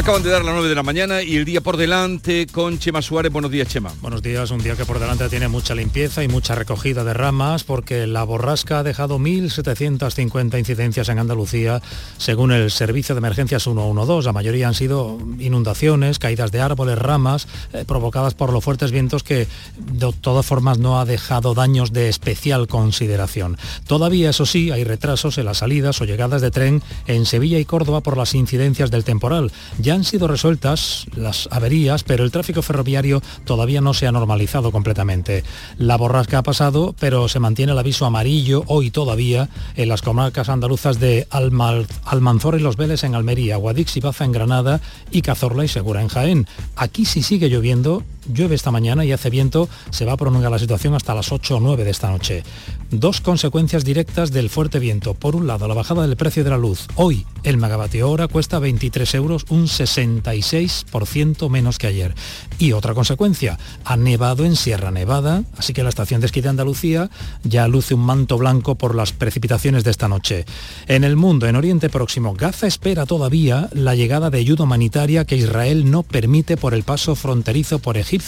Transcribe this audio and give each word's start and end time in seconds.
Acaban 0.00 0.22
de 0.22 0.30
dar 0.30 0.42
las 0.42 0.54
9 0.54 0.70
de 0.70 0.74
la 0.74 0.82
mañana 0.82 1.22
y 1.22 1.36
el 1.36 1.44
día 1.44 1.60
por 1.60 1.76
delante 1.76 2.46
con 2.46 2.78
Chema 2.78 3.02
Suárez. 3.02 3.30
Buenos 3.30 3.50
días, 3.50 3.68
Chema. 3.68 3.92
Buenos 4.00 4.22
días, 4.22 4.50
un 4.50 4.62
día 4.62 4.74
que 4.74 4.86
por 4.86 4.98
delante 4.98 5.28
tiene 5.28 5.48
mucha 5.48 5.74
limpieza 5.74 6.24
y 6.24 6.28
mucha 6.28 6.54
recogida 6.54 7.04
de 7.04 7.12
ramas 7.12 7.64
porque 7.64 8.06
la 8.06 8.24
borrasca 8.24 8.78
ha 8.78 8.82
dejado 8.82 9.18
1.750 9.18 10.58
incidencias 10.58 11.10
en 11.10 11.18
Andalucía 11.18 11.82
según 12.16 12.50
el 12.50 12.70
Servicio 12.70 13.14
de 13.14 13.18
Emergencias 13.18 13.64
112. 13.64 14.24
La 14.24 14.32
mayoría 14.32 14.68
han 14.68 14.74
sido 14.74 15.18
inundaciones, 15.38 16.18
caídas 16.18 16.50
de 16.50 16.62
árboles, 16.62 16.98
ramas, 16.98 17.46
eh, 17.74 17.84
provocadas 17.86 18.32
por 18.32 18.54
los 18.54 18.64
fuertes 18.64 18.92
vientos 18.92 19.22
que 19.22 19.48
de 19.76 20.12
todas 20.18 20.46
formas 20.46 20.78
no 20.78 20.98
ha 20.98 21.04
dejado 21.04 21.52
daños 21.52 21.92
de 21.92 22.08
especial 22.08 22.68
consideración. 22.68 23.58
Todavía, 23.86 24.30
eso 24.30 24.46
sí, 24.46 24.70
hay 24.70 24.82
retrasos 24.82 25.36
en 25.36 25.44
las 25.44 25.58
salidas 25.58 26.00
o 26.00 26.06
llegadas 26.06 26.40
de 26.40 26.50
tren 26.50 26.82
en 27.06 27.26
Sevilla 27.26 27.58
y 27.58 27.66
Córdoba 27.66 28.00
por 28.00 28.16
las 28.16 28.34
incidencias 28.34 28.90
del 28.90 29.04
temporal. 29.04 29.52
Han 29.90 30.04
sido 30.04 30.26
resueltas 30.26 31.06
las 31.14 31.48
averías, 31.50 32.04
pero 32.04 32.24
el 32.24 32.30
tráfico 32.30 32.62
ferroviario 32.62 33.22
todavía 33.44 33.80
no 33.80 33.94
se 33.94 34.06
ha 34.06 34.12
normalizado 34.12 34.72
completamente. 34.72 35.44
La 35.78 35.96
borrasca 35.96 36.38
ha 36.38 36.42
pasado, 36.42 36.94
pero 36.98 37.28
se 37.28 37.40
mantiene 37.40 37.72
el 37.72 37.78
aviso 37.78 38.06
amarillo 38.06 38.64
hoy 38.66 38.90
todavía 38.90 39.48
en 39.76 39.88
las 39.88 40.02
comarcas 40.02 40.48
andaluzas 40.48 41.00
de 41.00 41.26
Almanzor 41.30 42.58
y 42.58 42.62
Los 42.62 42.76
Vélez 42.76 43.04
en 43.04 43.14
Almería, 43.14 43.56
Guadix 43.56 43.96
y 43.96 44.00
Baza 44.00 44.24
en 44.24 44.32
Granada 44.32 44.80
y 45.10 45.22
Cazorla 45.22 45.64
y 45.64 45.68
Segura 45.68 46.02
en 46.02 46.08
Jaén. 46.08 46.46
Aquí 46.76 47.04
si 47.04 47.22
sigue 47.22 47.48
lloviendo 47.48 48.02
llueve 48.26 48.54
esta 48.54 48.70
mañana 48.70 49.04
y 49.04 49.12
hace 49.12 49.30
viento, 49.30 49.68
se 49.90 50.04
va 50.04 50.12
a 50.12 50.16
prolongar 50.16 50.50
la 50.50 50.58
situación 50.58 50.94
hasta 50.94 51.14
las 51.14 51.32
8 51.32 51.56
o 51.56 51.60
9 51.60 51.84
de 51.84 51.90
esta 51.90 52.10
noche. 52.10 52.42
Dos 52.90 53.20
consecuencias 53.20 53.84
directas 53.84 54.32
del 54.32 54.50
fuerte 54.50 54.78
viento. 54.78 55.14
Por 55.14 55.36
un 55.36 55.46
lado, 55.46 55.68
la 55.68 55.74
bajada 55.74 56.06
del 56.06 56.16
precio 56.16 56.44
de 56.44 56.50
la 56.50 56.58
luz. 56.58 56.86
Hoy 56.96 57.26
el 57.42 57.56
megavatio 57.56 58.10
hora 58.10 58.28
cuesta 58.28 58.58
23 58.58 59.14
euros, 59.14 59.46
un 59.48 59.66
66% 59.66 61.48
menos 61.48 61.78
que 61.78 61.86
ayer. 61.86 62.14
Y 62.60 62.72
otra 62.72 62.94
consecuencia, 62.94 63.58
ha 63.84 63.96
nevado 63.96 64.44
en 64.44 64.54
Sierra 64.54 64.92
Nevada, 64.92 65.42
así 65.56 65.72
que 65.72 65.82
la 65.82 65.88
estación 65.88 66.20
de 66.20 66.26
esquí 66.26 66.40
de 66.40 66.50
Andalucía 66.50 67.10
ya 67.42 67.66
luce 67.66 67.94
un 67.94 68.02
manto 68.02 68.38
blanco 68.38 68.76
por 68.76 68.94
las 68.94 69.12
precipitaciones 69.12 69.82
de 69.82 69.90
esta 69.90 70.06
noche. 70.06 70.44
En 70.86 71.02
el 71.02 71.16
mundo, 71.16 71.48
en 71.48 71.56
Oriente 71.56 71.88
Próximo, 71.88 72.34
Gaza 72.34 72.68
espera 72.68 73.06
todavía 73.06 73.68
la 73.72 73.96
llegada 73.96 74.30
de 74.30 74.38
ayuda 74.38 74.64
humanitaria 74.64 75.24
que 75.24 75.36
Israel 75.36 75.90
no 75.90 76.04
permite 76.04 76.56
por 76.56 76.74
el 76.74 76.84
paso 76.84 77.16
fronterizo 77.16 77.80
por 77.80 77.96
Egipto 77.96 78.20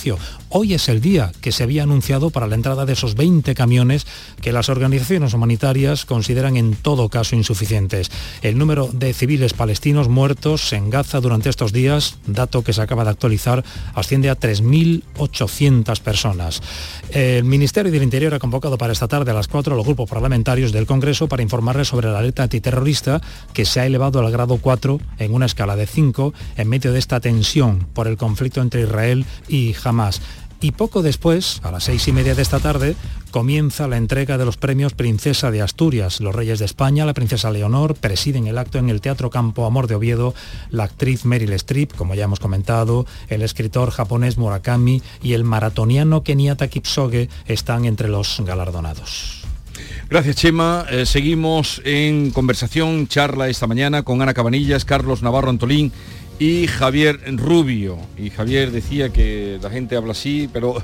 Hoy 0.49 0.75
es 0.75 0.89
el 0.89 1.01
día 1.01 1.33
que 1.41 1.53
se 1.53 1.65
había 1.65 1.83
anunciado 1.83 2.31
para 2.31 2.47
la 2.47 2.55
entrada 2.55 2.87
de 2.87 2.93
esos 2.93 3.15
20 3.15 3.55
camiones 3.55 4.07
que 4.41 4.53
las 4.53 4.69
organizaciones 4.69 5.35
humanitarias 5.35 6.05
consideran 6.05 6.57
en 6.57 6.75
todo 6.75 7.09
caso 7.09 7.37
insuficientes. 7.37 8.11
El 8.43 8.59
número 8.59 8.89
de 8.93 9.13
civiles 9.13 9.55
palestinos 9.55 10.09
muertos 10.09 10.73
en 10.73 10.89
Gaza 10.89 11.21
durante 11.21 11.51
estos 11.51 11.73
días, 11.73 12.17
dato 12.27 12.63
que 12.63 12.73
se 12.73 12.83
acaba 12.83 13.05
de 13.05 13.11
actualizar, 13.11 13.65
asciende 13.95 14.22
a 14.31 14.39
3.800 14.39 16.01
personas. 16.01 16.63
El 17.11 17.45
Ministerio 17.45 17.93
del 17.93 18.03
Interior 18.03 18.35
ha 18.35 18.39
convocado 18.39 18.79
para 18.79 18.93
esta 18.93 19.09
tarde 19.09 19.31
a 19.31 19.35
las 19.35 19.49
4 19.49 19.75
a 19.75 19.77
los 19.77 19.87
grupos 19.87 20.09
parlamentarios 20.09 20.73
del 20.73 20.87
Congreso 20.87 21.29
para 21.29 21.43
informarles 21.43 21.89
sobre 21.89 22.11
la 22.11 22.19
alerta 22.19 22.45
antiterrorista 22.45 23.21
que 23.53 23.65
se 23.65 23.81
ha 23.81 23.87
elevado 23.87 24.21
al 24.21 24.31
grado 24.31 24.59
4 24.59 25.01
en 25.19 25.35
una 25.35 25.47
escala 25.47 25.77
de 25.77 25.87
5 25.87 26.35
en 26.57 26.69
medio 26.69 26.93
de 26.93 26.99
esta 26.99 27.21
tensión 27.21 27.87
por 27.93 28.09
el 28.09 28.17
conflicto 28.17 28.61
entre 28.61 28.83
Israel 28.83 29.25
y 29.49 29.73
jamás. 29.73 30.21
Y 30.63 30.71
poco 30.71 31.03
después, 31.03 31.61
a 31.65 31.73
las 31.73 31.83
seis 31.85 32.07
y 32.07 32.13
media 32.13 32.37
de 32.37 32.43
esta 32.43 32.61
tarde, 32.61 32.95
comienza 33.33 33.89
la 33.89 33.97
entrega 33.97 34.39
de 34.39 34.45
los 34.45 34.57
premios 34.57 34.93
Princesa 34.95 35.51
de 35.51 35.63
Asturias. 35.63 36.21
Los 36.21 36.35
Reyes 36.35 36.61
de 36.61 36.67
España, 36.67 37.05
la 37.05 37.15
Princesa 37.15 37.51
Leonor, 37.51 37.97
presiden 37.97 38.47
el 38.47 38.59
acto 38.59 38.79
en 38.79 38.91
el 38.91 39.01
Teatro 39.01 39.31
Campo 39.31 39.67
Amor 39.67 39.89
de 39.89 39.97
Oviedo, 39.97 40.35
la 40.71 40.85
actriz 40.85 41.25
Meryl 41.25 41.53
Streep, 41.55 41.93
como 41.97 42.15
ya 42.15 42.25
hemos 42.25 42.39
comentado, 42.39 43.07
el 43.29 43.43
escritor 43.43 43.91
japonés 43.91 44.39
Murakami 44.39 45.03
y 45.23 45.33
el 45.33 45.43
maratoniano 45.43 46.23
Kenyatta 46.23 46.69
Kipsoge 46.69 47.29
están 47.47 47.87
entre 47.87 48.09
los 48.09 48.41
galardonados. 48.47 49.43
Gracias, 50.11 50.37
Chema. 50.37 50.85
Eh, 50.91 51.07
seguimos 51.07 51.81
en 51.85 52.31
conversación, 52.33 53.09
charla 53.09 53.49
esta 53.49 53.67
mañana 53.67 54.03
con 54.03 54.21
Ana 54.21 54.35
Cabanillas, 54.35 54.85
Carlos 54.85 55.23
Navarro 55.23 55.49
Antolín 55.49 55.91
y 56.39 56.67
Javier 56.67 57.19
Rubio. 57.39 57.97
Y 58.19 58.29
Javier 58.29 58.73
decía 58.73 59.09
que 59.11 59.59
la 59.63 59.71
gente 59.71 59.97
habla 59.97 60.13
así, 60.13 60.51
pero 60.53 60.83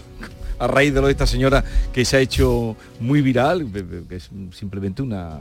a 0.58 0.66
raíz 0.66 0.94
de 0.94 1.00
lo 1.00 1.06
de 1.06 1.12
esta 1.12 1.26
señora 1.26 1.64
que 1.92 2.04
se 2.04 2.16
ha 2.16 2.20
hecho 2.20 2.76
muy 3.00 3.22
viral, 3.22 3.66
que 4.08 4.16
es 4.16 4.30
simplemente 4.52 5.02
una 5.02 5.40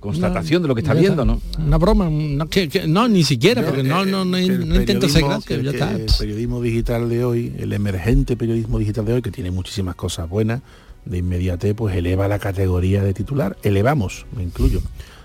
constatación 0.00 0.62
de 0.62 0.68
lo 0.68 0.74
que 0.74 0.82
está 0.82 0.94
viendo, 0.94 1.24
¿no? 1.24 1.40
Una 1.58 1.78
broma, 1.78 2.08
no, 2.10 2.46
que, 2.48 2.86
no 2.86 3.08
ni 3.08 3.24
siquiera, 3.24 3.64
porque 3.64 3.82
no, 3.82 4.04
no, 4.04 4.24
no, 4.24 4.38
intento 4.38 5.08
ser 5.08 5.24
gracia, 5.24 5.60
ya 5.62 5.70
está. 5.70 5.92
El 5.92 6.06
periodismo 6.18 6.60
digital 6.60 7.08
de 7.08 7.24
hoy, 7.24 7.54
el 7.58 7.72
emergente 7.72 8.36
periodismo 8.36 8.78
digital 8.78 9.04
de 9.04 9.14
hoy, 9.14 9.22
que 9.22 9.30
tiene 9.30 9.50
muchísimas 9.50 9.94
cosas 9.94 10.28
buenas, 10.28 10.60
de 11.04 11.18
inmediate, 11.18 11.74
pues 11.74 11.96
eleva 11.96 12.28
la 12.28 12.38
categoría 12.38 13.02
de 13.02 13.14
titular, 13.14 13.56
elevamos, 13.62 14.26
me 14.36 14.42
incluyo, 14.42 14.82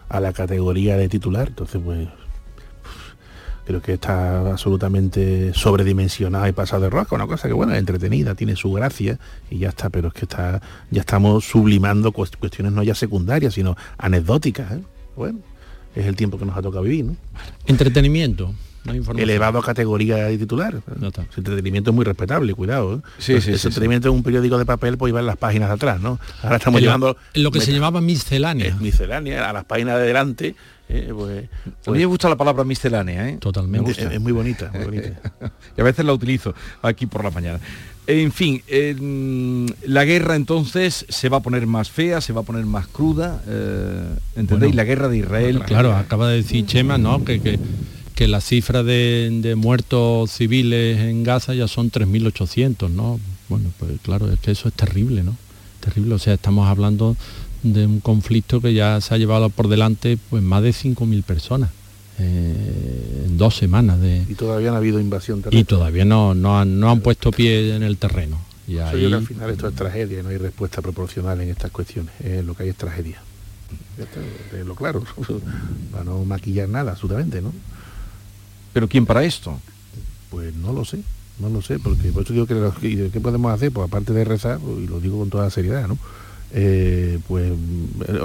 a 0.07 0.19
la 0.19 0.31
categoría 0.31 0.95
de 0.95 1.09
titular, 1.09 1.49
entonces 1.49 1.81
pues 1.83 2.07
creo 3.65 3.81
que 3.81 3.93
está 3.93 4.51
absolutamente 4.51 5.53
sobredimensionada 5.53 6.49
y 6.49 6.51
pasado 6.51 6.83
de 6.83 6.89
rosca, 6.89 7.15
una 7.15 7.27
cosa 7.27 7.47
que 7.47 7.53
bueno, 7.53 7.73
es 7.73 7.79
entretenida, 7.79 8.35
tiene 8.35 8.55
su 8.55 8.71
gracia 8.71 9.19
y 9.49 9.59
ya 9.59 9.69
está, 9.69 9.89
pero 9.89 10.09
es 10.09 10.13
que 10.13 10.25
está, 10.25 10.61
ya 10.91 11.01
estamos 11.01 11.45
sublimando 11.45 12.11
cuestiones 12.11 12.73
no 12.73 12.83
ya 12.83 12.95
secundarias, 12.95 13.53
sino 13.53 13.75
anecdóticas. 13.97 14.71
¿eh? 14.73 14.81
Bueno, 15.15 15.39
es 15.95 16.05
el 16.05 16.15
tiempo 16.15 16.37
que 16.37 16.45
nos 16.45 16.57
ha 16.57 16.61
tocado 16.61 16.83
vivir, 16.83 17.05
¿no? 17.05 17.15
Entretenimiento. 17.65 18.53
elevado 19.15 19.59
a 19.59 19.63
categoría 19.63 20.17
de 20.17 20.37
titular. 20.37 20.81
No 20.99 21.11
entretenimiento 21.37 21.91
es 21.91 21.95
muy 21.95 22.03
respetable, 22.03 22.53
cuidado. 22.53 22.95
¿eh? 22.95 23.01
Sí, 23.17 23.39
sí, 23.39 23.51
entretenimiento 23.51 24.09
es 24.09 24.13
un 24.13 24.23
periódico 24.23 24.57
de 24.57 24.65
papel, 24.65 24.97
pues 24.97 25.11
iba 25.11 25.21
en 25.21 25.25
las 25.25 25.37
páginas 25.37 25.69
de 25.69 25.75
atrás, 25.75 26.01
¿no? 26.01 26.19
Ahora 26.41 26.57
estamos 26.57 26.81
llevando... 26.81 27.15
Lo 27.33 27.51
que 27.51 27.61
se 27.61 27.71
llamaba 27.71 28.01
miscelánea. 28.01 28.75
miscelánea, 28.75 29.49
a 29.49 29.53
las 29.53 29.65
páginas 29.65 29.99
de 29.99 30.07
delante 30.07 30.55
eh, 30.89 31.11
pues, 31.15 31.49
a 31.87 31.91
mí 31.91 31.99
me 31.99 32.05
gusta 32.05 32.29
la 32.29 32.35
palabra 32.35 32.63
miscelánea, 32.63 33.29
¿eh? 33.29 33.37
Totalmente. 33.39 33.91
Es, 33.91 34.19
muy 34.19 34.31
bonita, 34.31 34.71
y 35.77 35.81
a 35.81 35.83
veces 35.83 36.05
la 36.05 36.13
utilizo 36.13 36.53
aquí 36.81 37.05
por 37.05 37.23
la 37.23 37.31
mañana. 37.31 37.59
En 38.05 38.33
fin, 38.33 38.61
la 39.85 40.03
guerra 40.03 40.35
entonces 40.35 41.05
se 41.07 41.29
va 41.29 41.37
a 41.37 41.39
poner 41.39 41.65
más 41.67 41.89
fea, 41.89 42.19
se 42.19 42.33
va 42.33 42.41
a 42.41 42.43
poner 42.43 42.65
más 42.65 42.87
cruda, 42.87 43.41
eh, 43.47 44.15
¿entendéis? 44.35 44.75
la 44.75 44.83
guerra 44.83 45.07
de 45.07 45.19
Israel. 45.19 45.61
Claro, 45.65 45.95
acaba 45.95 46.27
de 46.27 46.37
decir 46.37 46.65
Chema, 46.65 46.97
¿no? 46.97 47.23
Que, 47.23 47.39
que, 47.39 47.57
que 48.13 48.27
la 48.27 48.41
cifra 48.41 48.83
de, 48.83 49.53
muertos 49.57 50.31
civiles 50.31 50.99
en 50.99 51.23
Gaza 51.23 51.53
ya 51.53 51.67
son 51.67 51.91
3.800, 51.91 52.89
¿no? 52.89 53.19
Bueno, 53.49 53.71
pues 53.79 53.93
claro, 54.01 54.31
es 54.31 54.39
que 54.39 54.51
eso 54.51 54.67
es 54.67 54.73
terrible, 54.73 55.23
¿no? 55.23 55.35
Terrible, 55.79 56.15
o 56.15 56.19
sea, 56.19 56.33
estamos 56.33 56.67
hablando 56.69 57.17
de 57.63 57.85
un 57.85 57.99
conflicto 58.01 58.61
que 58.61 58.73
ya 58.73 58.99
se 59.01 59.15
ha 59.15 59.17
llevado 59.17 59.49
por 59.49 59.69
delante 59.69 60.17
pues 60.29 60.43
más 60.43 60.61
de 60.61 60.71
5.000 60.71 61.23
personas 61.23 61.71
eh, 62.19 63.23
en 63.25 63.37
dos 63.37 63.55
semanas 63.55 63.99
de 63.99 64.23
y 64.29 64.35
todavía 64.35 64.69
no 64.69 64.75
ha 64.75 64.77
habido 64.77 64.99
invasión 64.99 65.39
terrestre. 65.39 65.59
y 65.59 65.63
todavía 65.63 66.05
no, 66.05 66.35
no, 66.35 66.59
han, 66.59 66.79
no 66.79 66.91
han 66.91 66.99
puesto 66.99 67.31
pie 67.31 67.75
en 67.75 67.83
el 67.83 67.97
terreno. 67.97 68.39
Y 68.67 68.77
ahí... 68.77 69.11
al 69.11 69.25
final 69.25 69.49
esto 69.49 69.67
es 69.67 69.75
tragedia 69.75 70.21
no 70.21 70.29
hay 70.29 70.37
respuesta 70.37 70.81
proporcional 70.81 71.41
en 71.41 71.49
estas 71.49 71.71
cuestiones 71.71 72.13
lo 72.45 72.53
que 72.53 72.63
hay 72.63 72.69
es 72.69 72.75
tragedia. 72.75 73.21
Lo 74.65 74.75
claro 74.75 75.03
para 75.91 76.03
no 76.03 76.23
maquillar 76.25 76.69
nada 76.69 76.91
absolutamente 76.91 77.41
no 77.41 77.51
pero 78.73 78.87
quién 78.87 79.05
para 79.05 79.23
esto 79.23 79.59
pues 80.29 80.53
no 80.53 80.73
lo 80.73 80.85
sé 80.85 81.01
no 81.39 81.49
lo 81.49 81.61
sé 81.61 81.79
porque 81.79 82.11
por 82.11 82.23
eso 82.23 82.33
digo 82.33 82.45
que 82.45 83.09
qué 83.11 83.19
podemos 83.19 83.51
hacer 83.51 83.71
pues 83.71 83.87
aparte 83.87 84.13
de 84.13 84.23
rezar 84.23 84.59
y 84.61 84.87
lo 84.87 84.99
digo 84.99 85.17
con 85.17 85.29
toda 85.29 85.49
seriedad 85.49 85.87
no 85.87 85.97
eh, 86.55 87.17
pues 87.27 87.51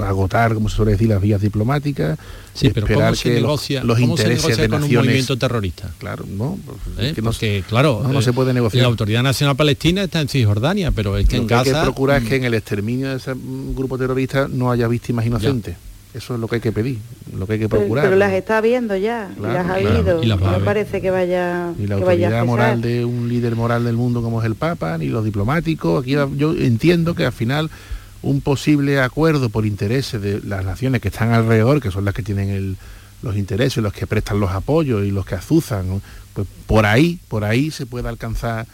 agotar, 0.05 0.53
como 0.53 0.69
se 0.69 0.75
suele 0.75 0.91
decir, 0.91 1.09
las 1.09 1.19
vías 1.19 1.41
diplomáticas, 1.41 2.19
sí, 2.53 2.69
pero 2.69 2.85
esperar 2.85 3.15
se 3.17 3.23
que 3.23 3.35
negocia, 3.35 3.83
los, 3.83 3.99
intereses 3.99 4.55
de 4.55 4.69
con 4.69 4.83
un 4.83 4.93
movimiento 4.93 5.37
terrorista. 5.37 5.91
Claro, 5.97 6.25
no, 6.27 6.59
pues, 6.63 7.09
¿Eh? 7.17 7.21
porque 7.23 7.63
claro, 7.67 8.05
no, 8.07 8.21
se 8.21 8.31
puede 8.31 8.53
negociar. 8.53 8.83
La 8.83 8.89
Autoridad 8.89 9.23
Nacional 9.23 9.55
Palestina 9.55 10.03
está 10.03 10.21
en 10.21 10.27
Cisjordania, 10.27 10.91
pero 10.91 11.17
es 11.17 11.27
que 11.27 11.37
en 11.37 11.47
Gaza... 11.47 11.57
Lo 11.57 11.63
que 11.63 11.69
hay 11.69 11.75
que 11.75 11.85
procurar 11.85 12.21
es 12.21 12.29
que 12.29 12.35
mm. 12.35 12.41
en 12.41 12.43
el 12.45 12.53
exterminio 12.53 13.09
de 13.09 13.17
ese 13.17 13.33
grupo 13.75 13.97
terrorista 13.97 14.47
no 14.47 14.69
haya 14.69 14.87
víctimas 14.87 15.25
inocentes. 15.25 15.75
Eso 16.13 16.33
es 16.33 16.39
lo 16.39 16.47
que 16.47 16.55
hay 16.55 16.61
que 16.61 16.71
pedir, 16.71 16.97
lo 17.35 17.45
que 17.45 17.53
hay 17.53 17.59
que 17.59 17.69
procurar. 17.69 18.05
Pero, 18.05 18.15
las 18.15 18.33
está 18.33 18.61
viendo 18.61 18.95
ya, 18.95 19.31
las 19.39 19.67
ha 19.67 19.75
habido. 19.75 20.23
Y 20.23 20.27
no 20.27 20.37
parece 20.65 21.01
que 21.01 21.11
vaya 21.11 21.71
Y 21.79 21.85
la 21.85 21.95
autoridad 21.95 22.45
moral 22.45 22.81
de 22.81 23.05
un 23.05 23.29
líder 23.29 23.55
moral 23.55 23.85
del 23.85 23.95
mundo 23.95 24.21
como 24.23 24.39
es 24.39 24.45
el 24.47 24.55
Papa, 24.55 24.97
ni 24.97 25.05
los 25.07 25.23
diplomáticos. 25.23 26.01
Aquí 26.01 26.11
yo 26.11 26.55
entiendo 26.55 27.13
que 27.13 27.25
al 27.25 27.31
final 27.31 27.69
un 28.21 28.41
posible 28.41 28.99
acuerdo 28.99 29.49
por 29.49 29.65
intereses 29.65 30.21
de 30.21 30.41
las 30.41 30.65
naciones 30.65 31.01
que 31.01 31.07
están 31.07 31.31
alrededor, 31.31 31.81
que 31.81 31.91
son 31.91 32.05
las 32.05 32.13
que 32.13 32.23
tienen 32.23 32.77
los 33.21 33.35
intereses, 33.35 33.83
los 33.83 33.93
que 33.93 34.07
prestan 34.07 34.39
los 34.39 34.51
apoyos 34.51 35.05
y 35.05 35.11
los 35.11 35.25
que 35.25 35.35
azuzan, 35.35 36.01
pues 36.33 36.47
por 36.67 36.85
ahí, 36.85 37.19
por 37.27 37.43
ahí 37.43 37.71
se 37.71 37.85
puede 37.85 38.07
alcanzar 38.07 38.65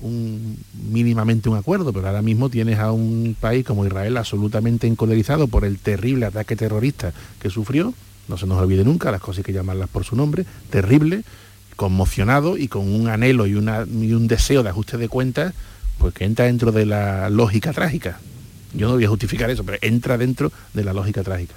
un, 0.00 0.58
mínimamente 0.90 1.48
un 1.48 1.56
acuerdo, 1.56 1.92
pero 1.92 2.06
ahora 2.06 2.22
mismo 2.22 2.50
tienes 2.50 2.78
a 2.78 2.92
un 2.92 3.36
país 3.38 3.64
como 3.64 3.84
Israel 3.84 4.16
absolutamente 4.16 4.86
encolerizado 4.86 5.48
por 5.48 5.64
el 5.64 5.78
terrible 5.78 6.26
ataque 6.26 6.56
terrorista 6.56 7.12
que 7.40 7.50
sufrió, 7.50 7.94
no 8.28 8.36
se 8.36 8.46
nos 8.46 8.58
olvide 8.58 8.84
nunca, 8.84 9.10
las 9.10 9.20
cosas 9.20 9.38
hay 9.38 9.44
que 9.44 9.52
llamarlas 9.52 9.88
por 9.88 10.04
su 10.04 10.14
nombre, 10.14 10.44
terrible, 10.70 11.24
conmocionado 11.76 12.56
y 12.56 12.68
con 12.68 12.92
un 12.92 13.08
anhelo 13.08 13.46
y, 13.46 13.54
un 13.54 14.26
deseo 14.28 14.62
de 14.62 14.70
ajuste 14.70 14.98
de 14.98 15.08
cuentas, 15.08 15.54
pues 15.98 16.12
que 16.14 16.24
entra 16.24 16.44
dentro 16.44 16.72
de 16.72 16.86
la 16.86 17.30
lógica 17.30 17.72
trágica. 17.72 18.20
Yo 18.72 18.88
no 18.88 18.94
voy 18.94 19.04
a 19.04 19.08
justificar 19.08 19.50
eso, 19.50 19.64
pero 19.64 19.78
entra 19.80 20.18
dentro 20.18 20.52
de 20.74 20.84
la 20.84 20.92
lógica 20.92 21.22
trágica. 21.22 21.54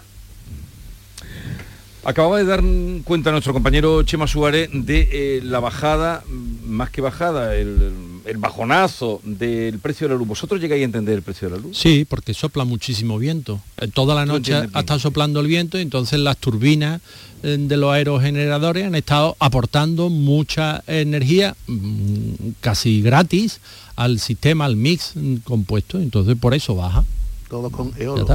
Acababa 2.03 2.39
de 2.39 2.45
dar 2.45 2.63
cuenta 3.03 3.31
nuestro 3.31 3.53
compañero 3.53 4.01
Chema 4.01 4.25
Suárez 4.25 4.69
de 4.73 5.09
eh, 5.11 5.41
la 5.43 5.59
bajada, 5.59 6.23
más 6.65 6.89
que 6.89 6.99
bajada, 6.99 7.55
el, 7.55 7.93
bajonazo 8.37 9.19
del 9.23 9.77
precio 9.77 10.07
de 10.07 10.13
la 10.13 10.17
luz. 10.17 10.27
¿Vosotros 10.27 10.59
llegáis 10.59 10.81
a 10.81 10.85
entender 10.85 11.15
el 11.15 11.21
precio 11.21 11.49
de 11.49 11.57
la 11.57 11.61
luz? 11.61 11.77
Sí, 11.77 12.05
porque 12.09 12.33
sopla 12.33 12.63
muchísimo 12.65 13.19
viento. 13.19 13.61
Eh, 13.77 13.87
toda 13.87 14.15
la 14.15 14.25
noche 14.25 14.55
ha 14.55 14.79
estado 14.79 14.99
soplando 14.99 15.41
el 15.41 15.47
viento 15.47 15.77
y 15.77 15.81
entonces 15.81 16.19
las 16.19 16.37
turbinas 16.37 17.01
eh, 17.43 17.57
de 17.59 17.77
los 17.77 17.93
aerogeneradores 17.93 18.87
han 18.87 18.95
estado 18.95 19.35
aportando 19.37 20.09
mucha 20.09 20.83
energía 20.87 21.55
mm, 21.67 22.31
casi 22.61 23.03
gratis 23.03 23.59
al 23.95 24.19
sistema, 24.19 24.65
al 24.65 24.75
mix 24.75 25.13
compuesto. 25.43 25.99
Entonces 25.99 26.35
por 26.35 26.55
eso 26.55 26.75
baja. 26.75 27.03
Todo 27.47 27.69
con 27.69 27.91
eolo 27.99 28.25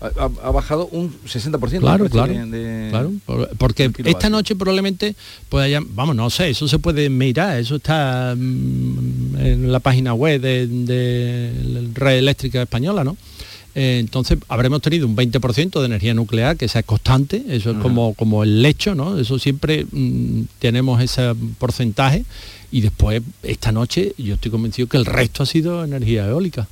ha, 0.00 0.50
bajado 0.50 0.86
un 0.86 1.12
60%. 1.26 1.80
Claro, 1.80 2.08
claro, 2.08 2.34
claro. 2.90 3.48
Porque 3.58 3.90
esta 4.04 4.28
noche 4.28 4.54
probablemente 4.56 5.14
pues 5.48 5.64
haya, 5.64 5.80
vamos, 5.86 6.16
no 6.16 6.30
sé, 6.30 6.50
eso 6.50 6.68
se 6.68 6.78
puede 6.78 7.08
mirar, 7.10 7.58
eso 7.58 7.76
está 7.76 8.34
mm, 8.36 9.36
en 9.38 9.72
la 9.72 9.80
página 9.80 10.14
web 10.14 10.40
de, 10.40 11.52
la 11.64 11.80
Red 11.94 12.18
Eléctrica 12.18 12.62
Española, 12.62 13.04
¿no? 13.04 13.16
Eh, 13.76 13.98
entonces 13.98 14.38
habremos 14.48 14.82
tenido 14.82 15.06
un 15.06 15.16
20% 15.16 15.80
de 15.80 15.86
energía 15.86 16.14
nuclear, 16.14 16.56
que 16.56 16.68
sea 16.68 16.84
constante, 16.84 17.44
eso 17.48 17.72
es 17.72 17.78
como, 17.78 18.14
como 18.14 18.44
el 18.44 18.62
lecho, 18.62 18.94
¿no? 18.94 19.18
Eso 19.18 19.38
siempre 19.38 19.86
mm, 19.90 20.42
tenemos 20.60 21.02
ese 21.02 21.34
porcentaje 21.58 22.24
y 22.70 22.82
después 22.82 23.22
esta 23.42 23.72
noche 23.72 24.14
yo 24.18 24.34
estoy 24.34 24.50
convencido 24.50 24.88
que 24.88 24.96
el 24.96 25.06
resto 25.06 25.42
ha 25.42 25.46
sido 25.46 25.84
energía 25.84 26.26
eólica 26.26 26.68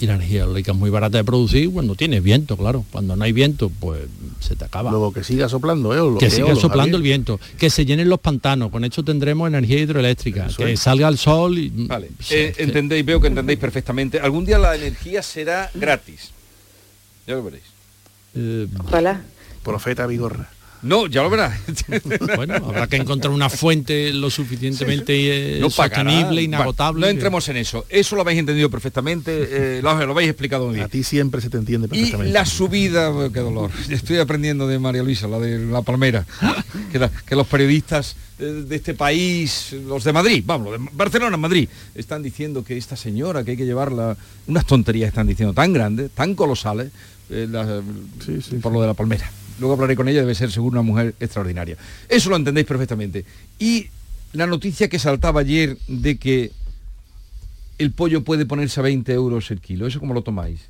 y 0.00 0.06
la 0.06 0.14
energía 0.14 0.42
eólica 0.42 0.72
es 0.72 0.78
muy 0.78 0.90
barata 0.90 1.18
de 1.18 1.24
producir 1.24 1.70
cuando 1.70 1.94
tiene 1.94 2.20
viento, 2.20 2.56
claro. 2.56 2.84
Cuando 2.90 3.14
no 3.16 3.24
hay 3.24 3.32
viento, 3.32 3.70
pues 3.80 4.02
se 4.40 4.56
te 4.56 4.64
acaba. 4.64 4.90
Luego 4.90 5.12
que 5.12 5.22
siga 5.22 5.48
soplando, 5.48 5.94
¿eh? 5.94 6.18
que 6.18 6.30
siga 6.30 6.54
soplando 6.56 6.96
el 6.96 7.02
viento, 7.02 7.38
que 7.58 7.70
se 7.70 7.84
llenen 7.86 8.08
los 8.08 8.20
pantanos, 8.20 8.70
con 8.70 8.84
eso 8.84 9.04
tendremos 9.04 9.48
energía 9.48 9.78
hidroeléctrica, 9.78 10.48
que 10.56 10.76
salga 10.76 11.08
el 11.08 11.18
sol 11.18 11.58
y... 11.58 11.70
Vale, 11.70 12.10
eh, 12.30 12.54
entendéis, 12.58 13.04
veo 13.04 13.20
que 13.20 13.28
entendéis 13.28 13.58
perfectamente. 13.58 14.18
Algún 14.18 14.44
día 14.44 14.58
la 14.58 14.74
energía 14.74 15.22
será 15.22 15.70
gratis. 15.74 16.30
Ya 17.26 17.34
lo 17.34 17.44
veréis. 17.44 17.64
Eh, 18.34 18.66
Ojalá. 18.80 19.22
Profeta 19.62 20.06
Vigorra. 20.06 20.50
No, 20.84 21.06
ya 21.06 21.22
lo 21.22 21.30
verás. 21.30 21.58
bueno, 22.36 22.54
habrá 22.56 22.86
que 22.86 22.96
encontrar 22.96 23.32
una 23.32 23.48
fuente 23.48 24.12
lo 24.12 24.28
suficientemente 24.28 25.58
eh, 25.58 25.60
sostenible, 25.70 26.42
inagotable. 26.42 27.00
no 27.00 27.06
entremos 27.08 27.48
en 27.48 27.56
eso. 27.56 27.86
Eso 27.88 28.16
lo 28.16 28.22
habéis 28.22 28.38
entendido 28.38 28.68
perfectamente, 28.70 29.78
eh, 29.78 29.80
lo, 29.82 29.90
habéis 29.90 30.28
explicado 30.28 30.66
muy 30.66 30.74
bien. 30.74 30.86
A 30.86 30.88
ti 30.88 31.02
siempre 31.02 31.40
se 31.40 31.48
te 31.48 31.56
entiende 31.56 31.88
perfectamente. 31.88 32.30
Y 32.30 32.32
la 32.32 32.44
subida, 32.44 33.12
qué 33.32 33.40
dolor. 33.40 33.70
Estoy 33.88 34.18
aprendiendo 34.18 34.68
de 34.68 34.78
María 34.78 35.02
Luisa, 35.02 35.26
la 35.26 35.38
de 35.38 35.58
la 35.58 35.80
palmera, 35.80 36.26
que, 36.92 37.34
los 37.34 37.46
periodistas 37.46 38.16
de 38.38 38.76
este 38.76 38.92
país, 38.92 39.74
los 39.86 40.04
de 40.04 40.12
Madrid, 40.12 40.42
vamos, 40.44 40.72
de 40.72 40.88
Barcelona, 40.92 41.38
Madrid, 41.38 41.68
están 41.94 42.22
diciendo 42.22 42.62
que 42.62 42.76
esta 42.76 42.96
señora, 42.96 43.42
que 43.42 43.52
hay 43.52 43.56
que 43.56 43.64
llevarla, 43.64 44.16
unas 44.46 44.66
tonterías 44.66 45.08
están 45.08 45.26
diciendo 45.26 45.54
tan 45.54 45.72
grandes, 45.72 46.10
tan 46.10 46.34
colosales, 46.34 46.90
eh, 47.30 47.48
por 48.60 48.72
lo 48.72 48.82
de 48.82 48.86
la 48.86 48.94
palmera 48.94 49.30
luego 49.58 49.74
hablaré 49.74 49.96
con 49.96 50.08
ella, 50.08 50.20
debe 50.20 50.34
ser 50.34 50.50
seguro 50.50 50.72
una 50.72 50.82
mujer 50.82 51.14
extraordinaria. 51.20 51.76
Eso 52.08 52.30
lo 52.30 52.36
entendéis 52.36 52.66
perfectamente. 52.66 53.24
Y 53.58 53.88
la 54.32 54.46
noticia 54.46 54.88
que 54.88 54.98
saltaba 54.98 55.40
ayer 55.40 55.78
de 55.88 56.16
que 56.16 56.52
el 57.78 57.92
pollo 57.92 58.22
puede 58.24 58.46
ponerse 58.46 58.80
a 58.80 58.82
20 58.82 59.12
euros 59.12 59.50
el 59.50 59.60
kilo, 59.60 59.86
¿eso 59.86 60.00
cómo 60.00 60.14
lo 60.14 60.22
tomáis? 60.22 60.60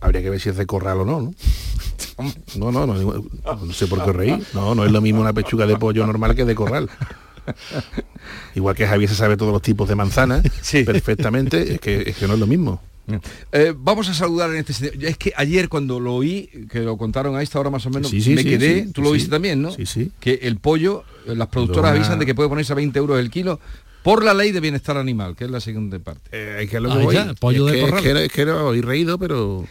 habría 0.00 0.22
que 0.22 0.30
ver 0.30 0.40
si 0.40 0.48
es 0.48 0.56
de 0.56 0.64
corral 0.64 1.00
o 1.00 1.04
no, 1.04 1.20
¿no? 1.20 1.34
No, 2.56 2.70
no, 2.70 2.86
no, 2.86 2.94
no 2.94 3.72
sé 3.72 3.88
por 3.88 4.04
qué 4.04 4.12
reír. 4.12 4.46
No, 4.54 4.74
no 4.74 4.84
es 4.84 4.92
lo 4.92 5.00
mismo 5.00 5.20
una 5.20 5.32
pechuga 5.32 5.66
de 5.66 5.76
pollo 5.76 6.06
normal 6.06 6.36
que 6.36 6.44
de 6.44 6.54
corral. 6.54 6.88
Igual 8.54 8.76
que 8.76 8.86
Javier 8.86 9.10
se 9.10 9.16
sabe 9.16 9.36
todos 9.36 9.52
los 9.52 9.60
tipos 9.60 9.88
de 9.88 9.96
manzanas 9.96 10.42
perfectamente, 10.86 11.74
es 11.74 11.80
que, 11.80 12.02
es 12.06 12.16
que 12.16 12.28
no 12.28 12.34
es 12.34 12.40
lo 12.40 12.46
mismo. 12.46 12.80
Eh, 13.52 13.74
vamos 13.76 14.08
a 14.08 14.14
saludar 14.14 14.50
en 14.50 14.56
este 14.56 14.72
sentido. 14.72 15.08
Es 15.08 15.18
que 15.18 15.32
ayer 15.36 15.68
cuando 15.68 16.00
lo 16.00 16.14
oí, 16.14 16.48
que 16.70 16.80
lo 16.80 16.96
contaron 16.96 17.36
a 17.36 17.42
esta 17.42 17.60
hora 17.60 17.70
más 17.70 17.84
o 17.86 17.90
menos, 17.90 18.12
me 18.12 18.44
quedé, 18.44 18.88
tú 18.92 19.02
lo 19.02 19.12
viste 19.12 19.30
también, 19.30 19.62
¿no? 19.62 19.70
Sí, 19.72 19.86
sí. 19.86 20.10
Que 20.20 20.40
el 20.42 20.56
pollo, 20.56 21.04
eh, 21.26 21.34
las 21.34 21.48
productoras 21.48 21.92
avisan 21.92 22.18
de 22.18 22.26
que 22.26 22.34
puede 22.34 22.48
ponerse 22.48 22.72
a 22.72 22.76
20 22.76 22.98
euros 22.98 23.18
el 23.18 23.30
kilo 23.30 23.60
por 24.02 24.22
la 24.22 24.34
ley 24.34 24.52
de 24.52 24.60
bienestar 24.60 24.98
animal, 24.98 25.34
que 25.34 25.44
es 25.44 25.50
la 25.50 25.60
segunda 25.60 25.98
parte. 25.98 26.28
Eh, 26.32 26.68
que 26.70 26.78
lo 26.78 26.92
ah, 26.92 27.34
pollo 27.40 27.64
de 27.64 27.72
que, 28.02 28.28
que, 28.28 28.82
reído, 28.82 29.18
pero 29.18 29.64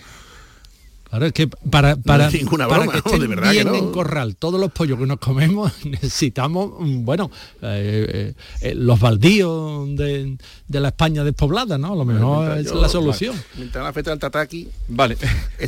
Ahora 1.14 1.28
es 1.28 1.34
que 1.34 1.48
para, 1.48 1.96
para, 1.96 2.28
para 2.28 2.88
que 2.92 2.98
estén 2.98 3.30
verdad 3.30 3.52
bien 3.52 3.68
en 3.68 3.92
corral 3.92 4.36
todos 4.36 4.60
los 4.60 4.72
pollos 4.72 4.98
que 4.98 5.06
nos 5.06 5.20
comemos 5.20 5.72
necesitamos, 5.86 6.72
mm, 6.80 7.06
bueno, 7.06 7.30
eh, 7.62 8.08
eh, 8.10 8.34
eh, 8.62 8.74
los 8.74 9.00
baldíos 9.00 9.96
de, 9.96 10.40
la 10.70 10.88
España 10.88 11.24
despoblada, 11.24 11.78
¿no? 11.78 11.94
A 11.94 11.96
lo 11.96 12.04
mejor 12.04 12.58
es 12.58 12.74
la 12.74 12.90
solución. 12.90 13.36
Mientras 13.56 13.84
la 13.84 14.02
del 14.02 14.18
tataki. 14.18 14.70
Vale, 14.88 15.16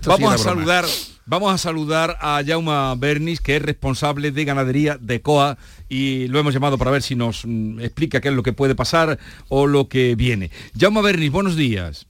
vamos 0.08 0.34
a 0.34 0.38
saludar. 0.40 0.86
Vamos 1.28 1.54
a 1.54 1.58
saludar 1.60 2.18
a 2.22 2.42
Jauma 2.46 2.96
Bernis, 2.96 3.40
que 3.40 3.56
es 3.56 3.62
responsable 3.62 4.32
de 4.32 4.46
ganadería 4.46 4.98
de 5.00 5.22
COA, 5.22 5.58
y 5.90 6.28
lo 6.28 6.40
hemos 6.40 6.56
llamado 6.56 6.80
para 6.80 6.90
ver 6.90 7.04
si 7.04 7.16
nos 7.16 7.46
mm, 7.46 7.82
explica 7.82 8.20
qué 8.20 8.30
es 8.30 8.34
lo 8.34 8.42
que 8.42 8.54
puede 8.54 8.74
pasar 8.74 9.20
o 9.48 9.68
lo 9.68 9.90
que 9.90 10.16
viene. 10.16 10.50
Jauma 10.80 11.02
Bernis, 11.02 11.32
buenos 11.32 11.56
días. 11.56 12.08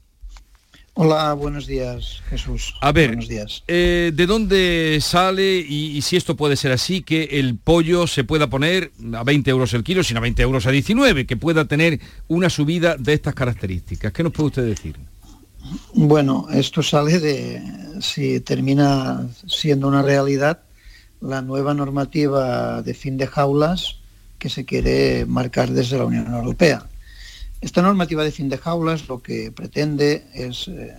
Hola, 0.97 1.33
buenos 1.33 1.68
días, 1.68 2.24
Jesús. 2.30 2.74
A 2.80 2.94
ver, 2.94 3.09
buenos 3.09 3.27
días. 3.27 3.65
Eh, 3.68 4.13
¿de 4.15 4.25
dónde 4.25 5.00
sale 5.01 5.57
y, 5.57 6.01
si 6.01 6.15
esto 6.15 6.38
puede 6.38 6.56
ser 6.56 6.71
así, 6.71 7.01
que 7.01 7.24
el 7.33 7.57
pollo 7.57 8.07
se 8.07 8.24
pueda 8.24 8.50
poner 8.50 8.94
a 9.13 9.25
20 9.25 9.51
euros 9.51 9.74
el 9.74 9.83
kilo, 9.83 10.06
sino 10.06 10.19
a 10.19 10.21
20 10.21 10.42
euros 10.42 10.65
a 10.68 10.71
19, 10.71 11.25
que 11.25 11.36
pueda 11.36 11.65
tener 11.65 12.00
una 12.30 12.50
subida 12.50 12.95
de 12.95 13.12
estas 13.12 13.36
características? 13.36 14.13
¿Qué 14.13 14.24
nos 14.24 14.31
puede 14.31 14.47
usted 14.47 14.65
decir? 14.65 14.95
Bueno, 15.94 16.47
esto 16.53 16.81
sale 16.81 17.19
de, 17.19 17.62
si 18.00 18.39
termina 18.39 19.27
siendo 19.48 19.89
una 19.89 20.01
realidad, 20.01 20.62
la 21.20 21.41
nueva 21.41 21.74
normativa 21.74 22.81
de 22.81 22.93
fin 22.93 23.17
de 23.17 23.27
jaulas 23.27 23.98
que 24.39 24.50
se 24.50 24.63
quiere 24.63 25.25
marcar 25.25 25.72
desde 25.72 25.98
la 25.98 26.05
Unión 26.05 26.34
Europea 26.34 26.88
esta 27.62 27.81
normativa 27.81 28.24
de 28.24 28.31
fin 28.31 28.50
de 28.50 28.57
jaulas 28.57 29.07
lo 29.07 29.21
que 29.21 29.51
pretende 29.51 30.25
es 30.33 30.67
eh, 30.67 30.93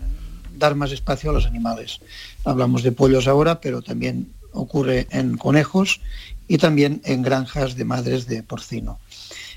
dar 0.57 0.75
más 0.75 0.93
espacio 0.93 1.31
a 1.31 1.33
los 1.33 1.47
animales. 1.47 2.01
Hablamos 2.45 2.83
de 2.83 2.93
pollos 2.93 3.29
ahora, 3.29 3.61
pero 3.61 3.83
también 3.83 4.33
ocurre 4.53 5.07
en 5.11 5.37
conejos 5.37 6.01
y 6.49 6.59
también 6.59 7.01
en 7.05 7.23
granjas 7.23 7.77
de 7.77 7.85
madres 7.85 8.27
de 8.27 8.43
porcino. 8.43 8.99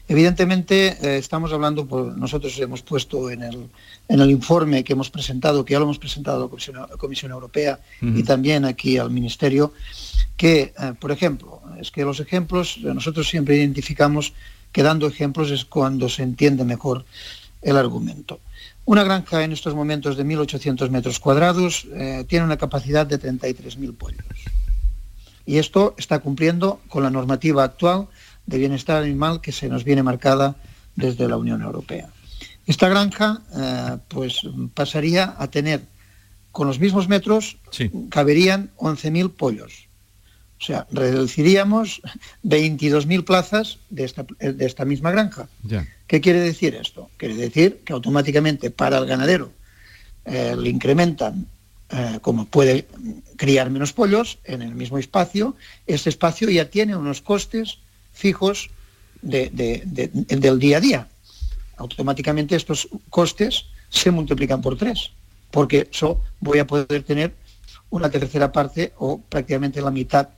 Evidentemente, 0.08 0.98
eh, 1.04 1.18
estamos 1.20 1.54
hablando, 1.54 1.86
nosotros 2.18 2.58
hemos 2.60 2.82
puesto 2.82 3.30
en 3.30 3.44
el, 3.44 4.32
informe 4.32 4.84
que 4.84 4.94
hemos 4.94 5.12
presentado, 5.12 5.64
que 5.64 5.74
ya 5.74 5.80
lo 5.80 5.86
hemos 5.86 6.00
presentado 6.00 6.38
a 6.46 6.88
la 6.88 6.98
Comisión, 6.98 7.32
Europea 7.32 7.80
y 8.02 8.24
también 8.24 8.66
aquí 8.66 8.98
al 8.98 9.12
Ministerio, 9.12 9.72
que, 10.36 10.74
eh, 10.76 10.94
por 11.00 11.12
ejemplo, 11.12 11.62
es 11.80 11.92
que 11.92 12.04
los 12.04 12.20
ejemplos, 12.20 12.80
nosotros 12.80 13.30
siempre 13.30 13.58
identificamos 13.58 14.34
que 14.72 14.84
dando 14.84 15.08
ejemplos 15.08 15.52
es 15.52 15.66
cuando 15.66 16.10
se 16.10 16.24
entiende 16.24 16.64
mejor 16.64 17.06
el 17.62 17.78
argumento. 17.78 18.40
Una 18.86 19.04
granja 19.04 19.44
en 19.44 19.52
estos 19.52 19.76
momentos 19.76 20.18
de 20.18 20.26
1.800 20.26 20.90
metros 20.90 21.20
cuadrados 21.20 21.88
eh, 21.94 22.26
tiene 22.28 22.46
una 22.46 22.58
capacidad 22.58 23.06
de 23.06 23.20
33.000 23.20 23.96
pollos. 23.96 24.26
Y 25.46 25.58
esto 25.58 25.96
está 25.98 26.20
cumpliendo 26.20 26.80
con 26.88 27.04
la 27.04 27.10
normativa 27.10 27.64
actual 27.64 28.08
de 28.46 28.58
bienestar 28.58 29.04
animal 29.04 29.42
que 29.42 29.52
se 29.52 29.68
nos 29.68 29.84
viene 29.84 30.04
marcada 30.04 30.56
desde 30.96 31.28
la 31.28 31.38
Unión 31.38 31.62
Europea. 31.62 32.10
Esta 32.66 32.88
granja 32.88 33.42
eh, 33.56 33.98
pues 34.08 34.42
pasaría 34.74 35.36
a 35.38 35.48
tener, 35.48 35.82
con 36.52 36.68
los 36.68 36.80
mismos 36.80 37.08
metros, 37.08 37.58
caberían 38.10 38.72
11.000 38.78 39.32
pollos. 39.34 39.89
O 40.60 40.64
sea, 40.64 40.86
reduciríamos 40.92 42.02
22.000 42.44 43.24
plazas 43.24 43.78
de 43.90 44.04
esta, 44.04 44.26
de 44.40 44.66
esta, 44.66 44.84
misma 44.84 45.12
granja. 45.12 45.48
¿Qué 46.06 46.20
quiere 46.20 46.42
decir 46.42 46.76
esto? 46.76 47.10
Quiere 47.16 47.36
decir 47.36 47.80
que 47.86 47.94
automáticamente 47.94 48.70
para 48.70 48.98
el 48.98 49.06
ganadero 49.06 49.54
eh, 50.26 50.56
le 50.58 50.70
incrementan, 50.70 51.48
eh, 51.92 52.20
como 52.22 52.46
puede 52.46 52.88
criar 53.38 53.70
menos 53.70 53.94
pollos 53.94 54.40
en 54.44 54.62
el 54.62 54.76
mismo 54.76 54.98
espacio, 54.98 55.56
este 55.88 56.10
espacio 56.10 56.50
ya 56.50 56.70
tiene 56.70 56.96
unos 56.96 57.22
costes 57.22 57.80
fijos 58.12 58.70
del 59.22 60.60
día 60.60 60.78
a 60.78 60.82
día. 60.82 61.08
automáticamente 61.78 62.56
estos 62.56 62.90
costes 63.10 63.66
se 63.90 64.12
multiplican 64.12 64.62
por 64.62 64.78
tres, 64.78 65.12
porque 65.52 65.88
eso 65.90 66.22
voy 66.42 66.60
a 66.60 66.68
poder 66.68 67.04
tener 67.04 67.34
una 67.90 68.10
tercera 68.10 68.52
parte 68.52 68.94
o 68.98 69.20
prácticamente 69.22 69.82
la 69.82 69.92
mitad, 69.92 70.30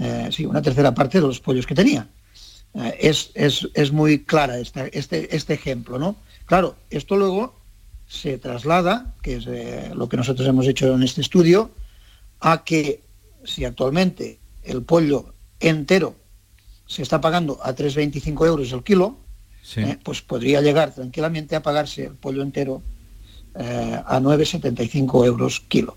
eh, 0.00 0.28
sí, 0.32 0.46
una 0.46 0.62
tercera 0.62 0.94
parte 0.94 1.20
de 1.20 1.26
los 1.26 1.40
pollos 1.40 1.66
que 1.66 1.74
tenía. 1.74 2.08
Eh, 2.74 2.98
es, 3.00 3.32
es, 3.34 3.92
muy 3.92 4.24
clara 4.24 4.58
este, 4.58 5.36
este 5.36 5.54
ejemplo, 5.54 5.98
¿no? 5.98 6.16
Claro, 6.46 6.76
esto 6.88 7.16
luego 7.16 7.54
se 8.08 8.38
traslada, 8.38 9.14
que 9.22 9.36
es 9.36 9.46
eh, 9.46 9.90
lo 9.94 10.08
que 10.08 10.16
nosotros 10.16 10.48
hemos 10.48 10.66
hecho 10.66 10.94
en 10.94 11.02
este 11.02 11.20
estudio, 11.20 11.70
a 12.40 12.64
que 12.64 13.02
si 13.44 13.64
actualmente 13.64 14.38
el 14.64 14.82
pollo 14.82 15.34
entero 15.60 16.16
se 16.86 17.02
está 17.02 17.20
pagando 17.20 17.58
a 17.62 17.74
3,25 17.74 18.46
euros 18.46 18.72
el 18.72 18.82
kilo, 18.82 19.18
pues 20.02 20.22
podría 20.22 20.62
llegar 20.62 20.94
tranquilamente 20.94 21.54
a 21.54 21.62
pagarse 21.62 22.06
el 22.06 22.14
pollo 22.14 22.42
entero 22.42 22.82
a 23.54 24.18
9,75 24.18 25.26
euros 25.26 25.60
kilo. 25.60 25.96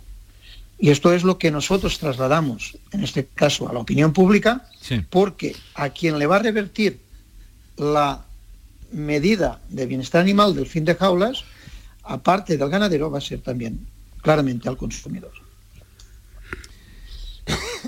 Y 0.83 0.89
esto 0.89 1.13
es 1.13 1.23
lo 1.23 1.37
que 1.37 1.49
nosotros 1.49 1.97
trasladamos, 1.97 2.77
en 2.91 3.05
este 3.05 3.25
caso, 3.25 3.69
a 3.69 3.71
la 3.71 3.79
opinión 3.79 4.11
pública, 4.11 4.67
porque 5.09 5.55
a 5.75 5.91
quien 5.91 6.19
le 6.19 6.27
va 6.27 6.35
a 6.35 6.39
revertir 6.39 6.99
la 7.77 8.25
medida 8.91 9.61
de 9.69 9.85
bienestar 9.85 10.19
animal 10.19 10.53
del 10.53 10.65
fin 10.65 10.83
de 10.83 10.95
jaulas, 10.95 11.45
aparte 12.03 12.57
del 12.57 12.67
ganadero, 12.67 13.09
va 13.09 13.19
a 13.19 13.21
ser 13.21 13.39
también 13.39 13.87
claramente 14.21 14.67
al 14.67 14.75
consumidor. 14.75 15.31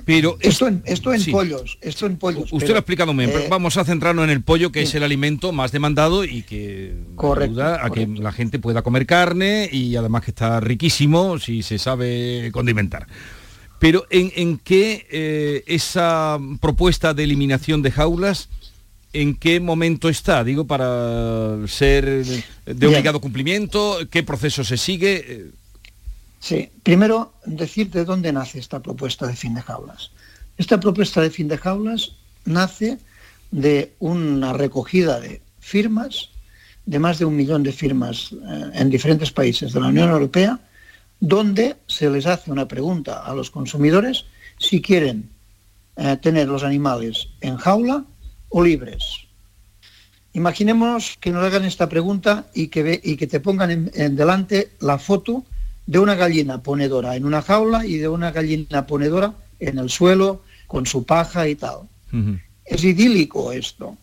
Pero 0.05 0.37
esto 0.41 0.67
en, 0.67 0.83
esto 0.85 1.13
en 1.13 1.25
pollos, 1.31 1.77
esto 1.81 2.05
en 2.05 2.17
pollos. 2.17 2.51
Usted 2.51 2.69
lo 2.69 2.75
ha 2.75 2.79
explicado 2.79 3.13
bien, 3.13 3.31
pero 3.31 3.45
eh, 3.45 3.47
vamos 3.49 3.77
a 3.77 3.85
centrarnos 3.85 4.25
en 4.25 4.29
el 4.29 4.43
pollo, 4.43 4.71
que 4.71 4.81
es 4.81 4.93
el 4.93 5.03
alimento 5.03 5.51
más 5.51 5.71
demandado 5.71 6.23
y 6.25 6.43
que 6.43 6.95
ayuda 7.17 7.83
a 7.83 7.89
que 7.89 8.05
la 8.05 8.31
gente 8.31 8.59
pueda 8.59 8.81
comer 8.81 9.05
carne 9.05 9.69
y 9.71 9.95
además 9.95 10.23
que 10.23 10.31
está 10.31 10.59
riquísimo 10.59 11.39
si 11.39 11.63
se 11.63 11.79
sabe 11.79 12.51
condimentar. 12.51 13.07
Pero 13.79 14.05
¿en, 14.09 14.57
qué 14.57 15.05
eh, 15.09 15.63
esa 15.67 16.39
propuesta 16.61 17.13
de 17.13 17.23
eliminación 17.23 17.81
de 17.81 17.91
jaulas, 17.91 18.49
en 19.11 19.35
qué 19.35 19.59
momento 19.59 20.09
está? 20.09 20.43
Digo, 20.43 20.65
para 20.65 21.67
ser 21.67 22.23
de 22.65 22.87
obligado 22.87 23.21
cumplimiento, 23.21 23.99
¿qué 24.09 24.23
proceso 24.23 24.63
se 24.63 24.77
sigue? 24.77 25.51
Sí, 26.45 26.69
primero 26.83 27.33
decir 27.47 27.89
de 27.89 28.05
dónde 28.05 28.31
nace 28.31 28.59
esta 28.59 28.79
propuesta 28.79 29.25
de 29.25 29.35
fin 29.35 29.55
de 29.55 29.63
jaulas. 29.63 30.11
Esta 30.59 30.79
propuesta 30.79 31.19
de 31.19 31.31
fin 31.31 31.47
de 31.47 31.57
jaulas 31.57 32.11
nace 32.45 32.99
de 33.49 33.95
una 33.97 34.53
recogida 34.53 35.19
de 35.19 35.41
firmas, 35.59 36.29
de 36.85 36.99
más 36.99 37.17
de 37.17 37.25
un 37.25 37.35
millón 37.35 37.63
de 37.63 37.71
firmas 37.71 38.31
eh, 38.31 38.69
en 38.75 38.91
diferentes 38.91 39.31
países 39.31 39.73
de 39.73 39.79
la 39.79 39.87
Unión 39.87 40.11
Europea, 40.11 40.59
donde 41.19 41.77
se 41.87 42.11
les 42.11 42.27
hace 42.27 42.51
una 42.51 42.67
pregunta 42.67 43.25
a 43.25 43.33
los 43.33 43.49
consumidores 43.49 44.25
si 44.59 44.83
quieren 44.83 45.31
eh, 45.95 46.15
tener 46.21 46.47
los 46.47 46.61
animales 46.61 47.27
en 47.41 47.57
jaula 47.57 48.05
o 48.49 48.63
libres. 48.63 49.01
Imaginemos 50.33 51.17
que 51.19 51.31
nos 51.31 51.43
hagan 51.43 51.65
esta 51.65 51.89
pregunta 51.89 52.45
y 52.53 52.67
que, 52.67 53.01
y 53.03 53.17
que 53.17 53.25
te 53.25 53.39
pongan 53.39 53.89
en 53.95 54.15
delante 54.15 54.73
la 54.79 54.99
foto 54.99 55.43
de 55.85 55.99
una 55.99 56.15
gallina 56.15 56.61
ponedora 56.61 57.15
en 57.15 57.25
una 57.25 57.41
jaula 57.41 57.85
y 57.85 57.97
de 57.97 58.07
una 58.07 58.31
gallina 58.31 58.87
ponedora 58.87 59.33
en 59.59 59.77
el 59.77 59.89
suelo 59.89 60.43
con 60.67 60.85
su 60.85 61.05
paja 61.05 61.47
y 61.47 61.55
tal. 61.55 61.81
Es 62.63 62.83
idílico 62.83 63.51
esto. 63.51 63.97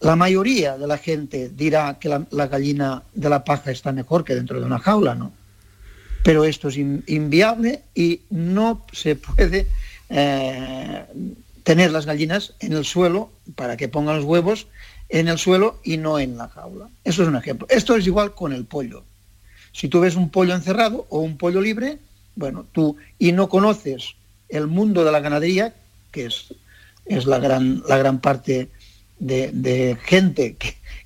La 0.00 0.16
mayoría 0.16 0.76
de 0.76 0.86
la 0.86 0.98
gente 0.98 1.50
dirá 1.50 1.98
que 1.98 2.08
la, 2.08 2.46
gallina 2.46 3.02
de 3.14 3.28
la 3.28 3.44
paja 3.44 3.70
está 3.70 3.92
mejor 3.92 4.24
que 4.24 4.34
dentro 4.34 4.60
de 4.60 4.66
una 4.66 4.78
jaula, 4.78 5.14
¿no? 5.14 5.32
Pero 6.22 6.44
esto 6.44 6.68
es 6.68 6.76
inviable 6.76 7.82
y 7.94 8.22
no 8.30 8.84
se 8.92 9.16
puede 9.16 9.68
eh, 10.08 11.04
tener 11.62 11.92
las 11.92 12.04
gallinas 12.04 12.54
en 12.60 12.72
el 12.72 12.84
suelo 12.84 13.30
para 13.54 13.76
que 13.76 13.88
pongan 13.88 14.16
los 14.16 14.24
huevos 14.24 14.66
en 15.08 15.28
el 15.28 15.38
suelo 15.38 15.80
y 15.84 15.98
no 15.98 16.18
en 16.18 16.36
la 16.36 16.48
jaula. 16.48 16.88
Eso 17.04 17.22
es 17.22 17.28
un 17.28 17.36
ejemplo. 17.36 17.66
Esto 17.70 17.96
es 17.96 18.06
igual 18.06 18.34
con 18.34 18.52
el 18.52 18.64
pollo. 18.64 19.04
Si 19.76 19.88
tú 19.88 20.00
ves 20.00 20.16
un 20.16 20.30
pollo 20.30 20.54
encerrado 20.54 21.06
o 21.10 21.20
un 21.20 21.36
pollo 21.36 21.60
libre, 21.60 21.98
bueno, 22.34 22.64
tú 22.72 22.96
y 23.18 23.32
no 23.32 23.50
conoces 23.50 24.14
el 24.48 24.68
mundo 24.68 25.04
de 25.04 25.12
la 25.12 25.20
ganadería, 25.20 25.74
que 26.12 26.24
es, 26.24 26.54
es 27.04 27.26
la, 27.26 27.38
gran, 27.38 27.82
la 27.86 27.98
gran 27.98 28.18
parte 28.18 28.70
de, 29.18 29.98
gente 30.02 30.56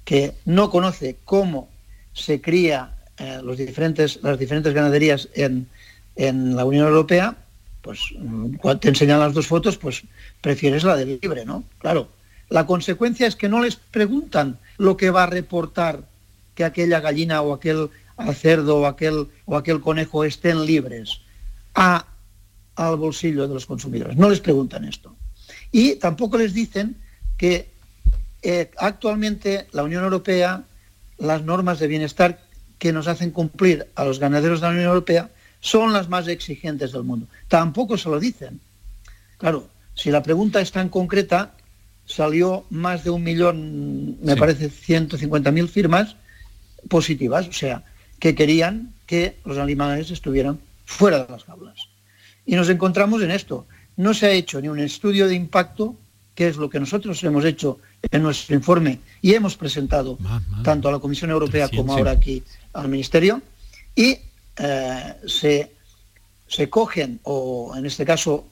que, 0.05 0.35
no 0.45 0.71
conoce 0.71 1.17
cómo 1.25 1.69
se 2.13 2.41
cría 2.41 2.95
eh, 3.19 3.41
los 3.43 3.59
diferentes, 3.59 4.21
las 4.23 4.39
diferentes 4.39 4.73
ganaderías 4.73 5.29
en, 5.35 5.67
en 6.15 6.55
la 6.55 6.65
Unión 6.65 6.87
Europea, 6.87 7.37
pues 7.83 7.99
cuando 8.59 8.79
te 8.79 8.89
enseñan 8.89 9.19
las 9.19 9.35
dos 9.35 9.49
fotos, 9.49 9.79
pues 9.79 10.03
prefieres 10.41 10.85
la 10.85 10.97
del 10.97 11.19
libre, 11.21 11.45
¿no? 11.45 11.65
Claro, 11.79 12.09
la 12.49 12.67
consecuencia 12.67 13.27
es 13.27 13.35
que 13.35 13.49
no 13.49 13.61
les 13.61 13.75
preguntan 13.75 14.59
lo 14.79 14.97
que 14.97 15.11
va 15.11 15.25
a 15.25 15.27
reportar 15.27 16.03
que 16.55 16.65
aquella 16.65 17.01
gallina 17.01 17.43
o 17.43 17.53
aquel 17.53 17.91
al 18.21 18.35
cerdo 18.35 18.79
o 18.79 18.87
aquel, 18.87 19.29
o 19.47 19.57
aquel 19.57 19.81
conejo 19.81 20.25
estén 20.25 20.65
libres 20.65 21.21
a, 21.75 22.07
al 22.77 22.97
bolsillo 22.97 23.49
de 23.49 23.55
los 23.55 23.67
consumidores. 23.67 24.17
No 24.17 24.29
les 24.29 24.41
preguntan 24.41 24.85
esto. 24.85 25.15
Y 25.73 25.97
tampoco 25.97 26.39
les 26.39 26.53
dicen 26.55 26.97
que 27.37 27.69
eh, 28.43 28.71
actualmente 28.79 29.67
la 29.73 29.83
Unión 29.83 30.05
Europea, 30.05 30.65
las 31.19 31.43
normas 31.43 31.79
de 31.79 31.87
bienestar 31.87 32.41
que 32.79 32.93
nos 32.93 33.09
hacen 33.09 33.31
cumplir 33.31 33.87
a 33.95 34.05
los 34.05 34.19
ganaderos 34.19 34.61
de 34.61 34.67
la 34.67 34.73
Unión 34.73 34.87
Europea 34.87 35.31
son 35.61 35.93
las 35.93 36.09
más 36.09 36.27
exigentes 36.29 36.93
del 36.93 37.05
mundo. 37.05 37.27
Tampoco 37.49 37.99
se 37.99 38.09
lo 38.09 38.19
dicen. 38.19 38.61
Claro, 39.37 39.69
si 39.95 40.11
la 40.11 40.23
pregunta 40.23 40.61
es 40.61 40.73
tan 40.73 40.89
concreta, 40.89 41.53
salió 42.07 42.65
más 42.71 43.05
de 43.05 43.11
un 43.11 43.23
millón, 43.23 44.19
me 44.23 44.37
parece 44.37 44.71
150.000 44.71 45.69
firmas 45.69 46.17
positivas. 46.89 47.47
O 47.49 47.53
sea, 47.53 47.85
que 48.21 48.35
querían 48.35 48.93
que 49.07 49.39
los 49.45 49.59
animales 49.59 50.11
estuvieran 50.11 50.61
fuera 50.85 51.25
de 51.25 51.33
las 51.33 51.45
jaulas. 51.45 51.89
Y 52.47 52.55
nos 52.55 52.69
encontramos 52.69 53.23
en 53.23 53.31
esto. 53.33 53.67
No 53.97 54.15
se 54.15 54.27
ha 54.27 54.31
hecho 54.31 54.61
ni 54.61 54.69
un 54.69 54.79
estudio 54.79 55.27
de 55.27 55.35
impacto, 55.35 55.97
que 56.35 56.49
es 56.49 56.57
lo 56.57 56.71
que 56.71 56.79
nosotros 56.79 57.23
hemos 57.25 57.45
hecho 57.45 57.79
en 58.11 58.23
nuestro 58.23 58.55
informe 58.55 59.01
y 59.21 59.35
hemos 59.35 59.57
presentado 59.57 60.19
tanto 60.63 60.89
a 60.89 60.93
la 60.93 60.99
Comisión 60.99 61.31
Europea 61.31 61.69
como 61.69 61.93
ahora 61.93 62.13
aquí 62.13 62.43
al 62.73 62.89
Ministerio, 62.89 63.43
y 63.97 64.19
eh, 64.57 65.15
se, 65.27 65.73
se, 66.47 66.71
cogen, 66.71 67.21
o 67.25 67.75
en 67.77 67.85
este 67.87 68.05
caso 68.05 68.47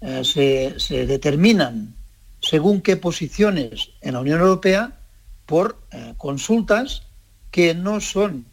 eh, 0.00 0.22
se, 0.24 1.06
determinan 1.06 1.94
según 2.40 2.80
qué 2.80 2.96
posiciones 2.96 3.90
en 4.00 4.14
la 4.14 4.20
Unión 4.20 4.40
Europea 4.40 4.98
por 5.46 5.78
eh, 5.90 6.14
consultas 6.18 7.02
que 7.50 7.74
no 7.74 8.00
son 8.00 8.46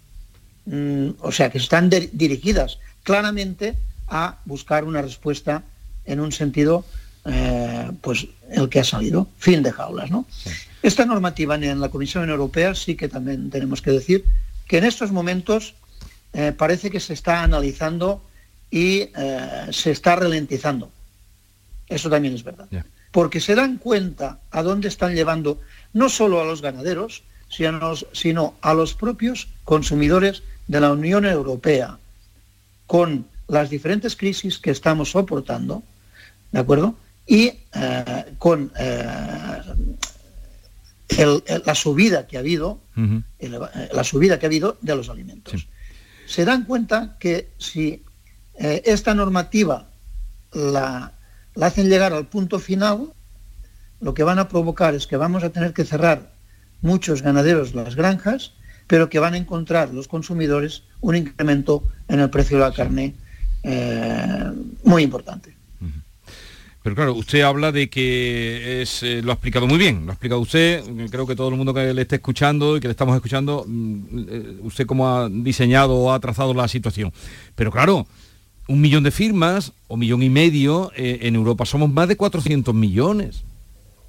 Mm, 0.69 1.15
o 1.21 1.31
sea, 1.31 1.49
que 1.49 1.57
están 1.57 1.89
dirigidas 1.89 2.77
claramente 3.01 3.75
a 4.07 4.37
buscar 4.45 4.83
una 4.83 5.01
respuesta 5.01 5.63
en 6.05 6.19
un 6.19 6.31
sentido, 6.31 6.85
eh, 7.25 7.89
pues 8.01 8.27
el 8.51 8.69
que 8.69 8.79
ha 8.79 8.83
salido, 8.83 9.27
fin 9.39 9.63
de 9.63 9.71
jaulas. 9.71 10.11
¿no? 10.11 10.27
Esta 10.83 11.07
normativa 11.07 11.55
en 11.55 11.79
la 11.79 11.89
Comisión 11.89 12.29
Europea 12.29 12.75
sí 12.75 12.95
que 12.95 13.09
también 13.09 13.49
tenemos 13.49 13.81
que 13.81 13.89
decir 13.89 14.25
que 14.67 14.77
en 14.77 14.83
estos 14.83 15.11
momentos 15.11 15.73
eh, 16.33 16.53
parece 16.55 16.91
que 16.91 16.99
se 16.99 17.13
está 17.13 17.41
analizando 17.41 18.21
y 18.69 19.09
eh, 19.15 19.67
se 19.71 19.89
está 19.89 20.17
ralentizando. 20.17 20.91
Eso 21.87 22.11
también 22.11 22.35
es 22.35 22.43
verdad. 22.43 22.67
Porque 23.11 23.39
se 23.39 23.55
dan 23.55 23.79
cuenta 23.79 24.39
a 24.51 24.61
dónde 24.61 24.87
están 24.87 25.15
llevando 25.15 25.59
no 25.93 26.09
solo 26.09 26.39
a 26.39 26.45
los 26.45 26.61
ganaderos, 26.61 27.23
sino 27.49 28.53
a 28.61 28.73
los 28.75 28.93
propios 28.93 29.47
consumidores 29.63 30.43
de 30.69 30.79
la 30.79 30.91
Unión 30.91 31.25
Europea 31.25 31.97
con 32.85 33.25
las 33.47 33.69
diferentes 33.71 34.15
crisis 34.15 34.59
que 34.59 34.69
estamos 34.69 35.11
soportando, 35.11 35.81
¿de 36.51 36.59
acuerdo? 36.59 36.95
Y 37.25 37.53
eh, 37.73 38.35
con 38.37 38.71
eh, 38.79 39.61
la 41.65 41.75
subida 41.75 42.27
que 42.27 42.37
ha 42.37 42.41
habido, 42.41 42.79
la 43.91 44.03
subida 44.03 44.37
que 44.37 44.45
ha 44.45 44.49
habido 44.49 44.77
de 44.81 44.95
los 44.95 45.09
alimentos. 45.09 45.67
Se 46.27 46.45
dan 46.45 46.65
cuenta 46.65 47.17
que 47.19 47.49
si 47.57 48.03
eh, 48.53 48.83
esta 48.85 49.15
normativa 49.15 49.89
la, 50.53 51.13
la 51.55 51.65
hacen 51.65 51.89
llegar 51.89 52.13
al 52.13 52.27
punto 52.27 52.59
final, 52.59 53.11
lo 54.01 54.13
que 54.13 54.23
van 54.23 54.37
a 54.37 54.47
provocar 54.47 54.93
es 54.93 55.07
que 55.07 55.17
vamos 55.17 55.43
a 55.43 55.49
tener 55.49 55.73
que 55.73 55.83
cerrar 55.83 56.31
muchos 56.81 57.23
ganaderos 57.23 57.73
las 57.73 57.95
granjas 57.95 58.53
pero 58.89 59.07
que 59.07 59.19
van 59.19 59.35
a 59.35 59.37
encontrar 59.37 59.93
los 59.93 60.07
consumidores 60.07 60.81
un 60.99 61.15
incremento 61.15 61.83
en 62.07 62.21
el 62.21 62.29
precio 62.31 62.57
de 62.57 62.63
la 62.63 62.73
carne 62.73 63.13
eh, 63.61 64.51
muy 64.83 65.03
importante. 65.03 65.53
Pero 66.81 66.95
claro, 66.95 67.13
usted 67.13 67.41
habla 67.41 67.71
de 67.71 67.87
que 67.87 68.81
es, 68.81 69.03
eh, 69.03 69.21
lo 69.21 69.31
ha 69.31 69.33
explicado 69.35 69.67
muy 69.67 69.77
bien, 69.77 70.05
lo 70.05 70.11
ha 70.11 70.13
explicado 70.13 70.41
usted, 70.41 70.81
creo 71.11 71.27
que 71.27 71.35
todo 71.35 71.49
el 71.49 71.55
mundo 71.55 71.71
que 71.71 71.93
le 71.93 72.01
esté 72.01 72.15
escuchando 72.15 72.77
y 72.77 72.79
que 72.79 72.87
le 72.87 72.93
estamos 72.93 73.15
escuchando, 73.15 73.63
mm, 73.67 74.01
eh, 74.27 74.57
usted 74.61 74.87
cómo 74.87 75.07
ha 75.07 75.29
diseñado 75.29 75.93
o 75.95 76.11
ha 76.11 76.19
trazado 76.19 76.51
la 76.55 76.67
situación. 76.67 77.13
Pero 77.53 77.69
claro, 77.69 78.07
un 78.67 78.81
millón 78.81 79.03
de 79.03 79.11
firmas 79.11 79.71
o 79.87 79.97
millón 79.97 80.23
y 80.23 80.29
medio, 80.29 80.91
eh, 80.95 81.19
en 81.23 81.35
Europa 81.35 81.63
somos 81.65 81.91
más 81.91 82.07
de 82.07 82.15
400 82.15 82.73
millones. 82.73 83.43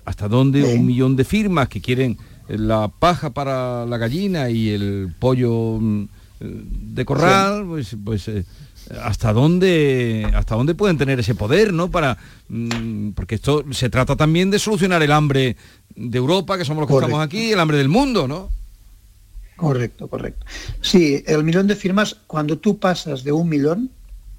¿Hasta 0.06 0.26
dónde 0.26 0.64
un 0.64 0.86
millón 0.86 1.16
de 1.16 1.24
firmas 1.24 1.68
que 1.68 1.82
quieren 1.82 2.16
la 2.58 2.88
paja 2.88 3.30
para 3.30 3.86
la 3.86 3.98
gallina 3.98 4.50
y 4.50 4.70
el 4.70 5.14
pollo 5.18 5.78
mm, 5.80 6.04
de 6.40 7.04
corral? 7.04 7.66
Pues, 7.66 7.96
pues 8.04 8.30
hasta 9.02 9.32
dónde 9.32 10.30
hasta 10.34 10.56
dónde 10.56 10.74
pueden 10.74 10.98
tener 10.98 11.20
ese 11.20 11.34
poder, 11.34 11.72
¿no? 11.72 11.90
Para 11.90 12.18
mm, 12.48 13.10
porque 13.10 13.36
esto 13.36 13.64
se 13.72 13.90
trata 13.90 14.16
también 14.16 14.50
de 14.50 14.58
solucionar 14.58 15.02
el 15.02 15.12
hambre 15.12 15.56
de 15.94 16.18
Europa, 16.18 16.58
que 16.58 16.64
somos 16.64 16.82
los 16.82 16.88
que 16.88 17.04
estamos 17.04 17.24
aquí, 17.24 17.52
el 17.52 17.60
hambre 17.60 17.78
del 17.78 17.88
mundo, 17.88 18.26
¿no? 18.26 18.50
Correcto, 19.56 20.08
correcto. 20.08 20.46
Sí, 20.80 21.22
el 21.26 21.44
millón 21.44 21.66
de 21.66 21.76
firmas, 21.76 22.16
cuando 22.26 22.58
tú 22.58 22.78
pasas 22.78 23.24
de 23.24 23.32
un 23.32 23.48
millón 23.48 23.90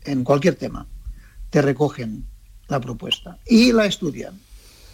en 0.03 0.24
cualquier 0.24 0.56
tema, 0.56 0.88
te 1.51 1.62
recogen 1.62 2.25
la 2.68 2.80
propuesta 2.80 3.38
y 3.46 3.72
la 3.72 3.86
estudian 3.86 4.34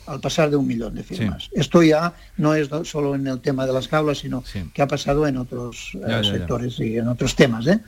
al 0.07 0.19
pasar 0.19 0.49
de 0.49 0.55
un 0.55 0.65
millón 0.65 0.95
de 0.95 1.03
firmas. 1.03 1.49
Esto 1.51 1.83
ya 1.83 2.13
no 2.37 2.55
es 2.55 2.69
solo 2.83 3.15
en 3.15 3.27
el 3.27 3.39
tema 3.41 3.65
de 3.65 3.73
las 3.73 3.87
jaulas, 3.87 4.19
sino 4.19 4.43
que 4.73 4.81
ha 4.81 4.87
pasado 4.87 5.27
en 5.27 5.37
otros 5.37 5.91
eh, 6.07 6.21
sectores 6.23 6.79
y 6.79 6.97
en 6.97 7.07
otros 7.07 7.35
temas. 7.35 7.67
¿eh? 7.67 7.79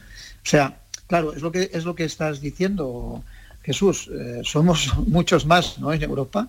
O 0.43 0.47
sea, 0.47 0.79
Claro, 1.09 1.33
es 1.33 1.41
lo 1.41 1.51
que, 1.51 1.71
es 1.73 1.85
lo 1.85 1.95
que 1.95 2.03
estás 2.03 2.39
diciendo, 2.39 3.23
Jesús. 3.63 4.11
Eh, 4.13 4.41
somos 4.43 4.93
muchos 5.07 5.47
más 5.47 5.79
¿no? 5.79 5.91
en 5.91 6.03
Europa, 6.03 6.47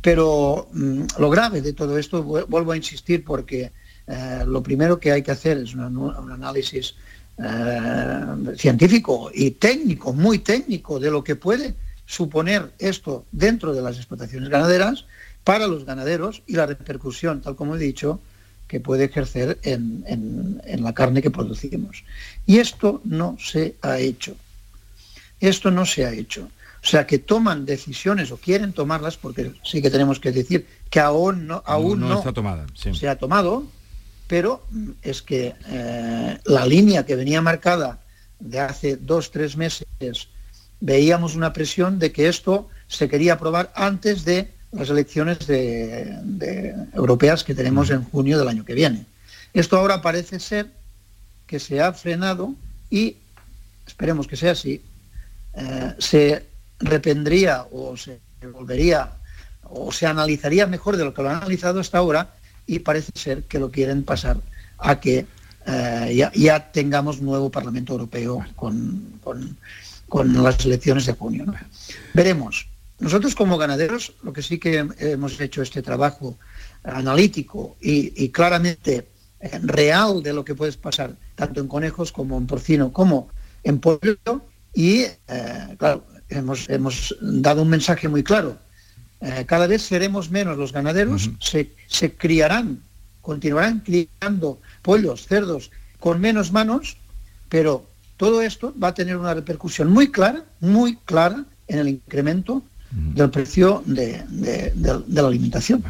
pero 0.00 0.68
mm, 0.72 1.02
lo 1.18 1.28
grave 1.28 1.60
de 1.60 1.74
todo 1.74 1.98
esto, 1.98 2.22
vuelvo 2.22 2.72
a 2.72 2.78
insistir, 2.78 3.22
porque 3.22 3.72
eh, 4.06 4.42
lo 4.46 4.62
primero 4.62 4.98
que 4.98 5.12
hay 5.12 5.22
que 5.22 5.32
hacer 5.32 5.58
es 5.58 5.74
un 5.74 6.32
análisis 6.32 6.94
científico 8.56 9.30
y 9.34 9.50
técnico, 9.50 10.12
muy 10.12 10.38
técnico, 10.38 11.00
de 11.00 11.10
lo 11.10 11.24
que 11.24 11.34
puede 11.34 11.74
suponer 12.06 12.72
esto 12.78 13.24
dentro 13.32 13.72
de 13.72 13.82
las 13.82 13.96
explotaciones 13.96 14.48
ganaderas 14.48 15.06
para 15.42 15.66
los 15.66 15.84
ganaderos 15.84 16.42
y 16.46 16.54
la 16.54 16.66
repercusión, 16.66 17.40
tal 17.40 17.56
como 17.56 17.76
he 17.76 17.78
dicho, 17.78 18.20
que 18.66 18.80
puede 18.80 19.04
ejercer 19.04 19.58
en, 19.62 20.60
la 20.78 20.94
carne 20.94 21.22
que 21.22 21.30
producimos. 21.30 22.04
Y 22.46 22.58
esto 22.58 23.00
no 23.04 23.36
se 23.38 23.76
ha 23.82 23.98
hecho. 23.98 24.36
Esto 25.40 25.70
no 25.70 25.84
se 25.84 26.06
ha 26.06 26.12
hecho. 26.12 26.48
O 26.82 26.86
sea, 26.86 27.06
que 27.06 27.18
toman 27.18 27.66
decisiones 27.66 28.30
o 28.30 28.36
quieren 28.36 28.72
tomarlas, 28.72 29.16
porque 29.16 29.52
sí 29.62 29.80
que 29.80 29.90
tenemos 29.90 30.20
que 30.20 30.32
decir 30.32 30.66
que 30.90 31.00
aún 31.00 31.46
no, 31.46 31.62
aún 31.66 32.00
no, 32.00 32.18
está 32.18 32.32
tomada, 32.32 32.66
se 32.74 33.08
ha 33.08 33.16
tomado, 33.16 33.66
pero 34.26 34.66
es 35.02 35.22
que 35.22 35.54
eh, 35.66 36.38
la 36.44 36.66
línea 36.66 37.06
que 37.06 37.16
venía 37.16 37.40
marcada 37.40 38.00
de 38.38 38.60
hace 38.60 38.96
dos, 38.96 39.30
tres 39.30 39.56
meses, 39.56 40.28
veíamos 40.80 41.34
una 41.34 41.52
presión 41.52 41.98
de 41.98 42.12
que 42.12 42.28
esto 42.28 42.68
se 42.86 43.08
quería 43.08 43.34
aprobar 43.34 43.72
antes 43.74 44.24
de 44.24 44.52
las 44.72 44.90
elecciones 44.90 45.46
de, 45.46 46.74
europeas 46.92 47.44
que 47.44 47.54
tenemos 47.54 47.90
en 47.90 48.04
junio 48.04 48.38
del 48.38 48.48
año 48.48 48.64
que 48.64 48.74
viene. 48.74 49.06
Esto 49.52 49.76
ahora 49.76 50.02
parece 50.02 50.40
ser 50.40 50.70
que 51.46 51.60
se 51.60 51.80
ha 51.80 51.92
frenado 51.92 52.54
y, 52.90 53.16
esperemos 53.86 54.26
que 54.26 54.36
sea 54.36 54.52
así, 54.52 54.82
eh, 55.54 55.94
se 55.98 56.46
rependría 56.80 57.66
o 57.70 57.96
se 57.96 58.20
volvería 58.52 59.12
o 59.62 59.92
se 59.92 60.06
analizaría 60.06 60.66
mejor 60.66 60.96
de 60.96 61.04
lo 61.04 61.14
que 61.14 61.22
lo 61.22 61.30
han 61.30 61.36
analizado 61.36 61.80
hasta 61.80 61.98
ahora 61.98 62.34
y 62.66 62.80
parece 62.80 63.12
ser 63.14 63.44
que 63.44 63.58
lo 63.58 63.70
quieren 63.70 64.04
pasar 64.04 64.38
a 64.78 65.00
que 65.00 65.26
eh, 65.66 66.30
ya, 66.34 66.72
tengamos 66.72 67.20
nuevo 67.20 67.50
Parlamento 67.50 67.92
Europeo 67.92 68.44
con, 68.56 69.18
con, 69.22 69.56
las 70.22 70.64
elecciones 70.64 71.06
de 71.06 71.14
junio. 71.14 71.46
Veremos. 72.12 72.68
Nosotros 73.00 73.34
como 73.34 73.58
ganaderos, 73.58 74.14
lo 74.22 74.32
que 74.32 74.42
sí 74.42 74.58
que 74.58 74.86
hemos 74.98 75.40
hecho 75.40 75.62
este 75.62 75.82
trabajo 75.82 76.38
analítico 76.84 77.76
y, 77.80 78.28
claramente 78.28 79.08
eh, 79.40 79.58
real 79.62 80.22
de 80.22 80.32
lo 80.32 80.44
que 80.44 80.54
puede 80.54 80.72
pasar 80.74 81.16
tanto 81.34 81.60
en 81.60 81.66
conejos 81.66 82.12
como 82.12 82.38
en 82.38 82.46
porcino 82.46 82.92
como 82.92 83.28
en 83.64 83.80
pollo 83.80 84.16
y 84.72 85.00
eh, 85.00 85.16
claro, 85.78 86.06
hemos, 86.28 86.68
hemos, 86.68 87.16
dado 87.20 87.62
un 87.62 87.68
mensaje 87.68 88.08
muy 88.08 88.22
claro. 88.22 88.58
Eh, 89.20 89.44
cada 89.46 89.66
vez 89.66 89.82
seremos 89.82 90.30
menos 90.30 90.56
los 90.58 90.72
ganaderos, 90.72 91.30
se, 91.40 91.74
se 91.86 92.12
criarán, 92.14 92.82
continuarán 93.22 93.80
criando 93.80 94.60
pollos, 94.82 95.26
cerdos 95.26 95.70
con 95.98 96.20
menos 96.20 96.52
manos, 96.52 96.98
pero 97.48 97.86
todo 98.24 98.42
esto 98.42 98.74
va 98.82 98.88
a 98.88 98.94
tener 98.94 99.16
una 99.16 99.34
repercusión 99.34 99.90
muy 99.90 100.10
clara, 100.10 100.44
muy 100.60 100.96
clara 101.04 101.44
en 101.68 101.78
el 101.78 101.88
incremento 101.88 102.62
del 102.90 103.28
precio 103.30 103.82
de, 103.86 104.22
la 105.08 105.26
alimentación. 105.26 105.82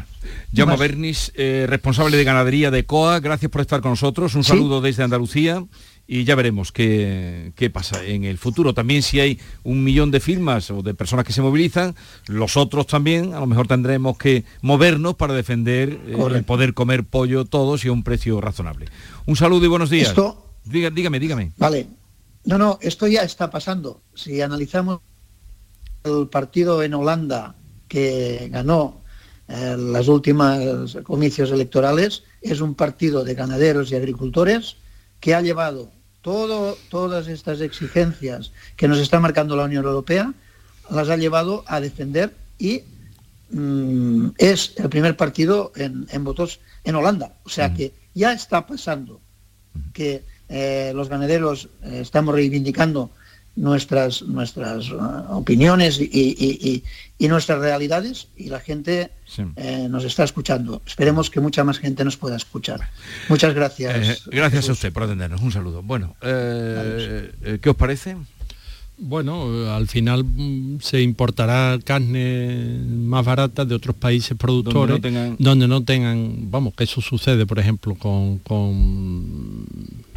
Llamo 0.51 0.75
Bernis, 0.75 1.31
eh, 1.35 1.65
responsable 1.69 2.17
de 2.17 2.23
ganadería 2.23 2.71
de 2.71 2.85
COA, 2.85 3.19
gracias 3.19 3.51
por 3.51 3.61
estar 3.61 3.81
con 3.81 3.91
nosotros, 3.91 4.33
un 4.33 4.43
saludo 4.43 4.81
desde 4.81 5.03
Andalucía 5.03 5.63
y 6.07 6.23
ya 6.23 6.35
veremos 6.35 6.71
qué, 6.71 7.53
pasa 7.71 8.03
en 8.03 8.23
el 8.23 8.37
futuro. 8.37 8.73
También 8.73 9.01
si 9.03 9.19
hay 9.19 9.39
un 9.63 9.83
millón 9.83 10.11
de 10.11 10.19
firmas 10.19 10.71
o 10.71 10.81
de 10.81 10.93
personas 10.93 11.25
que 11.25 11.33
se 11.33 11.41
movilizan, 11.41 11.95
los 12.27 12.57
otros 12.57 12.87
también 12.87 13.33
a 13.33 13.39
lo 13.39 13.47
mejor 13.47 13.67
tendremos 13.67 14.17
que 14.17 14.43
movernos 14.61 15.15
para 15.15 15.33
defender 15.33 15.99
eh, 16.07 16.17
el 16.33 16.43
poder 16.43 16.73
comer 16.73 17.03
pollo 17.03 17.45
todos 17.45 17.85
y 17.85 17.87
a 17.87 17.91
un 17.91 18.03
precio 18.03 18.41
razonable. 18.41 18.87
Un 19.25 19.35
saludo 19.35 19.65
y 19.65 19.69
buenos 19.69 19.89
días. 19.89 20.13
dígame, 20.65 21.19
dígame. 21.19 21.51
Vale. 21.57 21.87
No, 22.45 22.57
no, 22.57 22.77
esto 22.81 23.07
ya 23.07 23.23
está 23.23 23.49
pasando. 23.49 24.01
Si 24.13 24.41
analizamos 24.41 25.01
el 26.03 26.27
partido 26.27 26.83
en 26.83 26.93
Holanda 26.93 27.55
que 27.87 28.49
ganó 28.51 29.01
eh, 29.47 29.75
las 29.77 30.07
últimas 30.07 30.95
comicios 31.03 31.51
electorales 31.51 32.23
es 32.41 32.61
un 32.61 32.75
partido 32.75 33.23
de 33.23 33.35
ganaderos 33.35 33.91
y 33.91 33.95
agricultores 33.95 34.77
que 35.19 35.35
ha 35.35 35.41
llevado 35.41 35.91
todo, 36.21 36.77
todas 36.89 37.27
estas 37.27 37.61
exigencias 37.61 38.51
que 38.75 38.87
nos 38.87 38.99
está 38.99 39.19
marcando 39.19 39.55
la 39.55 39.65
Unión 39.65 39.85
Europea, 39.85 40.33
las 40.89 41.09
ha 41.09 41.17
llevado 41.17 41.63
a 41.67 41.79
defender 41.79 42.35
y 42.57 42.83
mm, 43.51 44.29
es 44.37 44.73
el 44.77 44.89
primer 44.89 45.17
partido 45.17 45.71
en, 45.75 46.23
votos 46.23 46.59
en 46.83 46.95
Holanda. 46.95 47.33
O 47.43 47.49
sea 47.49 47.73
que 47.73 47.93
ya 48.13 48.33
está 48.33 48.65
pasando 48.65 49.21
que 49.93 50.23
eh, 50.49 50.91
los 50.95 51.09
ganaderos 51.09 51.69
eh, 51.83 51.99
estamos 52.01 52.35
reivindicando 52.35 53.11
nuestras, 53.55 54.21
nuestras 54.23 54.91
uh, 54.91 55.25
opiniones 55.29 55.99
y, 55.99 56.83
nuestras 57.19 57.59
realidades 57.59 58.27
y 58.35 58.49
la 58.49 58.59
gente 58.59 59.11
eh, 59.55 59.87
nos 59.89 60.03
está 60.03 60.23
escuchando. 60.23 60.81
Esperemos 60.85 61.29
que 61.29 61.39
mucha 61.39 61.63
más 61.63 61.79
gente 61.79 62.03
nos 62.03 62.17
pueda 62.17 62.35
escuchar. 62.35 62.81
Muchas 63.29 63.55
gracias. 63.55 64.09
Eh, 64.09 64.17
gracias 64.27 64.69
a 64.69 64.73
usted 64.73 64.93
por 64.93 65.03
atendernos. 65.03 65.41
Un 65.41 65.51
saludo. 65.51 65.81
Bueno, 65.81 66.15
eh, 66.21 67.59
¿qué 67.61 67.69
os 67.69 67.75
parece? 67.75 68.15
Bueno, 68.97 69.69
al 69.71 69.87
final 69.87 70.23
mm, 70.23 70.79
se 70.79 71.01
importará 71.01 71.77
carne 71.83 72.79
más 72.89 73.25
barata 73.25 73.65
de 73.65 73.75
otros 73.75 73.95
países 73.95 74.37
productores 74.37 75.01
donde 75.37 75.67
no 75.67 75.83
tengan, 75.83 76.49
vamos, 76.49 76.73
que 76.73 76.85
eso 76.85 77.01
sucede, 77.01 77.45
por 77.45 77.59
ejemplo, 77.59 77.95
con 77.95 78.39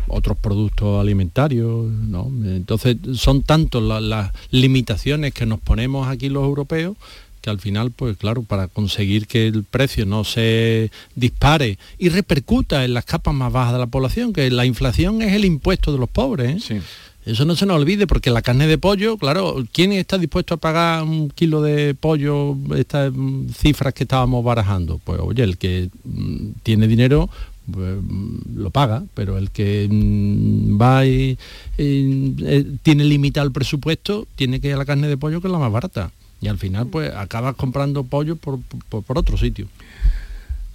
otros 0.09 0.37
productos 0.39 1.01
alimentarios, 1.01 1.87
¿no? 1.87 2.31
Entonces 2.45 2.97
son 3.15 3.43
tantos 3.43 3.83
las 3.83 4.33
limitaciones 4.51 5.35
que 5.35 5.47
nos 5.47 5.61
ponemos 5.61 6.09
aquí 6.09 6.29
los 6.29 6.45
europeos 6.45 6.97
que 7.41 7.51
al 7.51 7.61
final, 7.61 7.93
pues 7.93 8.17
claro, 8.17 8.43
para 8.43 8.67
conseguir 8.67 9.27
que 9.27 9.47
el 9.47 9.65
precio 9.65 10.07
no 10.07 10.25
se 10.25 10.91
dispare 11.15 11.79
y 11.97 12.09
repercuta 12.09 12.85
en 12.85 12.95
las 12.95 13.05
capas 13.05 13.35
más 13.35 13.53
bajas 13.53 13.75
de 13.75 13.79
la 13.79 13.87
población, 13.87 14.33
que 14.33 14.51
la 14.51 14.67
inflación 14.67 15.23
es 15.23 15.33
el 15.35 15.45
impuesto 15.45 15.93
de 15.93 15.99
los 15.99 16.09
pobres. 16.09 16.71
¿eh? 16.71 16.83
Eso 17.29 17.45
no 17.45 17.55
se 17.57 17.67
nos 17.67 17.77
olvide 17.77 18.07
porque 18.07 18.31
la 18.31 18.41
carne 18.41 18.67
de 18.67 18.79
pollo, 18.79 19.19
claro, 19.19 19.63
¿quién 19.71 19.93
está 19.93 20.17
dispuesto 20.17 20.55
a 20.55 20.57
pagar 20.57 21.03
un 21.03 21.29
kilo 21.29 21.61
de 21.61 21.95
pollo, 21.95 22.57
estas 22.75 23.13
cifras 23.55 23.93
que 23.93 24.05
estábamos 24.05 24.43
barajando? 24.43 24.99
Pues 25.05 25.21
oye, 25.21 25.43
el 25.43 25.59
que 25.59 25.91
mm, 26.05 26.53
tiene 26.63 26.89
dinero 26.89 27.29
pues, 27.71 27.99
mm, 28.01 28.57
lo 28.57 28.71
paga, 28.71 29.05
pero 29.13 29.37
el 29.37 29.51
que 29.51 29.87
mm, 29.91 30.81
va 30.81 31.05
y, 31.05 31.37
eh, 31.77 32.67
tiene 32.83 33.05
limitado 33.05 33.47
el 33.47 33.53
presupuesto, 33.53 34.27
tiene 34.35 34.59
que 34.59 34.69
ir 34.69 34.75
a 34.75 34.79
la 34.79 34.87
carne 34.87 35.07
de 35.07 35.19
pollo 35.19 35.43
que 35.43 35.49
es 35.49 35.53
la 35.53 35.59
más 35.59 35.71
barata. 35.71 36.11
Y 36.41 36.49
al 36.49 36.57
final 36.57 36.87
pues 36.87 37.13
acabas 37.15 37.57
comprando 37.57 38.05
pollo 38.05 38.37
por, 38.37 38.59
otro 38.91 39.37
sitio. 39.37 39.69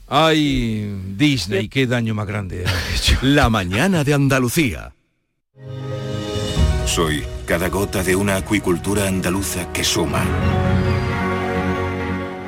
Ay, 0.08 0.88
Disney, 1.18 1.68
qué 1.68 1.88
daño 1.88 2.13
más 2.13 2.28
grande 2.28 2.63
La 3.24 3.50
mañana 3.50 4.04
de 4.04 4.13
Andalucía. 4.13 4.94
Soy 6.94 7.26
cada 7.48 7.70
gota 7.70 8.04
de 8.04 8.16
una 8.16 8.36
acuicultura 8.36 9.08
andaluza 9.08 9.74
que 9.74 9.84
suma 9.84 10.24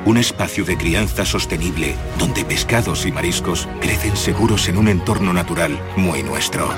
Un 0.04 0.18
espacio 0.18 0.64
de 0.64 0.76
crianza 0.76 1.24
sostenible 1.24 1.96
donde 2.16 2.44
pescados 2.44 3.06
y 3.06 3.10
mariscos 3.10 3.68
crecen 3.80 4.16
seguros 4.16 4.68
en 4.68 4.78
un 4.78 4.86
entorno 4.86 5.32
natural 5.32 5.76
muy 5.96 6.22
nuestro. 6.22 6.68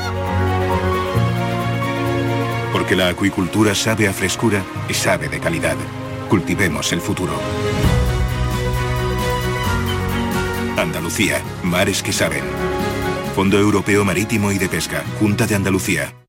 Porque 2.73 2.97
la 2.97 3.09
acuicultura 3.09 3.75
sabe 3.75 4.09
a 4.09 4.15
frescura 4.15 4.63
y 4.89 4.95
sabe 4.95 5.29
de 5.29 5.39
calidad. 5.39 5.77
Cultivemos 6.31 6.91
el 6.95 7.03
futuro. 7.03 7.35
Andalucía, 10.79 11.43
mares 11.63 12.03
que 12.03 12.15
saben. 12.15 12.45
Fondo 13.37 13.59
Europeo 13.59 14.07
Marítimo 14.07 14.53
y 14.53 14.57
de 14.57 14.71
Pesca, 14.71 15.05
Junta 15.21 15.47
de 15.47 15.55
Andalucía. 15.55 16.28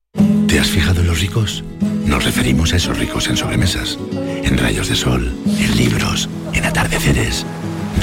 ¿Te 0.50 0.60
has 0.60 0.72
fijado 0.72 1.02
en 1.02 1.08
los 1.08 1.22
ricos? 1.22 1.64
Nos 2.08 2.26
referimos 2.26 2.74
a 2.74 2.78
esos 2.78 2.98
ricos 2.98 3.28
en 3.28 3.38
sobremesas, 3.38 4.00
en 4.44 4.58
rayos 4.58 4.90
de 4.90 4.96
sol, 4.96 5.32
en 5.46 5.78
libros, 5.78 6.28
en 6.54 6.66
atardeceres. 6.66 7.46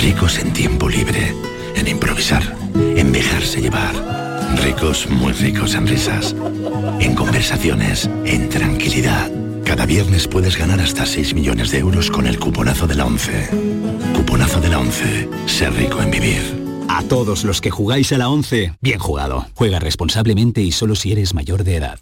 Ricos 0.01 0.39
en 0.39 0.53
tiempo 0.53 0.89
libre, 0.89 1.35
en 1.75 1.89
improvisar, 1.89 2.57
en 2.77 3.11
dejarse 3.11 3.61
llevar. 3.61 3.97
Ricos, 4.63 5.11
muy 5.11 5.33
ricos 5.33 5.75
en 5.75 5.89
risas, 5.89 6.37
en 7.01 7.17
conversaciones, 7.17 8.09
en 8.25 8.49
tranquilidad. 8.49 9.29
Cada 9.65 9.85
viernes 9.85 10.29
puedes 10.29 10.57
ganar 10.57 10.81
hasta 10.81 11.05
6 11.05 11.35
millones 11.35 11.73
de 11.73 11.79
euros 11.79 12.13
con 12.13 12.29
el 12.29 12.39
cuponazo 12.39 12.87
de 12.87 12.95
la 12.95 13.07
11. 13.07 13.49
Cuponazo 14.15 14.61
de 14.61 14.69
la 14.69 14.79
11. 14.79 15.29
Ser 15.47 15.75
rico 15.75 16.01
en 16.01 16.13
vivir. 16.13 16.43
A 16.89 17.03
todos 17.03 17.43
los 17.43 17.61
que 17.61 17.73
jugáis 17.73 18.13
a 18.13 18.19
la 18.19 18.29
11, 18.29 18.75
bien 18.81 19.01
jugado. 19.01 19.47
Juega 19.55 19.81
responsablemente 19.81 20.61
y 20.61 20.71
solo 20.71 20.95
si 20.95 21.11
eres 21.11 21.35
mayor 21.35 21.65
de 21.65 21.75
edad. 21.75 21.99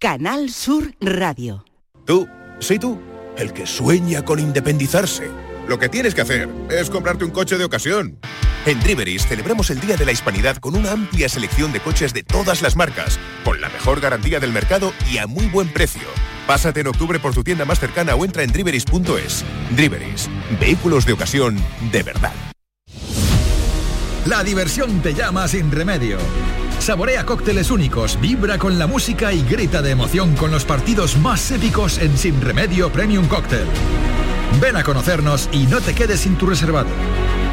Canal 0.00 0.48
Sur 0.48 0.94
Radio. 0.98 1.66
Tú, 2.06 2.26
sí 2.58 2.78
tú, 2.78 2.98
el 3.36 3.52
que 3.52 3.66
sueña 3.66 4.24
con 4.24 4.38
independizarse. 4.38 5.30
Lo 5.68 5.78
que 5.78 5.90
tienes 5.90 6.14
que 6.14 6.22
hacer 6.22 6.48
es 6.70 6.88
comprarte 6.88 7.26
un 7.26 7.30
coche 7.30 7.58
de 7.58 7.64
ocasión. 7.66 8.18
En 8.64 8.80
Driveris 8.80 9.26
celebramos 9.26 9.68
el 9.68 9.78
Día 9.78 9.98
de 9.98 10.06
la 10.06 10.12
Hispanidad 10.12 10.56
con 10.56 10.74
una 10.74 10.92
amplia 10.92 11.28
selección 11.28 11.70
de 11.74 11.80
coches 11.80 12.14
de 12.14 12.22
todas 12.22 12.62
las 12.62 12.76
marcas, 12.76 13.18
con 13.44 13.60
la 13.60 13.68
mejor 13.68 14.00
garantía 14.00 14.40
del 14.40 14.52
mercado 14.52 14.94
y 15.12 15.18
a 15.18 15.26
muy 15.26 15.48
buen 15.48 15.68
precio. 15.68 16.08
Pásate 16.46 16.80
en 16.80 16.86
octubre 16.86 17.18
por 17.18 17.34
tu 17.34 17.44
tienda 17.44 17.66
más 17.66 17.78
cercana 17.78 18.14
o 18.14 18.24
entra 18.24 18.42
en 18.42 18.52
driveris.es. 18.52 19.44
Driveris, 19.76 20.30
vehículos 20.58 21.04
de 21.04 21.12
ocasión 21.12 21.62
de 21.92 22.02
verdad. 22.02 22.32
La 24.24 24.42
diversión 24.44 25.02
te 25.02 25.12
llama 25.12 25.46
sin 25.46 25.70
remedio. 25.70 26.16
Saborea 26.80 27.26
cócteles 27.26 27.70
únicos, 27.70 28.18
vibra 28.18 28.56
con 28.56 28.78
la 28.78 28.86
música 28.86 29.34
y 29.34 29.42
grita 29.42 29.82
de 29.82 29.90
emoción 29.90 30.34
con 30.34 30.50
los 30.50 30.64
partidos 30.64 31.18
más 31.18 31.50
épicos 31.50 31.98
en 31.98 32.16
Sin 32.16 32.40
Remedio 32.40 32.90
Premium 32.90 33.28
Cóctel. 33.28 33.66
Ven 34.62 34.76
a 34.76 34.82
conocernos 34.82 35.50
y 35.52 35.66
no 35.66 35.82
te 35.82 35.94
quedes 35.94 36.20
sin 36.20 36.36
tu 36.36 36.46
reservado. 36.46 36.88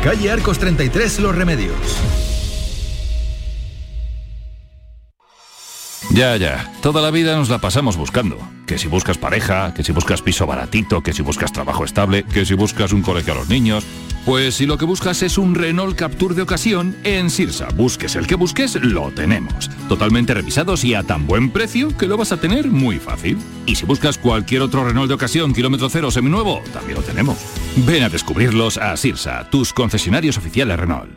Calle 0.01 0.31
Arcos 0.31 0.59
33 0.59 1.19
Los 1.19 1.35
Remedios. 1.35 2.26
Ya, 6.11 6.35
ya. 6.37 6.71
Toda 6.81 7.01
la 7.01 7.11
vida 7.11 7.35
nos 7.35 7.49
la 7.49 7.59
pasamos 7.59 7.97
buscando. 7.97 8.37
Que 8.65 8.77
si 8.77 8.87
buscas 8.87 9.17
pareja, 9.17 9.73
que 9.73 9.83
si 9.83 9.91
buscas 9.91 10.21
piso 10.21 10.45
baratito, 10.45 11.01
que 11.01 11.13
si 11.13 11.21
buscas 11.21 11.51
trabajo 11.51 11.85
estable, 11.85 12.23
que 12.23 12.45
si 12.45 12.53
buscas 12.53 12.93
un 12.93 13.01
colegio 13.01 13.33
a 13.33 13.37
los 13.37 13.49
niños. 13.49 13.85
Pues 14.25 14.55
si 14.55 14.65
lo 14.65 14.77
que 14.77 14.85
buscas 14.85 15.23
es 15.23 15.37
un 15.37 15.55
Renault 15.55 15.95
Capture 15.95 16.35
de 16.35 16.41
ocasión, 16.41 16.97
en 17.05 17.29
Sirsa, 17.29 17.69
busques 17.75 18.15
el 18.15 18.27
que 18.27 18.35
busques, 18.35 18.75
lo 18.75 19.09
tenemos. 19.11 19.69
Totalmente 19.87 20.33
revisados 20.33 20.83
y 20.83 20.95
a 20.95 21.03
tan 21.03 21.25
buen 21.25 21.49
precio 21.49 21.95
que 21.95 22.07
lo 22.07 22.17
vas 22.17 22.33
a 22.33 22.37
tener 22.37 22.67
muy 22.67 22.99
fácil. 22.99 23.37
Y 23.65 23.75
si 23.75 23.85
buscas 23.85 24.17
cualquier 24.17 24.63
otro 24.63 24.83
Renault 24.83 25.07
de 25.07 25.15
ocasión, 25.15 25.53
kilómetro 25.53 25.89
cero 25.89 26.11
seminuevo, 26.11 26.61
también 26.73 26.97
lo 26.97 27.03
tenemos. 27.03 27.37
Ven 27.77 28.03
a 28.03 28.09
descubrirlos 28.09 28.77
a 28.77 28.97
Sirsa, 28.97 29.49
tus 29.49 29.71
concesionarios 29.71 30.37
oficiales 30.37 30.77
Renault. 30.77 31.16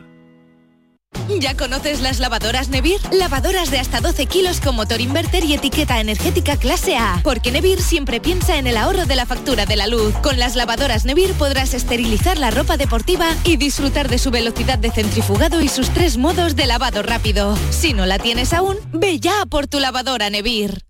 ¿Ya 1.39 1.55
conoces 1.55 2.01
las 2.01 2.19
lavadoras 2.19 2.69
Nevir? 2.69 2.99
Lavadoras 3.11 3.71
de 3.71 3.79
hasta 3.79 4.01
12 4.01 4.25
kilos 4.25 4.59
con 4.59 4.75
motor 4.75 5.01
inverter 5.01 5.43
y 5.43 5.53
etiqueta 5.53 5.99
energética 5.99 6.57
clase 6.57 6.97
A. 6.97 7.19
Porque 7.23 7.51
Nevir 7.51 7.81
siempre 7.81 8.19
piensa 8.19 8.57
en 8.57 8.67
el 8.67 8.77
ahorro 8.77 9.05
de 9.05 9.15
la 9.15 9.25
factura 9.25 9.65
de 9.65 9.75
la 9.75 9.87
luz. 9.87 10.13
Con 10.21 10.39
las 10.39 10.55
lavadoras 10.55 11.05
Nevir 11.05 11.33
podrás 11.33 11.73
esterilizar 11.73 12.37
la 12.37 12.51
ropa 12.51 12.77
deportiva 12.77 13.27
y 13.43 13.57
disfrutar 13.57 14.09
de 14.09 14.17
su 14.17 14.31
velocidad 14.31 14.77
de 14.77 14.91
centrifugado 14.91 15.61
y 15.61 15.67
sus 15.67 15.89
tres 15.89 16.17
modos 16.17 16.55
de 16.55 16.65
lavado 16.65 17.01
rápido. 17.01 17.57
Si 17.71 17.93
no 17.93 18.05
la 18.05 18.19
tienes 18.19 18.53
aún, 18.53 18.77
ve 18.91 19.19
ya 19.19 19.45
por 19.45 19.67
tu 19.67 19.79
lavadora 19.79 20.29
Nevir. 20.29 20.83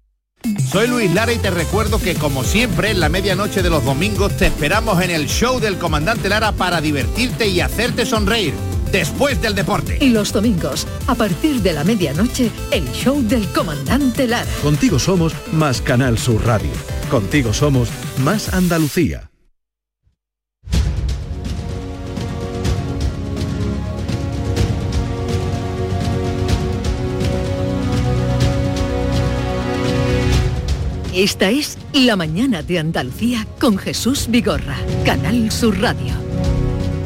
Soy 0.72 0.88
Luis 0.88 1.14
Lara 1.14 1.34
y 1.34 1.38
te 1.38 1.52
recuerdo 1.52 2.02
que 2.02 2.16
como 2.16 2.44
siempre 2.44 2.90
en 2.90 3.00
la 3.00 3.10
medianoche 3.10 3.62
de 3.62 3.70
los 3.70 3.86
domingos 3.86 4.36
te 4.38 4.48
esperamos 4.48 5.02
en 5.02 5.12
el 5.12 5.28
show 5.28 5.60
del 5.60 5.78
comandante 5.78 6.30
Lara 6.30 6.52
para 6.52 6.82
divertirte 6.82 7.48
y 7.48 7.62
hacerte 7.62 8.06
sonreír 8.08 8.54
después 8.92 9.42
del 9.42 9.56
deporte. 9.56 9.98
Y 10.02 10.10
los 10.10 10.34
domingos, 10.34 10.88
a 11.08 11.16
partir 11.16 11.62
de 11.62 11.74
la 11.74 11.84
medianoche, 11.84 12.52
el 12.72 12.90
show 12.92 13.22
del 13.22 13.48
comandante 13.54 14.28
Lara. 14.28 14.50
Contigo 14.62 15.00
somos 15.00 15.34
más 15.52 15.82
Canal 15.82 16.18
Sur 16.18 16.46
Radio. 16.46 16.72
Contigo 17.10 17.54
somos 17.54 17.90
más 18.24 18.54
Andalucía. 18.54 19.30
Esta 31.14 31.50
es 31.50 31.78
La 31.94 32.16
mañana 32.16 32.64
de 32.64 32.80
Andalucía 32.80 33.46
con 33.60 33.78
Jesús 33.78 34.28
Vigorra, 34.30 34.78
Canal 35.06 35.52
Sur 35.52 35.78
Radio 35.82 36.31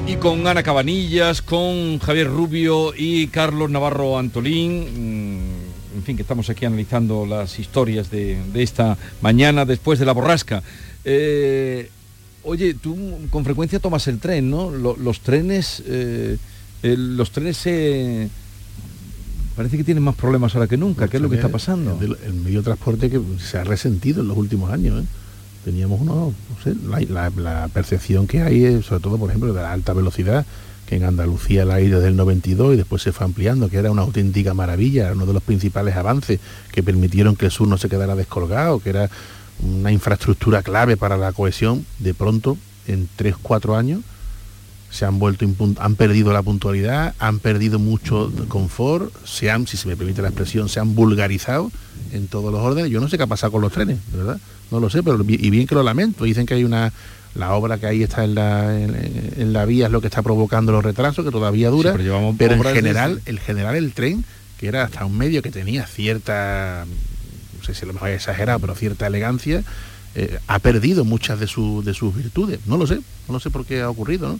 y 0.08 0.18
con 0.18 0.46
Ana 0.46 0.62
Cabanillas, 0.62 1.42
con 1.42 2.00
Javier 2.00 2.28
Rubio 2.28 2.94
y 2.96 3.28
Carlos 3.28 3.72
Navarro 3.72 4.20
Antolín. 4.20 5.40
Mm, 5.40 5.98
en 5.98 6.04
fin, 6.04 6.16
que 6.16 6.22
estamos 6.22 6.50
aquí 6.50 6.66
analizando 6.66 7.26
las 7.26 7.58
historias 7.58 8.12
de, 8.12 8.38
esta 8.56 8.98
mañana 9.22 9.66
después 9.66 9.98
de 9.98 10.06
la 10.06 10.12
borrasca. 10.12 10.62
Eh, 11.04 11.90
oye, 12.44 12.76
tú 12.76 12.96
con 13.32 13.44
frecuencia 13.44 13.80
tomas 13.80 14.08
el 14.08 14.20
tren, 14.20 14.50
¿no? 14.50 14.70
los 14.70 15.20
trenes, 15.22 15.82
eh, 15.88 16.38
los 16.84 17.32
trenes 17.32 17.58
se... 17.58 18.30
Parece 19.56 19.78
que 19.78 19.84
tienen 19.86 20.04
más 20.04 20.16
problemas 20.16 20.54
ahora 20.54 20.68
que 20.68 20.78
nunca. 20.78 21.08
¿Qué 21.08 21.18
es 21.18 21.24
lo 21.24 21.30
que 21.30 21.38
está 21.38 21.50
pasando? 21.50 21.98
El, 22.02 22.34
medio 22.34 22.60
de 22.60 22.66
transporte 22.66 23.10
que 23.10 23.22
se 23.40 23.58
ha 23.58 23.64
resentido 23.64 24.22
en 24.22 24.28
los 24.28 24.38
últimos 24.38 24.70
años. 24.70 25.04
¿eh? 25.04 25.08
Teníamos 25.66 26.00
uno, 26.00 26.32
no 26.32 26.64
sé, 26.64 26.76
la, 27.10 27.68
percepción 27.74 28.28
que 28.28 28.44
hay, 28.44 28.84
sobre 28.84 29.02
todo, 29.02 29.18
por 29.18 29.30
ejemplo, 29.30 29.52
de 29.52 29.62
la 29.64 29.74
alta 29.74 29.94
velocidad, 29.94 30.46
que 30.86 30.96
en 30.96 31.04
Andalucía 31.04 31.66
la 31.66 31.76
hay 31.76 31.90
desde 31.90 32.08
el 32.08 32.16
92 32.16 32.76
y 32.76 32.78
después 32.78 33.02
se 33.02 33.12
fue 33.12 33.26
ampliando, 33.26 33.68
que 33.68 33.78
era 33.78 33.90
una 33.90 34.04
auténtica 34.04 34.54
maravilla, 34.54 35.12
uno 35.12 35.26
de 35.26 35.34
los 35.34 35.42
principales 35.42 35.96
avances 35.96 36.40
que 36.72 36.84
permitieron 36.84 37.36
que 37.36 37.46
el 37.46 37.52
sur 37.52 37.68
no 37.68 37.80
se 37.80 37.90
quedara 37.90 38.16
descolgado, 38.16 38.80
que 38.80 38.92
era 38.92 39.10
una 39.60 39.92
infraestructura 39.92 40.62
clave 40.62 40.98
para 40.98 41.18
la 41.18 41.34
cohesión, 41.34 41.84
de 41.98 42.14
pronto, 42.14 42.60
en 42.86 43.10
3-4 43.18 43.76
años, 43.76 44.02
se 44.92 45.06
han 45.06 45.18
vuelto 45.18 45.46
han 45.80 45.96
perdido 45.96 46.32
la 46.32 46.44
puntualidad, 46.44 47.16
han 47.18 47.40
perdido 47.40 47.80
mucho 47.80 48.32
confort, 48.48 49.12
se 49.26 49.50
han, 49.50 49.66
si 49.66 49.78
se 49.78 49.88
me 49.88 49.98
permite 49.98 50.22
la 50.22 50.28
expresión, 50.28 50.70
se 50.70 50.80
han 50.80 50.94
vulgarizado 50.94 51.72
en 52.14 52.28
todos 52.28 52.52
los 52.52 52.62
órdenes. 52.62 52.92
Yo 52.92 53.02
no 53.02 53.10
sé 53.10 53.18
qué 53.18 53.24
ha 53.24 53.28
pasado 53.28 53.52
con 53.52 53.62
los 53.62 53.74
trenes, 53.74 53.98
¿verdad? 54.14 54.40
No 54.72 54.80
lo 54.80 54.90
sé, 54.90 55.04
pero 55.04 55.24
y 55.28 55.50
bien 55.50 55.68
que 55.68 55.76
lo 55.76 55.84
lamento. 55.84 56.24
Dicen 56.24 56.46
que 56.46 56.56
hay 56.56 56.64
una 56.64 56.92
la 57.36 57.54
obra 57.54 57.78
que 57.78 57.86
ahí 57.86 58.02
está 58.02 58.24
en 58.24 58.34
la, 58.34 58.80
en, 58.80 59.54
la 59.54 59.66
vía 59.66 59.88
es 59.88 59.92
lo 59.92 60.00
que 60.00 60.08
está 60.08 60.22
provocando 60.22 60.72
los 60.72 60.84
retrasos, 60.84 61.26
que 61.26 61.32
todavía 61.32 61.70
dura, 61.70 61.94
pero, 62.38 62.54
en 62.54 62.64
general, 62.64 63.22
el 63.26 63.40
general 63.40 63.76
el 63.76 63.92
tren, 63.92 64.24
que 64.58 64.68
era 64.68 64.84
hasta 64.84 65.06
un 65.06 65.18
medio 65.18 65.42
que 65.42 65.52
tenía 65.52 65.86
cierta, 65.86 66.86
no 67.58 67.64
sé 67.64 67.74
si 67.74 67.86
lo 67.86 67.94
mejor 67.94 68.10
exagerado, 68.10 68.60
pero 68.60 68.74
cierta 68.74 69.06
elegancia, 69.06 69.64
eh, 70.16 70.40
ha 70.48 70.60
perdido 70.60 71.04
muchas 71.04 71.38
de, 71.40 71.46
de 71.46 71.94
sus 71.94 72.16
virtudes. 72.16 72.60
No 72.68 72.78
lo 72.78 72.88
sé, 72.88 73.02
no 73.28 73.34
lo 73.34 73.40
sé 73.42 73.50
por 73.50 73.66
qué 73.66 73.82
ha 73.82 73.90
ocurrido, 73.90 74.30
¿no? 74.30 74.40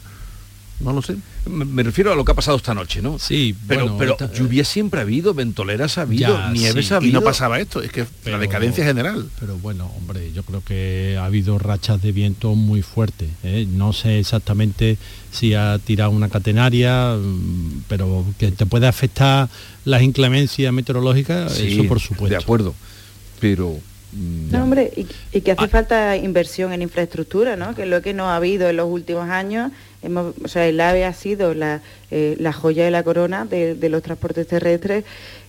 No 0.80 0.92
lo 0.92 1.00
sé. 1.00 1.16
Me, 1.48 1.82
refiero 1.82 2.12
a 2.12 2.16
lo 2.16 2.24
que 2.24 2.32
ha 2.32 2.34
pasado 2.34 2.56
esta 2.56 2.74
noche, 2.74 3.00
¿no? 3.00 3.18
Sí, 3.18 3.54
pero, 3.66 3.96
pero 3.96 4.16
lluvia 4.34 4.64
siempre 4.64 5.00
ha 5.00 5.04
habido, 5.04 5.32
ventoleras 5.32 5.96
ha 5.96 6.02
habido, 6.02 6.50
nieves 6.50 6.92
ha 6.92 6.96
habido. 6.96 7.10
Y 7.10 7.12
no 7.14 7.22
pasaba 7.22 7.60
esto, 7.60 7.80
es 7.80 7.90
que 7.90 8.04
la 8.26 8.38
decadencia 8.38 8.84
general. 8.84 9.28
Pero 9.40 9.56
bueno, 9.58 9.90
hombre, 9.96 10.32
yo 10.32 10.42
creo 10.42 10.62
que 10.62 11.16
ha 11.18 11.24
habido 11.24 11.58
rachas 11.58 12.02
de 12.02 12.12
viento 12.12 12.54
muy 12.54 12.82
fuertes. 12.82 13.30
¿eh? 13.42 13.66
No 13.70 13.92
sé 13.92 14.18
exactamente 14.18 14.98
si 15.30 15.54
ha 15.54 15.78
tirado 15.78 16.10
una 16.10 16.28
catenaria, 16.28 17.16
mm, 17.16 17.84
pero 17.88 18.24
que 18.38 18.50
te 18.50 18.66
puede 18.66 18.86
afectar 18.86 19.48
las 19.84 20.02
inclemencias 20.02 20.72
meteorológicas, 20.72 21.58
eso 21.58 21.84
por 21.84 22.00
supuesto. 22.00 22.36
De 22.36 22.42
acuerdo. 22.42 22.74
Pero 23.40 23.78
mm, 24.12 24.50
no, 24.50 24.64
hombre, 24.64 24.92
y, 25.32 25.40
que 25.40 25.52
hace 25.52 25.64
ah. 25.64 25.68
falta 25.68 26.16
inversión 26.16 26.72
en 26.72 26.82
infraestructura, 26.82 27.56
¿no? 27.56 27.74
Que 27.74 27.82
es 27.82 27.88
lo 27.88 28.02
que 28.02 28.12
no 28.12 28.28
ha 28.28 28.36
habido 28.36 28.68
en 28.68 28.76
los 28.76 28.88
últimos 28.90 29.30
años 29.30 29.72
el 30.06 30.80
AVE 30.80 31.04
ha 31.04 31.12
sido 31.12 31.54
la, 31.54 31.80
eh, 32.10 32.38
joya 32.52 32.84
de 32.84 32.90
la 32.90 33.02
corona 33.02 33.44
de, 33.44 33.88
los 33.88 34.02
transportes 34.02 34.46
terrestres 34.46 35.04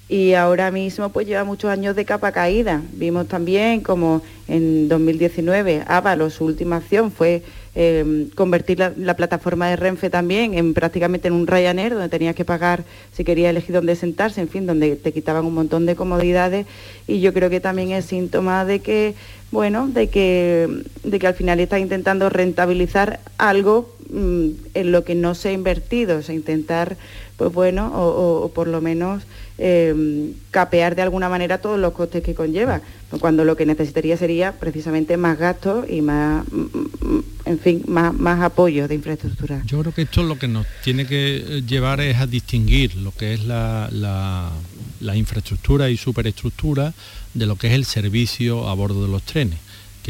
y 0.09 0.33
ahora 0.33 0.71
mismo 0.71 1.09
pues 1.09 1.27
lleva 1.27 1.43
muchos 1.43 1.69
años 1.69 1.95
de 1.95 2.05
capa 2.05 2.31
caída. 2.31 2.81
Vimos 2.93 3.27
también 3.27 3.81
como 3.81 4.21
en 4.47 4.87
2019 4.87 5.83
Ábalos, 5.87 6.35
su 6.35 6.45
última 6.45 6.77
acción 6.77 7.11
fue 7.11 7.43
eh, 7.79 8.29
convertir 8.33 8.79
la, 8.79 9.15
plataforma 9.15 9.69
de 9.69 9.75
Renfe 9.75 10.09
también 10.09 10.55
en 10.55 10.73
prácticamente 10.73 11.27
en 11.27 11.35
un 11.35 11.45
Ryanair, 11.45 11.93
donde 11.93 12.09
tenías 12.09 12.33
que 12.33 12.43
pagar 12.43 12.85
si 13.13 13.23
querías 13.23 13.51
elegir 13.51 13.75
dónde 13.75 13.95
sentarse, 13.95 14.41
en 14.41 14.49
fin, 14.49 14.65
donde 14.65 14.95
te 14.95 15.13
quitaban 15.13 15.45
un 15.45 15.53
montón 15.53 15.85
de 15.85 15.95
comodidades. 15.95 16.65
Y 17.05 17.19
yo 17.19 17.35
creo 17.35 17.51
que 17.51 17.59
también 17.59 17.91
es 17.91 18.05
síntoma 18.05 18.65
de 18.65 18.79
que, 18.79 19.13
bueno, 19.51 19.87
de 19.87 20.09
que, 20.09 20.67
de 21.03 21.19
que 21.19 21.27
al 21.27 21.35
final 21.35 21.59
estás 21.59 21.79
intentando 21.79 22.31
rentabilizar 22.31 23.19
algo 23.37 23.93
mm, 24.09 24.47
en 24.73 24.91
lo 24.91 25.03
que 25.03 25.13
no 25.13 25.35
se 25.35 25.49
ha 25.49 25.51
invertido, 25.51 26.17
o 26.17 26.21
sea, 26.23 26.33
intentar, 26.33 26.97
pues 27.37 27.53
bueno, 27.53 27.91
o 27.93 28.49
por 28.55 28.67
lo 28.67 28.81
menos 28.81 29.21
Em, 29.59 30.33
capear 30.51 30.95
de 30.95 31.01
alguna 31.01 31.29
manera 31.29 31.57
todos 31.57 31.79
los 31.79 31.91
costes 31.93 32.21
que 32.21 32.35
conlleva, 32.35 32.81
cuando 33.19 33.43
lo 33.43 33.55
que 33.55 33.65
necesitaría 33.65 34.15
sería 34.15 34.51
precisamente 34.51 35.17
más 35.17 35.39
gastos 35.39 35.89
y 35.89 36.01
más, 36.01 36.45
mm, 36.51 36.59
mm, 36.59 37.23
en 37.45 37.59
fin, 37.59 37.83
más, 37.87 38.13
más 38.13 38.39
apoyo 38.41 38.87
de 38.87 38.93
infraestructura. 38.93 39.63
Yo 39.65 39.79
creo 39.79 39.93
que 39.95 40.03
esto 40.03 40.21
lo 40.21 40.37
que 40.37 40.47
nos 40.47 40.67
tiene 40.83 41.07
que 41.07 41.37
eh, 41.37 41.63
llevar 41.67 42.01
es 42.01 42.17
a 42.17 42.27
distinguir 42.27 42.97
lo 42.97 43.11
que 43.11 43.33
es 43.33 43.45
la, 43.45 43.89
la 43.91 45.15
infraestructura 45.15 45.89
y 45.89 45.97
superestructura 45.97 46.93
de 47.33 47.45
lo 47.47 47.55
que 47.55 47.67
es 47.67 47.73
el 47.73 47.85
servicio 47.85 48.69
a 48.69 48.75
bordo 48.75 49.05
de 49.05 49.11
los 49.11 49.23
trenes 49.23 49.57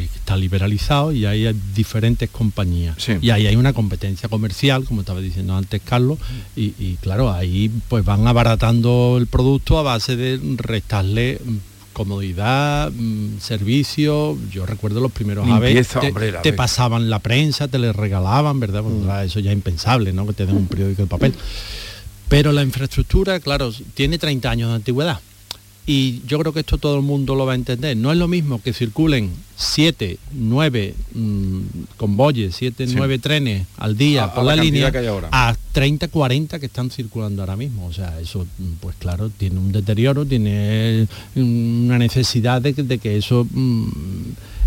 que 0.06 0.18
está 0.18 0.38
liberalizado 0.38 1.12
y 1.12 1.26
ahí 1.26 1.48
hay 1.48 1.56
diferentes 1.76 2.30
compañías. 2.30 2.96
Y 3.22 3.30
ahí 3.30 3.48
hay 3.48 3.56
una 3.56 3.74
competencia 3.74 4.30
comercial, 4.30 4.86
como 4.86 5.02
estaba 5.02 5.22
diciendo 5.22 5.56
antes 5.56 5.82
Carlos, 5.84 6.20
y, 6.56 6.96
claro, 7.02 7.32
ahí 7.32 7.72
pues 7.88 8.06
van 8.06 8.28
abaratando 8.28 9.16
el 9.18 9.28
producto 9.28 9.80
a 9.80 9.84
base 9.84 10.16
de 10.16 10.40
restarle 10.58 11.40
mm, 11.44 11.58
comodidad, 11.94 12.92
mm, 12.92 13.40
servicio. 13.40 14.38
Yo 14.52 14.66
recuerdo 14.66 15.00
los 15.00 15.12
primeros 15.12 15.50
aves, 15.50 15.90
te, 16.44 16.54
pasaban 16.54 17.10
la 17.10 17.20
prensa, 17.20 17.68
te 17.68 17.80
le 17.80 17.94
regalaban, 17.94 18.60
¿verdad? 18.60 18.84
Mm. 18.84 19.26
eso 19.26 19.40
ya 19.40 19.52
es 19.52 19.58
impensable, 19.58 20.14
¿no? 20.14 20.28
Que 20.28 20.34
te 20.34 20.46
den 20.46 20.58
un 20.58 20.68
periódico 20.68 21.04
de 21.04 21.08
papel. 21.08 21.34
Pero 22.30 22.52
la 22.52 22.62
infraestructura, 22.62 23.40
claro, 23.40 23.72
tiene 23.94 24.18
30 24.18 24.50
años 24.50 24.70
de 24.70 24.76
antigüedad 24.76 25.20
y 25.90 26.22
yo 26.28 26.38
creo 26.38 26.52
que 26.52 26.60
esto 26.60 26.78
todo 26.78 26.98
el 26.98 27.02
mundo 27.02 27.34
lo 27.34 27.46
va 27.46 27.54
a 27.54 27.56
entender. 27.56 27.96
No 27.96 28.12
es 28.12 28.18
lo 28.18 28.28
mismo 28.28 28.62
que 28.62 28.74
circulen 28.74 29.32
siete, 29.56 30.18
nueve 30.34 30.94
mm, 31.14 31.62
convoyes, 31.96 32.56
siete, 32.56 32.86
nueve 32.94 33.20
trenes 33.20 33.66
al 33.78 33.96
día 33.96 34.34
por 34.34 34.44
la, 34.44 34.58
línea 34.58 34.92
a 35.32 35.56
30, 35.72 36.10
40 36.10 36.60
que 36.60 36.66
están 36.66 36.92
circulando 36.92 37.42
ahora 37.42 37.56
mismo. 37.56 37.88
O 37.88 37.94
sea, 37.94 38.20
eso, 38.20 38.46
mm, 38.58 38.74
pues 38.82 38.98
claro, 39.00 39.30
tiene 39.30 39.60
un 39.60 39.72
deterioro, 39.72 40.26
tiene 40.26 41.08
mm, 41.36 41.86
una 41.86 41.98
necesidad 41.98 42.62
de, 42.62 42.74
que 42.74 43.16
eso 43.16 43.48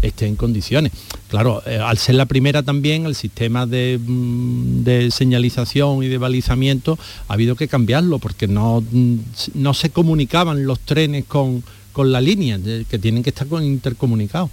esté 0.02 0.26
en 0.26 0.36
condiciones. 0.36 0.92
Claro, 1.28 1.62
eh, 1.66 1.76
al 1.76 1.98
ser 1.98 2.14
la 2.16 2.26
primera 2.26 2.62
también, 2.62 3.06
el 3.06 3.14
sistema 3.14 3.66
mm, 3.66 4.82
de, 4.84 5.10
señalización 5.10 6.02
y 6.02 6.08
de 6.08 6.18
balizamiento 6.18 6.98
ha 7.28 7.34
habido 7.34 7.56
que 7.56 7.68
cambiarlo 7.68 8.18
porque 8.18 8.48
no, 8.48 8.80
mm, 8.80 9.16
no 9.54 9.74
se 9.74 9.90
comunicaban 9.90 10.66
los 10.66 10.80
trenes 10.80 11.24
con, 11.24 11.62
con 11.92 12.12
la 12.12 12.20
línea, 12.20 12.58
que 12.88 12.98
tienen 12.98 13.22
que 13.22 13.30
estar 13.30 13.46
intercomunicados. 13.62 14.50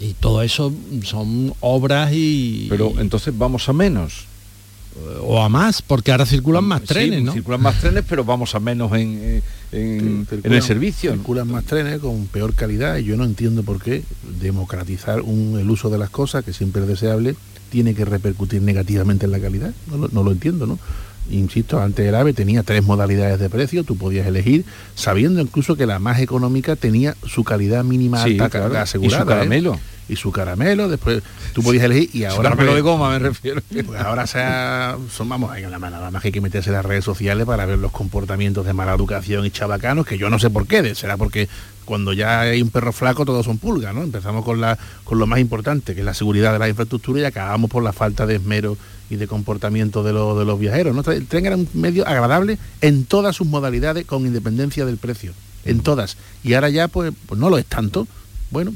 Y 0.00 0.12
todo 0.14 0.42
eso 0.42 0.72
son 1.02 1.52
obras 1.60 2.12
y... 2.12 2.66
Pero 2.68 2.94
entonces 2.98 3.36
vamos 3.36 3.68
a 3.68 3.72
menos 3.72 4.28
o 5.22 5.42
a 5.42 5.48
más, 5.48 5.82
porque 5.82 6.12
ahora 6.12 6.26
circulan 6.26 6.64
más 6.64 6.82
trenes, 6.82 7.22
¿no? 7.22 7.32
Circulan 7.32 7.60
más 7.60 7.80
trenes, 7.80 8.04
pero 8.08 8.24
vamos 8.24 8.54
a 8.54 8.60
menos 8.60 8.92
en, 8.92 9.42
en, 9.72 10.26
el 10.42 10.62
servicio. 10.62 11.12
Circulan 11.12 11.48
más 11.50 11.64
trenes 11.64 12.00
con 12.00 12.26
peor 12.26 12.54
calidad 12.54 12.96
y 12.98 13.04
yo 13.04 13.16
no 13.16 13.24
entiendo 13.24 13.62
por 13.62 13.82
qué 13.82 14.02
democratizar 14.40 15.18
el 15.18 15.70
uso 15.70 15.90
de 15.90 15.98
las 15.98 16.10
cosas, 16.10 16.44
que 16.44 16.52
siempre 16.52 16.82
es 16.82 16.88
deseable, 16.88 17.36
tiene 17.70 17.94
que 17.94 18.04
repercutir 18.04 18.62
negativamente 18.62 19.26
en 19.26 19.32
la 19.32 19.40
calidad. 19.40 19.72
No 20.12 20.22
lo, 20.22 20.32
entiendo, 20.32 20.66
¿no? 20.66 20.78
Insisto, 21.30 21.80
antes 21.80 22.06
el 22.06 22.14
AVE 22.14 22.32
tenía 22.32 22.62
tres 22.62 22.82
modalidades 22.82 23.38
de 23.38 23.50
precio, 23.50 23.84
tú 23.84 23.96
podías 23.96 24.26
elegir, 24.26 24.64
sabiendo 24.94 25.40
incluso 25.40 25.76
que 25.76 25.84
la 25.84 25.98
más 25.98 26.20
económica 26.20 26.74
tenía 26.74 27.16
su 27.26 27.44
calidad 27.44 27.84
mínima 27.84 28.22
asegurada. 28.22 28.84
Y 29.02 29.10
su 29.10 29.26
¿eh? 29.74 29.78
Y 30.08 30.16
su 30.16 30.32
caramelo, 30.32 30.88
después 30.88 31.22
tú 31.52 31.62
podías 31.62 31.84
elegir 31.84 32.10
y 32.12 32.24
ahora... 32.24 32.50
caramelo 32.50 32.74
de 32.74 32.80
goma 32.80 33.10
me 33.10 33.18
refiero. 33.18 33.62
Pues 33.86 34.00
ahora 34.00 34.26
sea, 34.26 34.96
son, 35.10 35.28
vamos, 35.28 35.50
nada 35.60 36.10
más 36.10 36.22
que 36.22 36.28
hay 36.28 36.32
que 36.32 36.40
meterse 36.40 36.70
en 36.70 36.74
las 36.74 36.84
redes 36.84 37.04
sociales 37.04 37.46
para 37.46 37.64
ver 37.64 37.78
los 37.78 37.92
comportamientos 37.92 38.66
de 38.66 38.72
mala 38.72 38.94
educación 38.94 39.46
y 39.46 39.50
chabacanos, 39.50 40.06
que 40.06 40.18
yo 40.18 40.28
no 40.30 40.38
sé 40.38 40.50
por 40.50 40.66
qué, 40.66 40.94
será 40.94 41.16
porque 41.16 41.48
cuando 41.84 42.12
ya 42.12 42.40
hay 42.40 42.60
un 42.60 42.68
perro 42.68 42.92
flaco 42.92 43.24
todos 43.24 43.46
son 43.46 43.56
pulgas, 43.56 43.94
¿no? 43.94 44.02
Empezamos 44.02 44.44
con, 44.44 44.60
la, 44.60 44.78
con 45.04 45.18
lo 45.18 45.26
más 45.26 45.38
importante, 45.38 45.94
que 45.94 46.00
es 46.00 46.04
la 46.04 46.12
seguridad 46.12 46.52
de 46.52 46.58
la 46.58 46.68
infraestructura 46.68 47.20
y 47.20 47.24
acabamos 47.24 47.70
por 47.70 47.82
la 47.82 47.94
falta 47.94 48.26
de 48.26 48.36
esmero 48.36 48.76
y 49.10 49.16
de 49.16 49.26
comportamiento 49.26 50.02
de, 50.02 50.12
de 50.12 50.44
los 50.44 50.58
viajeros. 50.60 50.94
¿no? 50.94 51.10
El 51.10 51.26
tren 51.26 51.46
era 51.46 51.56
un 51.56 51.68
medio 51.72 52.06
agradable 52.06 52.58
en 52.80 53.04
todas 53.04 53.36
sus 53.36 53.46
modalidades 53.46 54.04
con 54.04 54.26
independencia 54.26 54.84
del 54.84 54.98
precio, 54.98 55.32
en 55.64 55.80
todas. 55.80 56.16
Y 56.44 56.54
ahora 56.54 56.68
ya 56.68 56.88
pues, 56.88 57.12
pues 57.26 57.40
no 57.40 57.48
lo 57.50 57.58
es 57.58 57.66
tanto. 57.66 58.06
Bueno, 58.50 58.72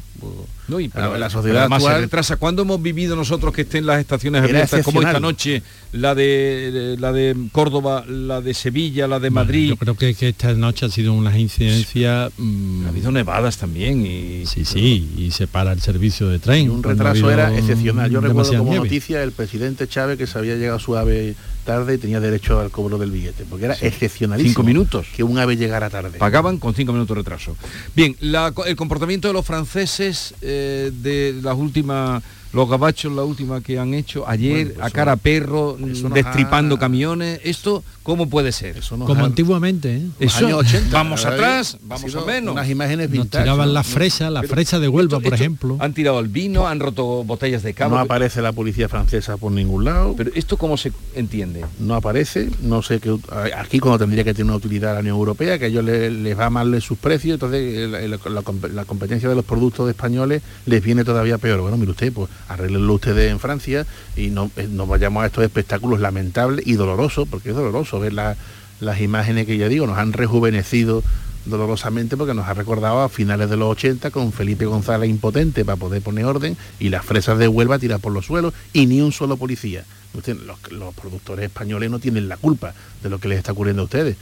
no, 0.68 0.80
y 0.80 0.88
la 0.88 1.30
sociedad 1.30 1.68
se 1.78 1.98
retrasa. 1.98 2.36
¿Cuándo 2.36 2.62
hemos 2.62 2.80
vivido 2.82 3.16
nosotros 3.16 3.54
que 3.54 3.62
estén 3.62 3.86
las 3.86 4.00
estaciones 4.00 4.42
abiertas 4.42 4.84
como 4.84 5.00
esta 5.00 5.18
noche, 5.18 5.62
la 5.92 6.14
de 6.14 6.96
la 6.98 7.12
de 7.12 7.34
Córdoba, 7.52 8.04
la 8.06 8.40
de 8.40 8.52
Sevilla, 8.54 9.06
la 9.06 9.18
de 9.18 9.30
Madrid? 9.30 9.70
yo 9.70 9.76
creo 9.76 9.96
que, 9.96 10.10
esta 10.28 10.52
noche 10.52 10.86
ha 10.86 10.88
sido 10.90 11.14
una 11.14 11.38
incidencia. 11.38 12.30
Mm, 12.36 12.86
ha 12.86 12.88
habido 12.90 13.10
nevadas 13.12 13.56
también 13.56 14.04
y 14.04 14.44
sí, 14.46 14.64
sí, 14.64 15.10
y 15.16 15.30
se 15.30 15.46
para 15.46 15.72
el 15.72 15.80
servicio 15.80 16.28
de 16.28 16.38
tren. 16.38 16.70
un 16.70 16.82
retraso 16.82 17.30
era 17.30 17.56
excepcional. 17.56 18.10
Yo 18.10 18.20
recuerdo 18.20 18.58
como 18.58 18.74
noticia 18.74 19.22
el 19.22 19.32
presidente 19.32 19.88
Chávez 19.88 20.18
que 20.18 20.26
se 20.26 20.38
había 20.38 20.56
llegado 20.56 20.78
su 20.78 20.96
ave 20.96 21.34
tarde 21.62 21.94
y 21.94 21.98
tenía 21.98 22.20
derecho 22.20 22.60
al 22.60 22.70
cobro 22.70 22.98
del 22.98 23.10
billete, 23.10 23.44
porque 23.48 23.66
era 23.66 23.74
excepcionalísimo. 23.80 24.52
Cinco 24.52 24.62
minutos. 24.62 25.06
Que 25.14 25.22
un 25.22 25.38
ave 25.38 25.56
llegara 25.56 25.90
tarde. 25.90 26.18
Pagaban 26.18 26.58
con 26.58 26.74
cinco 26.74 26.92
minutos 26.92 27.16
de 27.16 27.22
retraso. 27.22 27.56
Bien, 27.94 28.16
el 28.20 28.76
comportamiento 28.76 29.28
de 29.28 29.34
los 29.34 29.46
franceses 29.46 30.34
eh, 30.40 30.90
de 30.92 31.38
las 31.42 31.56
últimas 31.56 32.22
los 32.52 32.68
gabachos, 32.68 33.12
la 33.12 33.22
última 33.22 33.60
que 33.60 33.78
han 33.78 33.94
hecho 33.94 34.28
ayer, 34.28 34.76
a 34.80 34.90
cara 34.90 35.16
perro, 35.16 35.76
destripando 35.78 36.78
camiones, 36.78 37.40
esto 37.44 37.82
¿cómo 38.02 38.28
puede 38.28 38.52
ser? 38.52 38.80
Como 38.88 39.24
antiguamente, 39.24 39.96
¿eh? 39.96 40.02
Eso, 40.20 40.58
80, 40.58 40.90
vamos 40.90 41.24
atrás, 41.24 41.78
vamos 41.82 42.14
a 42.14 42.20
menos. 42.24 42.52
Unas 42.52 42.68
imágenes 42.68 43.10
Nos 43.10 43.28
tiraban 43.28 43.72
la 43.72 43.82
fresa, 43.82 44.30
la 44.30 44.42
fresa 44.42 44.78
de 44.78 44.88
Huelva, 44.88 45.20
por 45.20 45.34
ejemplo. 45.34 45.76
Han 45.80 45.94
tirado 45.94 46.20
el 46.20 46.28
vino, 46.28 46.66
han 46.66 46.80
roto 46.80 47.24
botellas 47.24 47.62
de 47.62 47.74
cava. 47.74 47.96
No 47.96 48.02
aparece 48.02 48.42
la 48.42 48.52
policía 48.52 48.88
francesa 48.88 49.36
por 49.36 49.52
ningún 49.52 49.84
lado. 49.84 50.14
Pero 50.16 50.30
esto 50.34 50.56
cómo 50.56 50.76
se 50.76 50.92
entiende? 51.14 51.64
No 51.78 51.94
aparece, 51.94 52.50
no 52.60 52.82
sé 52.82 53.00
qué 53.00 53.12
aquí 53.56 53.78
cuando 53.78 53.98
tendría 53.98 54.24
que 54.24 54.34
tener 54.34 54.46
una 54.46 54.56
utilidad 54.56 54.94
la 54.94 55.00
Unión 55.00 55.16
Europea, 55.16 55.58
que 55.58 55.66
a 55.66 55.68
ellos 55.68 55.84
les, 55.84 56.38
va 56.38 56.50
mal 56.50 56.80
sus 56.80 56.98
precios, 56.98 57.34
entonces 57.34 57.88
la, 57.88 58.42
la 58.72 58.84
competencia 58.84 59.28
de 59.28 59.34
los 59.34 59.44
productos 59.44 59.88
españoles 59.88 60.42
les 60.66 60.82
viene 60.82 61.04
todavía 61.04 61.38
peor. 61.38 61.60
Bueno, 61.60 61.76
mire 61.76 61.90
usted, 61.92 62.12
pues 62.12 62.28
arreglenlo 62.52 62.94
ustedes 62.94 63.30
en 63.30 63.38
Francia 63.38 63.86
y 64.16 64.30
no 64.30 64.50
eh, 64.56 64.68
nos 64.70 64.88
vayamos 64.88 65.22
a 65.22 65.26
estos 65.26 65.44
espectáculos 65.44 66.00
lamentables 66.00 66.66
y 66.66 66.74
dolorosos, 66.74 67.28
porque 67.28 67.50
es 67.50 67.56
doloroso 67.56 68.00
ver 68.00 68.12
las 68.12 69.00
imágenes 69.00 69.46
que 69.46 69.56
ya 69.56 69.68
digo, 69.68 69.86
nos 69.86 69.98
han 69.98 70.12
rejuvenecido 70.12 71.02
dolorosamente 71.44 72.16
porque 72.16 72.34
nos 72.34 72.46
ha 72.46 72.54
recordado 72.54 73.00
a 73.00 73.08
finales 73.08 73.50
de 73.50 73.56
los 73.56 73.70
80 73.70 74.10
con 74.10 74.32
Felipe 74.32 74.66
González 74.66 75.10
impotente 75.10 75.64
para 75.64 75.76
poder 75.76 76.02
poner 76.02 76.24
orden 76.24 76.56
y 76.78 76.88
las 76.88 77.04
fresas 77.04 77.38
de 77.38 77.48
Huelva 77.48 77.78
tirar 77.78 78.00
por 78.00 78.12
los 78.12 78.26
suelos 78.26 78.54
y 78.72 78.86
ni 78.86 79.00
un 79.00 79.12
solo 79.12 79.36
policía. 79.36 79.84
Los, 80.14 80.94
productores 80.94 81.46
españoles 81.46 81.90
no 81.90 81.98
tienen 81.98 82.28
la 82.28 82.36
culpa 82.36 82.74
de 83.02 83.08
lo 83.10 83.18
que 83.18 83.28
les 83.28 83.38
está 83.38 83.52
ocurriendo 83.52 83.82
a 83.82 83.84
ustedes. 83.86 84.16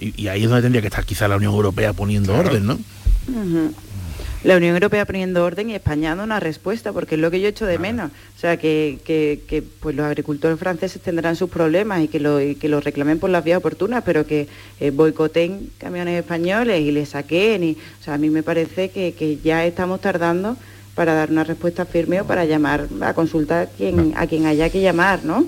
Y, 0.00 0.28
ahí 0.28 0.42
es 0.42 0.48
donde 0.50 0.62
tendría 0.62 0.82
que 0.82 0.88
estar 0.88 1.06
quizá 1.06 1.28
la 1.28 1.36
Unión 1.36 1.54
Europea 1.54 1.92
poniendo 1.92 2.34
orden, 2.34 2.66
¿no? 2.66 2.78
La 4.46 4.56
Unión 4.56 4.74
Europea 4.74 5.04
poniendo 5.04 5.44
orden 5.44 5.70
y 5.70 5.74
España 5.74 6.10
dando 6.10 6.22
una 6.22 6.38
respuesta, 6.38 6.92
porque 6.92 7.16
es 7.16 7.20
lo 7.20 7.32
que 7.32 7.40
yo 7.40 7.48
echo 7.48 7.66
de 7.66 7.80
menos. 7.80 8.12
O 8.36 8.38
sea, 8.38 8.56
que, 8.56 9.64
pues 9.80 9.96
los 9.96 10.06
agricultores 10.06 10.56
franceses 10.56 11.02
tendrán 11.02 11.34
sus 11.34 11.50
problemas 11.50 12.04
y 12.04 12.08
que 12.08 12.20
lo, 12.20 12.38
que 12.38 12.68
lo 12.68 12.80
reclamen 12.80 13.18
por 13.18 13.28
las 13.28 13.42
vías 13.42 13.58
oportunas, 13.58 14.04
pero 14.04 14.24
que 14.24 14.46
eh, 14.78 14.90
boicoten 14.90 15.70
camiones 15.78 16.20
españoles 16.20 16.80
y 16.80 16.92
les 16.92 17.08
saquen. 17.08 17.64
Y, 17.64 17.72
o 17.72 18.04
sea, 18.04 18.14
a 18.14 18.18
mí 18.18 18.30
me 18.30 18.44
parece 18.44 18.90
que, 18.90 19.38
ya 19.42 19.66
estamos 19.66 20.00
tardando 20.00 20.56
para 20.94 21.12
dar 21.12 21.30
una 21.30 21.42
respuesta 21.42 21.84
firme 21.84 22.20
o 22.20 22.24
para 22.24 22.44
llamar 22.44 22.86
a 23.00 23.14
consultar 23.14 23.66
a 23.66 23.66
quien, 23.66 24.14
a 24.16 24.28
quien 24.28 24.46
haya 24.46 24.70
que 24.70 24.80
llamar, 24.80 25.24
¿no? 25.24 25.44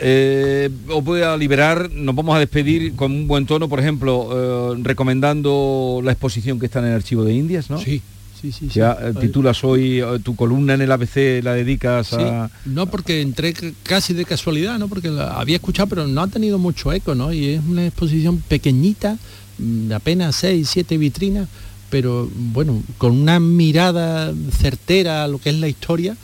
Eh, 0.00 0.70
os 0.88 1.04
voy 1.04 1.20
a 1.20 1.36
liberar, 1.36 1.90
nos 1.92 2.14
vamos 2.14 2.34
a 2.34 2.38
despedir 2.38 2.96
con 2.96 3.12
un 3.12 3.28
buen 3.28 3.46
tono, 3.46 3.68
por 3.68 3.78
ejemplo, 3.80 4.72
eh, 4.72 4.80
recomendando 4.82 6.00
la 6.02 6.12
exposición 6.12 6.58
que 6.58 6.66
está 6.66 6.80
en 6.80 6.86
el 6.86 6.94
archivo 6.94 7.22
de 7.22 7.34
Indias, 7.34 7.70
¿no? 7.70 7.78
Sí, 7.78 8.02
Sí, 8.44 8.52
sí, 8.52 8.68
ya 8.68 8.92
eh, 9.00 9.14
titulas 9.20 9.64
hoy 9.64 10.00
eh, 10.00 10.18
tu 10.22 10.36
columna 10.36 10.74
en 10.74 10.82
el 10.82 10.92
ABC 10.92 11.42
la 11.42 11.54
dedicas 11.54 12.12
a 12.12 12.50
no 12.66 12.86
porque 12.86 13.22
entré 13.22 13.54
casi 13.82 14.12
de 14.12 14.26
casualidad 14.26 14.78
no 14.78 14.88
porque 14.88 15.08
la 15.08 15.40
había 15.40 15.56
escuchado 15.56 15.88
pero 15.88 16.06
no 16.06 16.20
ha 16.20 16.28
tenido 16.28 16.58
mucho 16.58 16.92
eco 16.92 17.14
no 17.14 17.32
y 17.32 17.46
es 17.54 17.62
una 17.66 17.86
exposición 17.86 18.42
pequeñita 18.46 19.16
mm, 19.58 19.88
de 19.88 19.94
apenas 19.94 20.36
seis 20.36 20.68
siete 20.68 20.98
vitrinas 20.98 21.48
pero 21.88 22.28
bueno 22.34 22.82
con 22.98 23.12
una 23.12 23.40
mirada 23.40 24.34
certera 24.58 25.24
a 25.24 25.28
lo 25.28 25.38
que 25.38 25.48
es 25.48 25.56
la 25.56 25.68
historia 25.68 26.14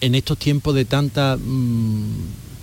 en 0.00 0.14
estos 0.14 0.38
tiempos 0.38 0.72
de 0.76 0.84
tanta 0.84 1.36
mm, 1.36 2.04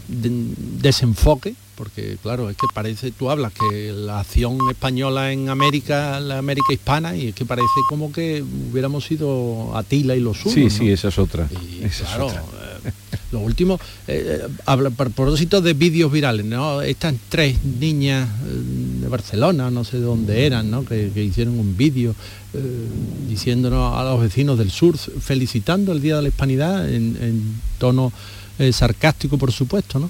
de- 0.08 0.54
desenfoque, 0.82 1.56
porque 1.78 2.18
claro, 2.22 2.50
es 2.50 2.58
que 2.58 2.66
parece, 2.74 3.12
tú 3.12 3.30
hablas 3.30 3.54
que 3.54 3.92
la 3.94 4.20
acción 4.20 4.58
española 4.70 5.32
en 5.32 5.50
América, 5.50 6.20
la 6.20 6.40
América 6.40 6.74
hispana, 6.74 7.16
y 7.16 7.28
es 7.28 7.36
que 7.36 7.46
parece 7.46 7.68
como 7.88 8.12
que 8.12 8.44
hubiéramos 8.72 9.06
sido 9.06 9.78
Atila 9.78 10.16
y 10.16 10.20
los 10.20 10.38
suyos. 10.38 10.54
Sí, 10.56 10.64
¿no? 10.64 10.70
sí, 10.86 10.92
esa 10.92 11.08
es 11.10 11.20
otra. 11.20 11.48
Y 11.52 11.84
Esa 11.86 12.04
es 12.04 12.10
claro, 12.10 12.26
otra. 12.28 12.42
eh, 12.86 12.92
lo 13.32 13.40
último, 13.40 13.80
eh, 14.08 14.40
eh, 14.44 14.48
habla 14.66 14.90
por 14.90 15.12
propósito 15.12 15.62
de 15.62 15.74
vídeos 15.74 16.12
virales, 16.12 16.46
¿no? 16.46 16.82
Estas 16.82 17.14
tres 17.30 17.58
niñas 17.64 18.28
eh, 18.28 19.02
de 19.02 19.08
Barcelona, 19.08 19.70
no 19.70 19.84
sé 19.84 19.98
de 19.98 20.04
dónde 20.04 20.46
eran, 20.46 20.72
¿no? 20.72 20.84
Que, 20.86 21.12
que 21.14 21.24
hicieron 21.24 21.60
un 21.60 21.76
vídeo 21.78 22.16
eh, 22.54 22.88
diciéndonos 23.28 23.96
a 23.98 24.04
los 24.04 24.22
vecinos 24.22 24.58
del 24.58 24.72
sur, 24.72 24.98
felicitando 24.98 25.92
el 25.92 26.02
Día 26.02 26.16
de 26.16 26.22
la 26.24 26.28
Hispanidad 26.30 26.90
en, 26.90 27.18
en 27.22 27.62
tono 27.78 28.12
sarcástico, 28.72 29.38
por 29.38 29.52
supuesto, 29.52 30.00
¿no? 30.00 30.10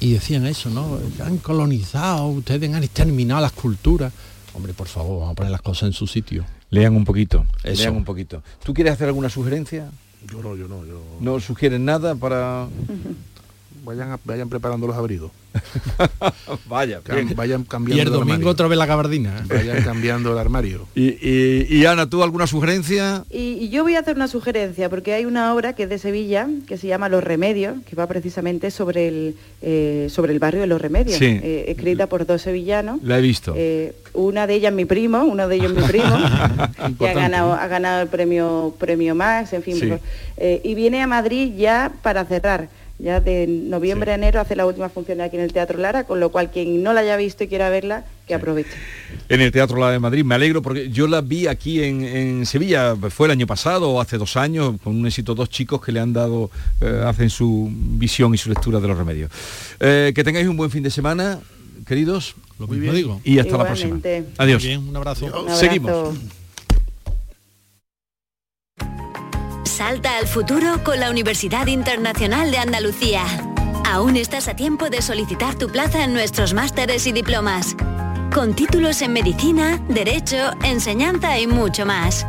Y 0.00 0.12
decían 0.12 0.46
eso, 0.46 0.68
¿no? 0.70 0.98
Han 1.24 1.38
colonizado, 1.38 2.26
ustedes 2.28 2.72
han 2.72 2.82
exterminado 2.84 3.40
las 3.40 3.52
culturas. 3.52 4.12
Hombre, 4.54 4.72
por 4.74 4.88
favor, 4.88 5.20
vamos 5.20 5.32
a 5.32 5.34
poner 5.34 5.52
las 5.52 5.62
cosas 5.62 5.88
en 5.88 5.92
su 5.92 6.06
sitio. 6.06 6.44
Lean 6.70 6.96
un 6.96 7.04
poquito, 7.04 7.46
Eso. 7.62 7.82
lean 7.82 7.96
un 7.96 8.04
poquito. 8.04 8.42
¿Tú 8.64 8.74
quieres 8.74 8.92
hacer 8.92 9.06
alguna 9.08 9.30
sugerencia? 9.30 9.90
Yo 10.30 10.42
no, 10.42 10.56
yo 10.56 10.66
no, 10.66 10.84
yo... 10.84 11.00
¿No 11.20 11.38
sugieres 11.40 11.80
nada 11.80 12.14
para...? 12.14 12.66
Vayan, 13.86 14.10
a- 14.10 14.18
vayan 14.24 14.48
preparando 14.48 14.86
los 14.88 14.96
abrigos. 14.96 15.30
Vaya, 16.68 17.00
Cam- 17.02 17.34
vayan 17.34 17.64
cambiando 17.64 17.96
Y 17.96 18.00
el 18.00 18.08
el 18.08 18.12
domingo 18.12 18.32
armario. 18.34 18.50
otra 18.50 18.68
vez 18.68 18.76
la 18.78 18.84
gabardina. 18.86 19.38
¿eh? 19.38 19.42
Vayan 19.48 19.82
cambiando 19.84 20.32
el 20.32 20.38
armario. 20.38 20.86
Y, 20.94 21.16
y- 21.26 21.66
y, 21.70 21.86
Ana, 21.86 22.08
¿tú 22.10 22.22
alguna 22.22 22.46
sugerencia? 22.46 23.24
Y, 23.30 23.52
y 23.60 23.68
yo 23.68 23.82
voy 23.84 23.94
a 23.94 24.00
hacer 24.00 24.16
una 24.16 24.28
sugerencia, 24.28 24.88
porque 24.90 25.14
hay 25.14 25.24
una 25.24 25.54
obra 25.54 25.74
que 25.74 25.84
es 25.84 25.88
de 25.88 25.98
Sevilla, 25.98 26.48
que 26.66 26.76
se 26.76 26.86
llama 26.88 27.08
Los 27.08 27.22
Remedios, 27.24 27.76
que 27.88 27.94
va 27.96 28.06
precisamente 28.06 28.70
sobre 28.70 29.08
el, 29.08 29.36
eh, 29.62 30.08
sobre 30.10 30.32
el 30.32 30.38
barrio 30.40 30.60
de 30.62 30.66
Los 30.66 30.80
Remedios, 30.80 31.16
Sí. 31.18 31.24
eh, 31.42 31.66
escrita 31.68 32.06
por 32.08 32.26
dos 32.26 32.42
sevillanos. 32.42 33.02
La 33.02 33.18
he 33.18 33.22
visto. 33.22 33.54
Eh, 33.56 33.94
una 34.14 34.46
de 34.46 34.54
ellas 34.54 34.72
mi 34.74 34.84
primo, 34.84 35.22
uno 35.24 35.46
de 35.48 35.56
ellos 35.56 35.72
mi 35.72 35.82
primo, 35.88 36.16
que 36.98 37.08
ha 37.08 37.14
ganado, 37.14 37.54
ha 37.54 37.66
ganado 37.68 38.02
el 38.02 38.08
premio, 38.08 38.74
premio 38.78 39.14
Max, 39.14 39.52
en 39.52 39.62
fin. 39.62 39.76
Sí. 39.76 39.86
pues, 39.86 40.00
eh, 40.38 40.60
y 40.64 40.74
viene 40.74 41.00
a 41.02 41.06
Madrid 41.06 41.54
ya 41.56 41.92
para 42.02 42.24
cerrar. 42.24 42.68
Ya 42.98 43.20
de 43.20 43.46
noviembre 43.46 44.12
a 44.12 44.14
enero 44.14 44.40
hace 44.40 44.56
la 44.56 44.64
última 44.64 44.88
función 44.88 45.20
aquí 45.20 45.36
en 45.36 45.42
el 45.42 45.52
Teatro 45.52 45.78
Lara, 45.78 46.04
con 46.04 46.18
lo 46.18 46.30
cual 46.30 46.50
quien 46.50 46.82
no 46.82 46.94
la 46.94 47.00
haya 47.00 47.16
visto 47.16 47.44
y 47.44 47.48
quiera 47.48 47.68
verla, 47.68 48.04
que 48.26 48.34
aproveche. 48.34 48.70
En 49.28 49.42
el 49.42 49.52
Teatro 49.52 49.76
La 49.76 49.90
de 49.90 49.98
Madrid. 49.98 50.24
Me 50.24 50.34
alegro 50.34 50.62
porque 50.62 50.88
yo 50.88 51.06
la 51.06 51.20
vi 51.20 51.46
aquí 51.46 51.82
en, 51.82 52.02
en 52.04 52.46
Sevilla, 52.46 52.96
fue 53.10 53.26
el 53.26 53.32
año 53.32 53.46
pasado 53.46 53.90
o 53.90 54.00
hace 54.00 54.16
dos 54.16 54.38
años, 54.38 54.76
con 54.82 54.96
un 54.96 55.06
éxito 55.06 55.34
dos 55.34 55.50
chicos 55.50 55.84
que 55.84 55.92
le 55.92 56.00
han 56.00 56.14
dado, 56.14 56.50
eh, 56.80 57.02
hacen 57.04 57.28
su 57.28 57.68
visión 57.70 58.34
y 58.34 58.38
su 58.38 58.48
lectura 58.48 58.80
de 58.80 58.88
los 58.88 58.96
remedios. 58.96 59.30
Eh, 59.78 60.12
que 60.14 60.24
tengáis 60.24 60.48
un 60.48 60.56
buen 60.56 60.70
fin 60.70 60.82
de 60.82 60.90
semana, 60.90 61.40
queridos. 61.86 62.34
Lo 62.58 62.66
mismo 62.66 62.92
digo. 62.92 63.20
Y 63.24 63.38
hasta 63.38 63.58
la 63.58 63.66
próxima. 63.66 64.00
Adiós. 64.38 64.62
Bien, 64.62 64.88
un 64.88 64.96
abrazo. 64.96 65.26
Un 65.26 65.32
abrazo. 65.32 65.56
Seguimos. 65.56 66.16
Salta 69.76 70.16
al 70.16 70.26
futuro 70.26 70.82
con 70.82 71.00
la 71.00 71.10
Universidad 71.10 71.66
Internacional 71.66 72.50
de 72.50 72.56
Andalucía. 72.56 73.26
Aún 73.84 74.16
estás 74.16 74.48
a 74.48 74.56
tiempo 74.56 74.88
de 74.88 75.02
solicitar 75.02 75.54
tu 75.54 75.68
plaza 75.68 76.02
en 76.02 76.14
nuestros 76.14 76.54
másteres 76.54 77.06
y 77.06 77.12
diplomas. 77.12 77.76
Con 78.32 78.54
títulos 78.54 79.02
en 79.02 79.12
medicina, 79.12 79.78
derecho, 79.86 80.52
enseñanza 80.64 81.38
y 81.38 81.46
mucho 81.46 81.84
más. 81.84 82.26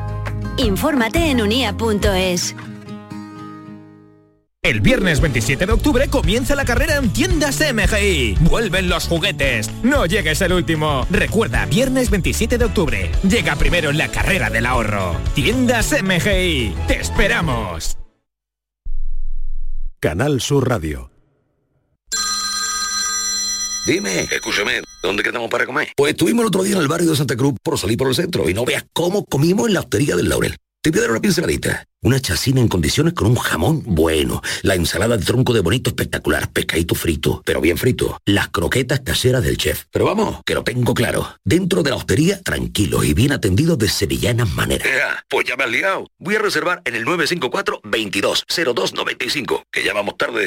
Infórmate 0.58 1.32
en 1.32 1.42
unia.es. 1.42 2.54
El 4.64 4.82
viernes 4.82 5.22
27 5.22 5.66
de 5.66 5.72
octubre 5.72 6.08
comienza 6.10 6.56
la 6.56 6.66
carrera 6.66 6.98
en 6.98 7.14
tiendas 7.14 7.62
MGI. 7.62 8.36
Vuelven 8.42 8.90
los 8.90 9.08
juguetes. 9.08 9.70
No 9.84 10.06
llegues 10.06 10.42
el 10.42 10.52
último. 10.52 11.08
Recuerda, 11.10 11.66
viernes 11.68 12.10
27 12.10 12.58
de 12.58 12.66
octubre. 12.66 13.12
Llega 13.24 13.56
primero 13.56 13.92
en 13.92 13.98
la 13.98 14.10
carrera 14.10 14.50
del 14.50 14.66
ahorro. 14.66 15.16
Tiendas 15.36 15.96
MGI. 16.04 16.76
Te 16.88 17.00
esperamos. 17.00 17.98
Canal 20.00 20.42
Sur 20.42 20.68
Radio. 20.68 21.12
Dime, 23.86 24.24
escúchame, 24.24 24.82
¿dónde 25.02 25.24
quedamos 25.24 25.50
para 25.50 25.66
comer? 25.66 25.88
Pues 25.96 26.12
estuvimos 26.12 26.42
el 26.44 26.48
otro 26.48 26.64
día 26.64 26.76
en 26.76 26.82
el 26.82 26.90
barrio 26.90 27.12
de 27.12 27.16
Santa 27.16 27.38
Cruz 27.38 27.54
por 27.64 27.80
salir 27.80 27.98
por 27.98 28.10
el 28.10 28.16
centro 28.16 28.50
y 28.50 28.54
no 28.54 28.66
veas 28.66 28.86
cómo 28.92 29.24
comimos 29.24 29.68
en 29.68 29.76
la 29.76 29.80
hostería 29.80 30.18
del 30.18 30.28
Laurel. 30.28 30.58
Te 30.88 30.92
voy 30.92 31.00
a 31.00 31.02
dar 31.02 31.12
una 31.12 31.20
pinceladita. 31.20 31.86
Una 32.02 32.22
chacina 32.22 32.62
en 32.62 32.70
condiciones 32.70 33.12
con 33.12 33.28
un 33.28 33.36
jamón 33.36 33.84
bueno. 33.86 34.42
La 34.62 34.76
ensalada 34.76 35.18
de 35.18 35.26
tronco 35.26 35.52
de 35.52 35.60
bonito 35.60 35.90
espectacular. 35.90 36.50
Pescadito 36.50 36.96
frito, 36.96 37.42
pero 37.44 37.60
bien 37.60 37.78
frito. 37.78 38.18
Las 38.24 38.48
croquetas 38.48 39.02
caseras 39.02 39.44
del 39.44 39.58
chef. 39.58 39.84
Pero 39.92 40.06
vamos, 40.06 40.40
que 40.46 40.54
lo 40.54 40.64
tengo 40.64 40.94
claro. 40.94 41.28
Dentro 41.44 41.84
de 41.84 41.90
la 41.90 41.98
hostería, 41.98 42.42
tranquilos 42.42 43.04
y 43.04 43.14
bien 43.14 43.34
atendidos 43.34 43.78
de 43.78 43.90
sevillanas 43.90 44.50
maneras. 44.52 44.88
pues 45.28 45.46
ya 45.46 45.58
me 45.58 45.66
has 45.66 45.72
liado. 45.72 46.08
Voy 46.20 46.38
a 46.38 46.40
reservar 46.40 46.82
en 46.86 46.96
el 46.96 47.04
954 47.04 47.82
22 47.84 48.46
0295 48.48 49.64
que 49.70 49.84
ya 49.84 49.92
vamos 49.92 50.16
tarde. 50.18 50.46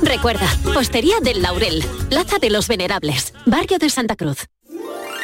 Recuerda, 0.00 0.48
Postería 0.72 1.20
del 1.20 1.42
Laurel, 1.42 1.84
Plaza 2.08 2.38
de 2.38 2.48
los 2.48 2.66
Venerables, 2.66 3.34
Barrio 3.44 3.78
de 3.78 3.90
Santa 3.90 4.16
Cruz. 4.16 4.46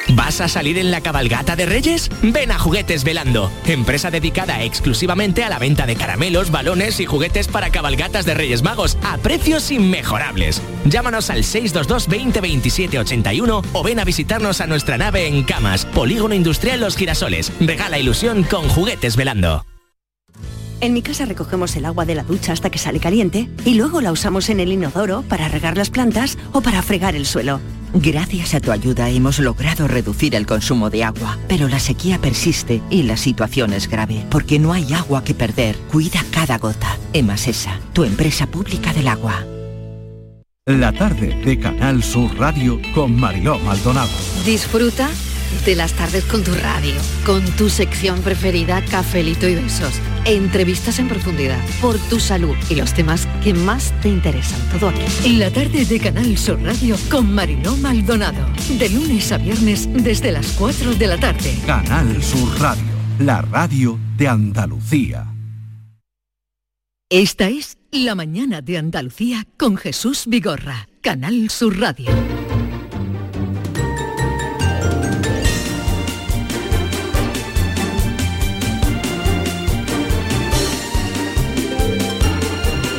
¿Vas 0.09 0.41
a 0.41 0.49
salir 0.49 0.79
en 0.79 0.91
la 0.91 1.01
cabalgata 1.01 1.57
de 1.57 1.67
Reyes? 1.67 2.11
Ven 2.23 2.51
a 2.51 2.59
Juguetes 2.59 3.05
Velando, 3.05 3.51
empresa 3.67 4.11
dedicada 4.11 4.62
exclusivamente 4.62 5.45
a 5.45 5.49
la 5.49 5.59
venta 5.59 5.87
de 5.87 5.97
caramelos, 5.97 6.51
balones 6.51 7.01
y 7.01 7.07
juguetes 7.07 7.49
para 7.49 7.71
cabalgatas 7.71 8.27
de 8.27 8.35
Reyes 8.35 8.62
Magos 8.62 8.99
a 9.03 9.19
precios 9.19 9.71
inmejorables. 9.71 10.61
Llámanos 10.85 11.31
al 11.31 11.45
622 11.45 12.09
20 12.09 12.41
27 12.41 12.99
81 12.99 13.62
o 13.73 13.83
ven 13.83 14.01
a 14.01 14.05
visitarnos 14.05 14.61
a 14.61 14.67
nuestra 14.67 14.99
nave 14.99 15.27
en 15.27 15.45
Camas, 15.45 15.87
Polígono 15.87 16.35
Industrial 16.35 16.81
Los 16.81 16.97
Girasoles. 16.97 17.53
Regala 17.61 17.99
ilusión 17.99 18.43
con 18.43 18.69
Juguetes 18.69 19.17
Velando. 19.17 19.72
En 20.83 20.95
mi 20.95 21.01
casa 21.01 21.27
recogemos 21.27 21.77
el 21.77 21.85
agua 21.85 22.05
de 22.05 22.16
la 22.16 22.25
ducha 22.25 22.53
hasta 22.53 22.68
que 22.68 22.77
sale 22.77 22.99
caliente 22.99 23.49
y 23.64 23.75
luego 23.75 24.01
la 24.01 24.11
usamos 24.11 24.51
en 24.51 24.59
el 24.59 24.73
inodoro 24.73 25.23
para 25.23 25.47
regar 25.47 25.77
las 25.77 25.90
plantas 25.90 26.37
o 26.51 26.61
para 26.61 26.83
fregar 26.83 27.14
el 27.14 27.25
suelo. 27.25 27.61
Gracias 27.95 28.53
a 28.55 28.61
tu 28.61 28.73
ayuda 28.73 29.09
hemos 29.09 29.38
logrado 29.38 29.87
reducir 29.87 30.35
el 30.35 30.45
consumo 30.45 30.90
de 30.90 31.05
agua, 31.05 31.38
pero 31.47 31.68
la 31.68 31.79
sequía 31.79 32.18
persiste 32.18 32.83
y 32.90 33.05
la 33.05 33.16
situación 33.16 33.73
es 33.73 33.88
grave, 33.88 34.27
porque 34.29 34.59
no 34.59 34.73
hay 34.73 34.92
agua 34.92 35.23
que 35.23 35.35
perder. 35.35 35.77
Cuida 35.92 36.25
cada 36.33 36.59
gota. 36.59 36.99
Emasesa, 37.12 37.79
tu 37.92 38.03
empresa 38.03 38.49
pública 38.49 38.92
del 38.92 39.07
agua. 39.07 39.47
La 40.66 40.92
tarde 40.92 41.40
de 41.45 41.61
Canal 41.61 42.03
Sur 42.03 42.37
Radio 42.37 42.81
con 42.92 43.14
Mariló 43.14 43.61
Maldonado. 43.61 44.11
Disfruta 44.45 45.09
de 45.65 45.77
las 45.77 45.93
tardes 45.93 46.25
con 46.25 46.43
tu 46.43 46.55
radio, 46.55 46.95
con 47.25 47.45
tu 47.57 47.69
sección 47.69 48.21
preferida, 48.23 48.83
cafelito 48.85 49.49
y 49.49 49.55
besos, 49.55 49.95
entrevistas 50.25 50.99
en 50.99 51.09
profundidad, 51.09 51.61
por 51.81 51.99
tu 52.09 52.19
salud 52.19 52.57
y 52.69 52.75
los 52.75 52.93
temas 52.95 53.27
que 53.43 53.55
más 53.55 53.93
te 54.01 54.09
interesan. 54.09 54.61
Todo 54.71 54.88
aquí. 54.88 55.03
En 55.25 55.38
la 55.38 55.51
tarde 55.51 55.85
de 55.85 56.01
Canal 56.01 56.37
Sur 56.37 56.61
Radio 56.62 56.97
con 57.11 57.33
Mariló 57.33 57.77
Maldonado, 57.77 58.47
de 58.79 58.88
lunes 58.88 59.31
a 59.33 59.38
viernes 59.38 59.88
desde 59.93 60.33
las 60.33 60.47
4 60.53 60.95
de 60.95 61.07
la 61.07 61.19
tarde. 61.19 61.55
Canal 61.67 62.23
Sur 62.23 62.61
Radio, 62.61 62.85
la 63.19 63.43
radio 63.43 63.99
de 64.17 64.29
Andalucía. 64.29 65.27
Esta 67.15 67.49
es 67.51 67.77
La 67.91 68.15
mañana 68.15 68.62
de 68.62 68.79
Andalucía 68.79 69.47
con 69.59 69.77
Jesús 69.77 70.25
Vigorra, 70.27 70.88
Canal 71.03 71.51
Sur 71.51 71.79
Radio. 71.79 72.11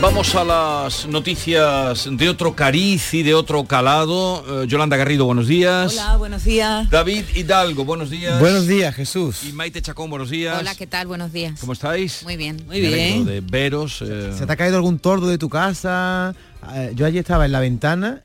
Vamos 0.03 0.35
a 0.35 0.43
las 0.43 1.07
noticias 1.07 2.09
de 2.11 2.27
otro 2.27 2.53
cariz 2.53 3.13
y 3.13 3.23
de 3.23 3.33
otro 3.33 3.63
calado. 3.63 4.63
Eh, 4.63 4.67
Yolanda 4.67 4.97
Garrido, 4.97 5.23
buenos 5.23 5.47
días. 5.47 5.93
Hola, 5.93 6.17
buenos 6.17 6.43
días. 6.43 6.89
David 6.89 7.23
Hidalgo, 7.33 7.85
buenos 7.85 8.09
días. 8.09 8.37
Buenos 8.37 8.67
días, 8.67 8.93
Jesús. 8.93 9.45
Y 9.47 9.53
Maite 9.53 9.81
Chacón, 9.81 10.09
buenos 10.09 10.29
días. 10.29 10.59
Hola, 10.59 10.75
¿qué 10.75 10.87
tal? 10.87 11.07
Buenos 11.07 11.31
días. 11.31 11.57
¿Cómo 11.57 11.71
estáis? 11.71 12.21
Muy 12.23 12.35
bien. 12.35 12.65
Me 12.67 12.75
alegro 12.75 13.23
De 13.23 13.39
veros. 13.39 14.01
eh, 14.01 14.33
¿Se 14.37 14.45
te 14.45 14.51
ha 14.51 14.57
caído 14.57 14.75
algún 14.75 14.99
tordo 14.99 15.29
de 15.29 15.37
tu 15.37 15.47
casa? 15.47 16.35
Eh, 16.73 16.91
Yo 16.95 17.05
allí 17.05 17.17
estaba 17.19 17.45
en 17.45 17.53
la 17.53 17.61
ventana 17.61 18.23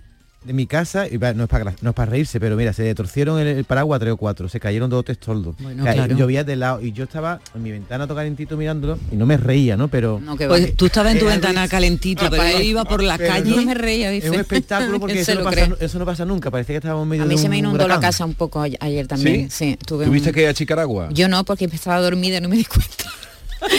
de 0.49 0.55
mi 0.55 0.66
casa, 0.66 1.07
y 1.07 1.18
va, 1.18 1.34
no 1.34 1.44
es 1.44 1.49
para 1.51 1.74
no 1.82 1.90
es 1.90 1.94
para 1.94 2.11
reírse, 2.11 2.40
pero 2.40 2.57
mira, 2.57 2.72
se 2.72 2.92
torcieron 2.94 3.38
el, 3.38 3.46
el 3.49 3.64
paraguas 3.64 4.01
tres 4.01 4.14
o 4.14 4.16
cuatro, 4.16 4.49
se 4.49 4.59
cayeron 4.59 4.88
dos 4.88 5.01
o 5.01 5.03
tres 5.03 5.18
tordos. 5.18 5.55
Bueno, 5.61 5.82
O 5.82 5.84
sea, 5.84 5.92
claro. 5.94 6.16
Llovía 6.16 6.42
de 6.42 6.57
lado 6.57 6.80
y 6.82 6.92
yo 6.92 7.05
estaba 7.05 7.38
en 7.55 7.62
mi 7.62 7.70
ventana 7.70 8.07
tocalentito 8.07 8.57
mirándolo 8.57 8.99
y 9.12 9.16
no 9.16 9.26
me 9.26 9.36
reía, 9.36 9.76
¿no? 9.76 9.88
Pero 9.88 10.20
Pues 10.49 10.74
tú 10.74 10.86
estabas 10.86 11.12
en 11.12 11.18
tu 11.18 11.26
Era 11.26 11.34
ventana 11.34 11.68
calentito, 11.68 12.24
Ah, 12.24 12.28
pero 12.30 12.42
él 12.44 12.53
no- 12.55 12.61
iba 12.62 12.84
por 12.86 13.03
la 13.03 13.18
pero 13.18 13.30
calle 13.32 13.51
no- 13.55 13.61
y 13.61 13.66
me 13.66 13.74
reía, 13.74 14.11
dice. 14.11 14.28
Es 14.28 14.32
un 14.32 14.40
espectáculo 14.40 14.99
porque 15.01 15.20
eso 15.20 15.34
no, 15.34 15.44
pasa, 15.44 15.66
cree. 15.66 15.76
eso 15.80 15.99
no 15.99 16.07
pasa 16.07 16.24
nunca, 16.24 16.51
parecía 16.51 16.72
que 16.74 16.78
estábamos 16.78 17.07
medio 17.07 17.22
A 17.24 17.26
mí 17.26 17.34
de 17.34 17.38
se 17.38 17.44
un 17.44 17.51
me 17.51 17.59
inundó 17.59 17.86
la 17.86 18.01
casa 18.01 18.24
un 18.24 18.32
poco 18.34 18.62
a- 18.62 18.68
ayer 18.80 19.07
también. 19.07 19.51
Sí, 19.51 19.76
tuve 19.86 20.07
¿Tuviste 20.07 20.30
un- 20.30 20.34
que 20.34 20.49
achicar 20.49 20.78
agua? 20.78 21.11
Yo 21.12 21.28
no, 21.28 21.44
porque 21.44 21.66
estaba 21.66 22.01
dormida 22.01 22.38
y 22.38 22.40
no 22.40 22.49
me 22.49 22.57
di 22.57 22.64
cuenta. 22.64 23.05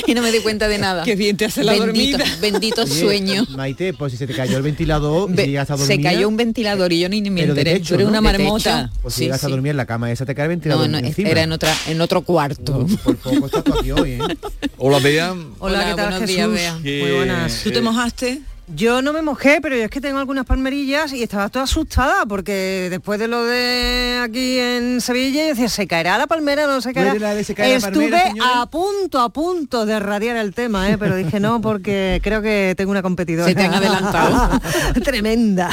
y 0.07 0.13
no 0.13 0.21
me 0.21 0.31
di 0.31 0.39
cuenta 0.39 0.67
de 0.67 0.77
nada. 0.77 1.03
Qué 1.03 1.15
bien 1.15 1.37
te 1.37 1.45
hace 1.45 1.63
la 1.63 1.73
bendito, 1.73 2.17
dormida. 2.17 2.37
Bendito 2.41 2.81
Oye, 2.83 2.99
sueño. 2.99 3.45
Maite, 3.49 3.93
pues 3.93 4.11
si 4.11 4.17
se 4.17 4.27
te 4.27 4.33
cayó 4.33 4.57
el 4.57 4.63
ventilador, 4.63 5.29
y 5.29 5.33
Ve- 5.33 5.43
si 5.45 5.49
llegas 5.51 5.71
a 5.71 5.77
se 5.77 6.01
cayó 6.01 6.27
un 6.27 6.37
ventilador 6.37 6.91
y 6.93 6.99
yo 6.99 7.09
ni, 7.09 7.21
ni 7.21 7.29
me 7.29 7.43
enteré. 7.43 7.73
techo, 7.73 7.97
¿no? 7.97 8.07
una 8.07 8.21
marmota. 8.21 8.91
Pues 9.01 9.13
si 9.13 9.19
Sí, 9.19 9.25
llegas 9.25 9.43
a 9.43 9.49
dormir 9.49 9.71
en 9.71 9.77
la 9.77 9.85
cama 9.85 10.11
esa 10.11 10.25
te 10.25 10.35
cae 10.35 10.45
el 10.45 10.49
ventilador 10.49 10.89
No, 10.89 10.99
no, 11.01 11.07
encima. 11.07 11.29
era 11.29 11.43
en 11.43 11.51
otra, 11.51 11.75
en 11.87 12.01
otro 12.01 12.21
cuarto. 12.21 12.85
Por 13.03 13.15
poco 13.17 13.45
estás 13.45 13.63
aquí 13.79 13.91
hoy, 13.91 14.11
¿eh? 14.13 14.19
Hola, 14.77 14.99
Bea. 14.99 15.35
Hola, 15.59 15.79
¿qué 15.89 15.95
tal, 15.95 16.09
buenos 16.09 16.19
Jesús? 16.21 16.35
días, 16.35 16.49
Bea. 16.51 16.73
Muy 16.79 17.11
buenas. 17.15 17.61
¿Tú 17.63 17.71
te 17.71 17.81
mojaste? 17.81 18.41
Yo 18.75 19.01
no 19.01 19.13
me 19.13 19.21
mojé, 19.21 19.59
pero 19.61 19.75
yo 19.75 19.83
es 19.83 19.89
que 19.89 19.99
tengo 19.99 20.19
algunas 20.19 20.45
palmerillas 20.45 21.11
y 21.13 21.23
estaba 21.23 21.49
toda 21.49 21.65
asustada 21.65 22.25
porque 22.27 22.87
después 22.89 23.19
de 23.19 23.27
lo 23.27 23.43
de 23.43 24.19
aquí 24.23 24.59
en 24.59 25.01
Sevilla, 25.01 25.41
yo 25.41 25.47
decía, 25.49 25.69
¿se 25.69 25.87
caerá 25.87 26.17
la 26.17 26.27
palmera 26.27 26.67
no 26.67 26.79
se 26.79 26.93
¿Tú 26.93 26.99
eres 26.99 27.13
caerá? 27.13 27.29
la 27.29 27.35
de 27.35 27.43
se 27.43 27.55
cae 27.55 27.71
la 27.71 27.87
Estuve 27.87 28.11
palmera, 28.11 28.61
a 28.61 28.69
punto, 28.69 29.19
a 29.21 29.29
punto 29.29 29.85
de 29.85 29.99
radiar 29.99 30.37
el 30.37 30.53
tema, 30.53 30.89
¿eh? 30.89 30.97
pero 30.97 31.15
dije 31.15 31.39
no 31.39 31.61
porque 31.61 32.19
creo 32.23 32.41
que 32.41 32.75
tengo 32.77 32.91
una 32.91 33.01
competidora. 33.01 33.47
Se 33.47 33.55
te 33.55 33.63
han 33.63 33.73
adelantado. 33.73 34.59
Tremenda. 35.03 35.69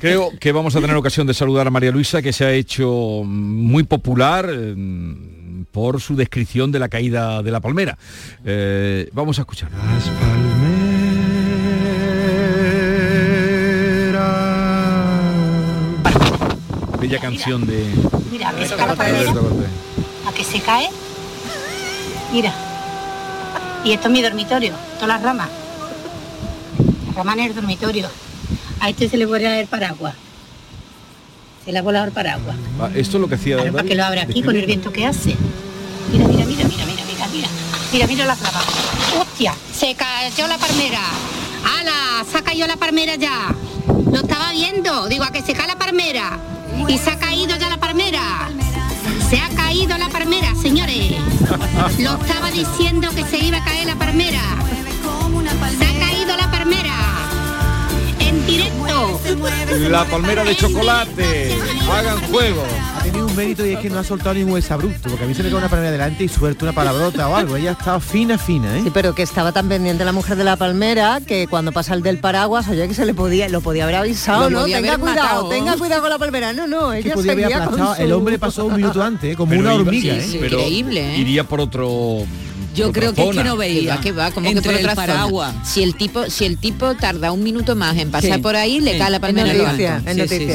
Creo 0.00 0.30
que 0.38 0.52
vamos 0.52 0.74
a 0.76 0.80
tener 0.80 0.96
ocasión 0.96 1.26
de 1.26 1.34
saludar 1.34 1.66
a 1.66 1.70
María 1.70 1.90
Luisa, 1.90 2.22
que 2.22 2.32
se 2.32 2.44
ha 2.44 2.52
hecho 2.52 3.22
muy 3.24 3.82
popular 3.82 4.48
eh, 4.50 4.74
por 5.70 6.00
su 6.00 6.16
descripción 6.16 6.72
de 6.72 6.78
la 6.78 6.88
caída 6.88 7.42
de 7.42 7.50
la 7.50 7.60
palmera. 7.60 7.98
Eh, 8.44 9.08
vamos 9.12 9.38
a 9.38 9.42
escuchar. 9.42 9.68
Canción 17.16 17.66
de 17.66 17.86
Mira, 18.30 18.52
que 18.52 18.66
se 18.68 18.76
cae 18.76 18.86
la 18.86 18.94
palmera, 18.94 19.32
a 20.26 20.32
que 20.32 20.44
se 20.44 20.60
cae. 20.60 20.90
Mira. 22.32 22.52
Y 23.84 23.92
esto 23.92 24.08
es 24.08 24.12
mi 24.12 24.22
dormitorio, 24.22 24.74
todas 24.96 25.08
las 25.08 25.22
ramas. 25.22 25.48
Las 27.06 27.14
ramas 27.16 27.38
en 27.38 27.44
el 27.44 27.54
dormitorio. 27.54 28.08
A 28.80 28.90
este 28.90 29.08
se 29.08 29.16
le 29.16 29.24
vuela 29.26 29.58
el 29.58 29.66
paraguas. 29.66 30.14
Se 31.64 31.72
le 31.72 31.78
ha 31.78 31.82
volado 31.82 32.04
el 32.06 32.12
paraguas. 32.12 32.56
Ah, 32.80 32.90
Esto 32.94 33.16
es 33.16 33.20
lo 33.22 33.28
que 33.28 33.34
hacía 33.36 33.56
para 33.72 33.82
que 33.84 33.94
lo 33.94 34.04
abra 34.04 34.22
aquí 34.22 34.42
con 34.42 34.54
el 34.56 34.66
viento 34.66 34.92
que 34.92 35.06
hace. 35.06 35.36
Mira, 36.12 36.26
mira, 36.26 36.44
mira, 36.44 36.64
mira, 36.64 36.84
mira, 36.86 37.02
mira, 37.06 37.28
mira. 37.32 37.48
Mira, 37.92 38.06
mira 38.06 38.24
la 38.26 38.34
rama. 38.34 38.60
¡Hostia! 39.20 39.54
Se 39.74 39.94
cayó 39.94 40.46
la 40.46 40.58
palmera. 40.58 41.00
¡Hala! 41.64 42.24
Se 42.30 42.38
ha 42.38 42.42
caído 42.42 42.66
la 42.66 42.76
palmera 42.76 43.14
ya. 43.16 43.54
Lo 43.86 44.20
estaba 44.20 44.52
viendo. 44.52 45.08
Digo, 45.08 45.24
a 45.24 45.30
que 45.32 45.42
se 45.42 45.54
cae 45.54 45.66
la 45.66 45.76
palmera. 45.78 46.38
Y 46.86 46.98
se 46.98 47.10
ha 47.10 47.18
caído 47.18 47.56
ya 47.56 47.68
la 47.68 47.76
palmera. 47.78 48.50
Se 49.28 49.38
ha 49.38 49.48
caído 49.50 49.96
la 49.98 50.08
palmera, 50.08 50.54
señores. 50.54 51.16
Lo 51.98 52.14
estaba 52.14 52.50
diciendo 52.50 53.08
que 53.14 53.24
se 53.24 53.38
iba 53.38 53.58
a 53.58 53.64
caer 53.64 53.86
la 53.86 53.96
palmera. 53.96 54.40
Se 55.78 55.84
ha 55.84 55.98
caído 55.98 56.36
la 56.36 56.50
palmera. 56.50 56.94
En 58.20 58.46
directo. 58.46 59.20
La 59.88 60.04
palmera 60.04 60.44
de 60.44 60.56
chocolate. 60.56 61.58
Hagan 61.90 62.20
juego. 62.30 62.64
Un 63.22 63.36
mérito 63.36 63.64
y 63.66 63.72
es 63.74 63.78
que 63.80 63.90
no 63.90 63.98
ha 63.98 64.04
soltado 64.04 64.34
ningún 64.34 64.58
exabrupto, 64.58 65.08
porque 65.10 65.24
a 65.24 65.26
mí 65.26 65.34
se 65.34 65.42
me 65.42 65.48
cae 65.50 65.58
una 65.58 65.68
palmera 65.68 65.90
delante 65.92 66.24
y 66.24 66.28
suelta 66.28 66.64
una 66.64 66.72
palabrota 66.72 67.28
o 67.28 67.36
algo. 67.36 67.56
Ella 67.56 67.70
ha 67.70 67.72
estado 67.72 68.00
fina, 68.00 68.38
fina, 68.38 68.76
¿eh? 68.78 68.80
Sí, 68.84 68.90
pero 68.92 69.14
que 69.14 69.22
estaba 69.22 69.52
tan 69.52 69.68
pendiente 69.68 70.04
la 70.04 70.12
mujer 70.12 70.36
de 70.36 70.44
la 70.44 70.56
palmera 70.56 71.20
que 71.26 71.46
cuando 71.46 71.72
pasa 71.72 71.94
el 71.94 72.02
del 72.02 72.18
paraguas, 72.18 72.68
oye, 72.68 72.86
que 72.88 72.94
se 72.94 73.04
le 73.06 73.14
podía, 73.14 73.48
lo 73.48 73.60
podía 73.60 73.84
haber 73.84 73.96
avisado, 73.96 74.50
Lo 74.50 74.60
¿no? 74.60 74.64
Tenga 74.66 74.96
cuidado, 74.98 75.22
matado. 75.22 75.48
tenga 75.48 75.76
cuidado 75.76 76.00
con 76.02 76.10
la 76.10 76.18
palmera. 76.18 76.52
No, 76.52 76.66
no, 76.66 76.92
ella 76.92 77.14
podía 77.14 77.32
haber 77.32 77.52
aplastado. 77.52 77.94
su- 77.96 78.02
El 78.02 78.12
hombre 78.12 78.38
pasó 78.38 78.66
un 78.66 78.76
minuto 78.76 79.02
antes, 79.02 79.32
¿eh? 79.32 79.36
como 79.36 79.50
Pero 79.50 79.62
una 79.62 79.74
iba- 79.74 79.82
hormiga, 79.82 80.14
sí, 80.14 80.20
¿eh? 80.20 80.26
sí, 80.32 80.38
pero 80.40 80.58
Increíble, 80.58 81.14
¿eh? 81.14 81.18
Iría 81.18 81.44
por 81.44 81.60
otro. 81.60 82.24
Yo 82.78 82.92
creo 82.92 83.12
que 83.14 83.28
es 83.28 83.36
que 83.36 83.44
no 83.44 83.52
Que 83.54 83.58
veía. 83.58 83.94
va, 83.96 84.00
que 84.00 84.12
va, 84.12 84.30
como 84.30 84.52
que 84.52 84.62
por 84.62 84.74
otra 84.74 84.94
paraguas. 84.94 85.54
Si 85.64 85.82
el 85.82 85.94
tipo, 85.94 86.28
si 86.30 86.44
el 86.44 86.56
tipo 86.58 86.94
tarda 86.94 87.32
un 87.32 87.42
minuto 87.42 87.74
más 87.76 87.96
en 87.96 88.10
pasar 88.10 88.36
Sí. 88.36 88.40
por 88.42 88.56
ahí, 88.56 88.80
le 88.80 88.92
Sí. 88.92 88.98
cae 88.98 89.10
la 89.10 89.20
palmera 89.20 89.50
en 89.52 89.58
noticia. 89.58 90.02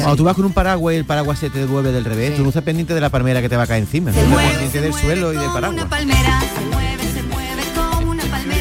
Cuando 0.02 0.16
tú 0.16 0.24
vas 0.24 0.34
con 0.34 0.44
un 0.44 0.52
paraguas 0.52 0.94
y 0.94 0.98
el 0.98 1.04
paraguas 1.04 1.38
se 1.38 1.50
te 1.50 1.58
devuelve 1.60 1.92
del 1.92 2.04
revés, 2.04 2.30
Sí. 2.30 2.36
tú 2.38 2.42
no 2.42 2.48
estás 2.48 2.62
pendiente 2.64 2.94
de 2.94 3.00
la 3.00 3.10
palmera 3.10 3.40
que 3.42 3.48
te 3.48 3.56
va 3.56 3.64
a 3.64 3.66
caer 3.66 3.82
encima. 3.82 4.10
Tú 4.12 4.18
estás 4.20 4.50
pendiente 4.50 4.80
del 4.80 4.94
suelo 4.94 5.32
y 5.32 5.36
del 5.36 5.50
paraguas. 5.50 5.86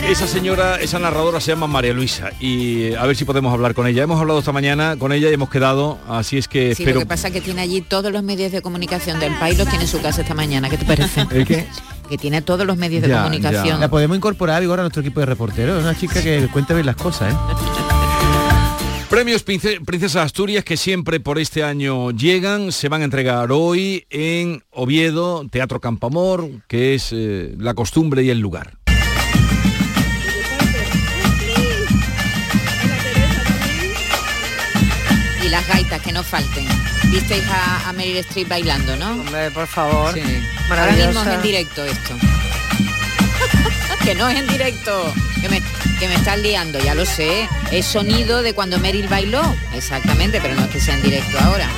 Esa 0.10 0.28
señora, 0.28 0.76
esa 0.82 1.00
narradora 1.00 1.40
se 1.40 1.52
llama 1.54 1.66
María 1.66 1.94
Luisa 1.94 2.30
y 2.40 2.84
eh, 2.88 2.98
a 2.98 3.06
ver 3.06 3.16
si 3.16 3.24
podemos 3.26 3.54
hablar 3.54 3.74
con 3.74 3.88
ella. 3.88 4.04
Hemos 4.04 4.20
hablado 4.20 4.40
esta 4.40 4.52
mañana 4.52 4.96
con 5.00 5.12
ella 5.14 5.30
y 5.30 5.34
hemos 5.34 5.50
quedado, 5.50 5.98
así 6.10 6.38
es 6.38 6.48
que 6.50 6.76
Sí, 6.76 6.84
espero. 6.84 6.96
lo 6.96 7.00
que 7.02 7.06
pasa 7.08 7.30
es 7.30 7.34
que 7.34 7.42
tiene 7.42 7.62
allí 7.62 7.82
todos 7.82 8.12
los 8.12 8.22
medios 8.22 8.52
de 8.52 8.62
comunicación 8.62 9.20
del 9.22 9.34
país, 9.40 9.58
los 9.58 9.68
tiene 9.70 9.86
en 9.86 9.90
su 9.90 10.02
casa 10.02 10.22
esta 10.22 10.34
mañana. 10.36 10.70
¿Qué 10.70 10.78
te 10.78 10.86
parece? 10.86 11.26
¿El 11.32 11.46
qué? 11.48 11.66
Que 12.14 12.18
tiene 12.20 12.44
todos 12.44 12.68
los 12.68 12.78
medios 12.78 13.02
de 13.02 13.08
Ya, 13.10 13.24
comunicación. 13.24 13.80
La 13.80 13.90
podemos 13.90 14.16
incorporar 14.16 14.62
Vigor, 14.62 14.78
a 14.78 14.84
nuestro 14.84 15.02
equipo 15.02 15.20
de 15.20 15.26
reporteros. 15.26 15.78
Es 15.80 15.84
una 15.84 15.98
chica 15.98 16.22
que 16.22 16.48
cuenta 16.54 16.76
bien 16.76 16.86
las 16.86 16.96
cosas, 16.96 17.34
¿eh? 17.34 17.38
Premios 19.10 19.44
Prince- 19.44 19.80
Princesa 19.84 20.22
Asturias 20.22 20.64
que 20.64 20.78
siempre 20.78 21.20
por 21.20 21.40
este 21.40 21.64
año 21.64 22.12
llegan, 22.12 22.72
se 22.72 22.88
van 22.88 23.02
a 23.02 23.06
entregar 23.06 23.52
hoy 23.52 24.06
en 24.12 24.62
Oviedo, 24.70 25.48
Teatro 25.50 25.80
Campamor, 25.82 26.48
que 26.68 26.94
es 26.94 27.10
eh, 27.14 27.56
la 27.58 27.74
costumbre 27.74 28.22
y 28.22 28.30
el 28.30 28.38
lugar. 28.38 28.78
Y 35.44 35.50
las 35.50 35.68
gaitas 35.68 36.00
que 36.02 36.12
no 36.12 36.22
falten. 36.22 36.68
Visteis 37.14 37.44
a, 37.48 37.90
a 37.90 37.94
Meryl 37.94 38.18
Streep 38.18 38.48
bailando, 38.48 38.96
¿no? 38.98 39.12
Hombre, 39.12 39.52
por 39.52 39.68
favor. 39.68 40.14
Sí. 40.16 40.22
Ahora 40.70 40.92
mismo 40.94 41.22
es 41.22 41.28
en 41.28 41.42
directo 41.44 41.86
esto. 41.86 42.16
que 44.04 44.16
no 44.16 44.28
es 44.30 44.40
en 44.40 44.48
directo. 44.48 45.14
Que 45.40 45.48
me, 45.50 45.62
que 46.00 46.08
me 46.08 46.16
estás 46.16 46.40
liando, 46.40 46.80
ya 46.80 46.96
lo 46.96 47.06
sé. 47.06 47.48
Es 47.72 47.86
sonido 47.86 48.42
de 48.42 48.54
cuando 48.54 48.80
Meryl 48.80 49.08
bailó. 49.08 49.42
Exactamente, 49.76 50.40
pero 50.42 50.56
no 50.56 50.64
es 50.64 50.70
que 50.72 50.80
sea 50.80 50.96
en 50.96 51.04
directo 51.04 51.38
ahora. 51.40 51.70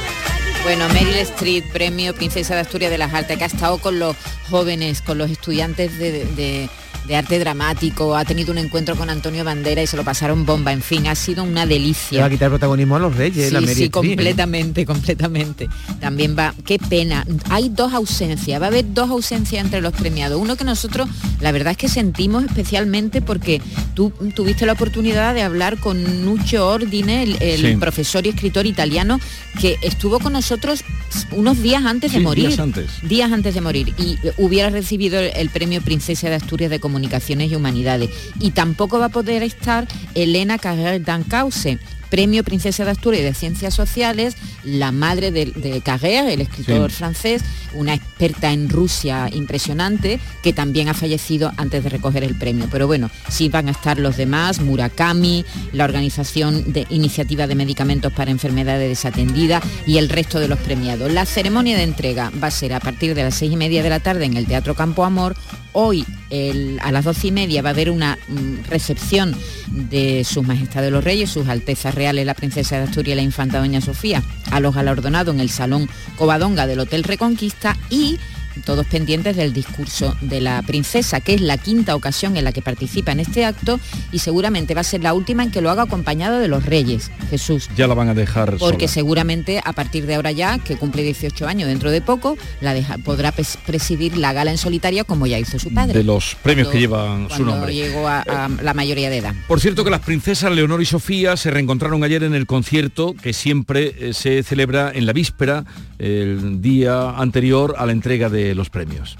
Bueno, 0.63 0.87
Meryl 0.89 1.15
Streep, 1.17 1.65
premio 1.71 2.15
Princesa 2.15 2.55
de 2.55 2.61
Asturias 2.61 2.89
de 2.89 2.97
las 2.97 3.13
Artes, 3.13 3.37
que 3.37 3.43
ha 3.43 3.47
estado 3.47 3.77
con 3.79 3.99
los 3.99 4.15
jóvenes, 4.49 5.01
con 5.01 5.17
los 5.17 5.29
estudiantes 5.29 5.97
de, 5.99 6.25
de- 6.25 6.69
de 7.07 7.15
arte 7.15 7.39
dramático, 7.39 8.15
ha 8.15 8.25
tenido 8.25 8.51
un 8.51 8.57
encuentro 8.57 8.95
con 8.95 9.09
Antonio 9.09 9.43
Bandera 9.43 9.81
y 9.83 9.87
se 9.87 9.95
lo 9.97 10.03
pasaron 10.03 10.45
bomba. 10.45 10.73
En 10.73 10.81
fin, 10.81 11.07
ha 11.07 11.15
sido 11.15 11.43
una 11.43 11.65
delicia. 11.65 12.21
va 12.21 12.27
a 12.27 12.29
quitar 12.29 12.49
protagonismo 12.49 12.95
a 12.95 12.99
los 12.99 13.15
reyes, 13.15 13.47
Sí, 13.49 13.53
la 13.53 13.61
Mary 13.61 13.73
sí, 13.75 13.83
¿eh? 13.85 13.91
completamente, 13.91 14.85
completamente. 14.85 15.69
También 15.99 16.35
va, 16.37 16.53
qué 16.65 16.79
pena. 16.79 17.25
Hay 17.49 17.69
dos 17.69 17.93
ausencias, 17.93 18.59
va 18.61 18.65
a 18.65 18.69
haber 18.69 18.85
dos 18.93 19.09
ausencias 19.09 19.63
entre 19.63 19.81
los 19.81 19.93
premiados. 19.93 20.41
Uno 20.41 20.55
que 20.55 20.63
nosotros, 20.63 21.07
la 21.41 21.51
verdad 21.51 21.71
es 21.71 21.77
que 21.77 21.89
sentimos 21.89 22.43
especialmente 22.43 23.21
porque 23.21 23.61
tú 23.93 24.11
tuviste 24.35 24.65
la 24.65 24.73
oportunidad 24.73 25.33
de 25.33 25.41
hablar 25.43 25.77
con 25.79 26.25
Nuccio 26.25 26.67
Ordine, 26.67 27.23
el, 27.23 27.37
el 27.41 27.61
Sí. 27.65 27.75
profesor 27.77 28.25
y 28.25 28.29
escritor 28.29 28.65
italiano, 28.65 29.19
que 29.59 29.77
estuvo 29.81 30.19
con 30.19 30.33
nosotros 30.33 30.83
unos 31.31 31.61
días 31.61 31.85
antes 31.85 32.11
de 32.13 32.19
morir. 32.19 32.47
días 32.47 32.59
antes. 32.59 32.85
Días 33.03 33.31
antes 33.31 33.53
de 33.53 33.61
morir. 33.61 33.93
Y 33.97 34.17
hubiera 34.37 34.69
recibido 34.69 35.19
el, 35.19 35.31
el 35.35 35.49
premio 35.49 35.81
Princesa 35.81 36.29
de 36.29 36.35
Asturias 36.35 36.69
de 36.71 36.79
Comunicaciones 36.95 37.51
y 37.51 37.55
Humanidades. 37.57 38.09
Y 38.39 38.51
tampoco 38.51 38.99
va 38.99 39.07
a 39.07 39.09
poder 39.09 39.43
estar 39.43 39.85
Elena 40.13 40.57
Carrère 40.57 41.03
Dancause. 41.03 41.77
Premio 42.09 42.43
Princesa 42.43 42.85
de 42.85 42.91
Asturias 42.91 43.23
de 43.23 43.33
Ciencias 43.33 43.73
Sociales, 43.73 44.35
la 44.63 44.91
madre 44.91 45.31
de, 45.31 45.45
de 45.47 45.81
Carrère, 45.81 46.29
el 46.31 46.41
escritor 46.41 46.91
Sí. 46.91 46.97
francés, 46.97 47.41
una 47.73 47.93
experta 47.93 48.51
en 48.51 48.69
Rusia 48.69 49.29
impresionante, 49.33 50.19
que 50.43 50.53
también 50.53 50.87
ha 50.89 50.93
fallecido 50.93 51.51
antes 51.57 51.83
de 51.83 51.89
recoger 51.89 52.23
el 52.23 52.35
premio. 52.35 52.67
Pero 52.71 52.87
bueno, 52.87 53.09
sí 53.29 53.49
van 53.49 53.67
a 53.67 53.71
estar 53.71 53.99
los 53.99 54.17
demás, 54.17 54.59
Murakami, 54.61 55.43
la 55.73 55.83
Organización 55.85 56.71
de 56.71 56.85
Iniciativa 56.89 57.47
de 57.47 57.55
Medicamentos 57.55 58.13
para 58.13 58.31
Enfermedades 58.31 58.87
Desatendidas 58.89 59.63
y 59.85 59.97
el 59.97 60.09
resto 60.09 60.39
de 60.39 60.47
los 60.47 60.59
premiados. 60.59 61.11
La 61.11 61.25
ceremonia 61.25 61.77
de 61.77 61.83
entrega 61.83 62.31
va 62.41 62.47
a 62.47 62.51
ser 62.51 62.73
a 62.73 62.79
partir 62.79 63.15
de 63.15 63.23
las 63.23 63.35
seis 63.35 63.51
y 63.51 63.57
media 63.57 63.83
de 63.83 63.89
la 63.89 63.99
tarde 63.99 64.25
en 64.25 64.37
el 64.37 64.45
Teatro 64.45 64.75
Campo 64.75 65.03
Amor. 65.03 65.35
Hoy 65.73 66.05
el- 66.29 66.79
a 66.81 66.91
las 66.91 67.03
doce 67.03 67.27
y 67.27 67.31
media 67.31 67.61
va 67.61 67.69
a 67.69 67.73
haber 67.73 67.89
una 67.91 68.17
mm, 68.29 68.69
recepción 68.69 69.35
de 69.67 70.23
sus 70.23 70.45
majestades 70.45 70.91
los 70.91 71.03
reyes, 71.03 71.29
sus 71.29 71.47
altezas 71.49 71.94
reales, 71.95 72.25
la 72.25 72.33
princesa 72.33 72.77
de 72.77 72.83
Asturias 72.83 73.13
y 73.13 73.15
la 73.15 73.21
infanta 73.21 73.59
doña 73.59 73.81
Sofía, 73.81 74.21
a 74.51 74.59
los 74.59 74.75
galardonados 74.75 75.33
en 75.33 75.41
el 75.41 75.49
Salón 75.49 75.89
Covadonga 76.17 76.67
del 76.67 76.79
Hotel 76.79 77.03
Reconquista 77.03 77.77
y 77.89 78.19
todos 78.63 78.85
pendientes 78.87 79.35
del 79.35 79.53
discurso 79.53 80.15
de 80.21 80.41
la 80.41 80.61
princesa, 80.61 81.19
que 81.21 81.33
es 81.33 81.41
la 81.41 81.57
quinta 81.57 81.95
ocasión 81.95 82.37
en 82.37 82.43
la 82.43 82.51
que 82.51 82.61
participa 82.61 83.11
en 83.11 83.19
este 83.19 83.45
acto 83.45 83.79
y 84.11 84.19
seguramente 84.19 84.73
va 84.73 84.81
a 84.81 84.83
ser 84.85 85.01
la 85.03 85.13
última 85.13 85.43
en 85.43 85.51
que 85.51 85.61
lo 85.61 85.69
haga 85.69 85.83
acompañado 85.83 86.39
de 86.39 86.47
los 86.47 86.65
reyes, 86.65 87.11
Jesús. 87.29 87.69
Ya 87.75 87.87
la 87.87 87.93
van 87.93 88.09
a 88.09 88.13
dejar 88.13 88.57
Porque 88.57 88.87
sola. 88.87 88.93
seguramente 88.93 89.61
a 89.63 89.73
partir 89.73 90.05
de 90.05 90.15
ahora 90.15 90.31
ya, 90.31 90.57
que 90.59 90.77
cumple 90.77 91.03
18 91.03 91.47
años 91.47 91.67
dentro 91.67 91.91
de 91.91 92.01
poco, 92.01 92.37
la 92.61 92.73
deja- 92.73 92.97
podrá 92.99 93.33
pres- 93.33 93.57
presidir 93.65 94.17
la 94.17 94.33
gala 94.33 94.51
en 94.51 94.57
solitaria 94.57 95.03
como 95.03 95.27
ya 95.27 95.37
hizo 95.39 95.59
su 95.59 95.73
padre. 95.73 95.93
de 95.97 96.03
los 96.03 96.35
premios 96.41 96.69
que 96.69 96.79
llevan 96.79 97.27
su 97.29 97.43
nombre. 97.45 97.73
llegó 97.73 98.07
a, 98.07 98.21
a 98.21 98.49
la 98.49 98.73
mayoría 98.73 99.09
de 99.09 99.17
edad. 99.17 99.35
Por 99.47 99.59
cierto 99.59 99.83
que 99.83 99.89
las 99.89 100.01
princesas 100.01 100.51
Leonor 100.51 100.81
y 100.81 100.85
Sofía 100.85 101.35
se 101.37 101.51
reencontraron 101.51 102.03
ayer 102.03 102.23
en 102.23 102.33
el 102.35 102.45
concierto 102.45 103.13
que 103.21 103.33
siempre 103.33 103.95
eh, 103.99 104.13
se 104.13 104.43
celebra 104.43 104.91
en 104.93 105.05
la 105.05 105.13
víspera, 105.13 105.65
el 105.99 106.61
día 106.61 107.11
anterior 107.11 107.75
a 107.77 107.85
la 107.85 107.91
entrega 107.91 108.29
de 108.29 108.44
los 108.53 108.69
premios. 108.69 109.17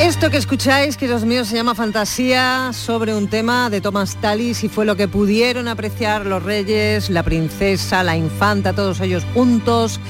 Esto 0.00 0.30
que 0.30 0.36
escucháis, 0.36 0.96
queridos 0.96 1.24
míos, 1.24 1.46
se 1.46 1.54
llama 1.54 1.76
Fantasía 1.76 2.72
sobre 2.72 3.14
un 3.14 3.28
tema 3.28 3.70
de 3.70 3.80
Thomas 3.80 4.16
Tallis 4.20 4.64
y 4.64 4.68
fue 4.68 4.84
lo 4.84 4.96
que 4.96 5.06
pudieron 5.06 5.68
apreciar 5.68 6.26
los 6.26 6.42
reyes, 6.42 7.08
la 7.08 7.22
princesa, 7.22 8.02
la 8.02 8.16
infanta, 8.16 8.72
todos 8.72 9.00
ellos 9.00 9.24
juntos 9.32 10.00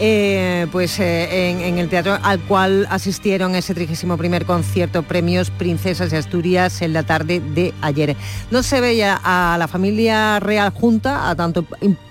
eh, 0.00 0.66
pues 0.70 0.98
eh, 1.00 1.50
en, 1.50 1.78
el 1.78 1.88
teatro 1.88 2.18
al 2.22 2.40
cual 2.40 2.86
asistieron 2.90 3.54
ese 3.54 3.74
31 3.74 4.16
primer 4.16 4.44
concierto 4.44 5.02
Premios 5.02 5.50
Princesas 5.50 6.10
de 6.10 6.18
Asturias 6.18 6.82
en 6.82 6.92
la 6.92 7.02
tarde 7.02 7.40
de 7.40 7.74
ayer. 7.80 8.16
No 8.50 8.62
se 8.62 8.80
veía 8.80 9.20
a 9.22 9.56
la 9.58 9.68
familia 9.68 10.40
real 10.40 10.70
junta, 10.70 11.28
a 11.28 11.34
tanto 11.34 11.64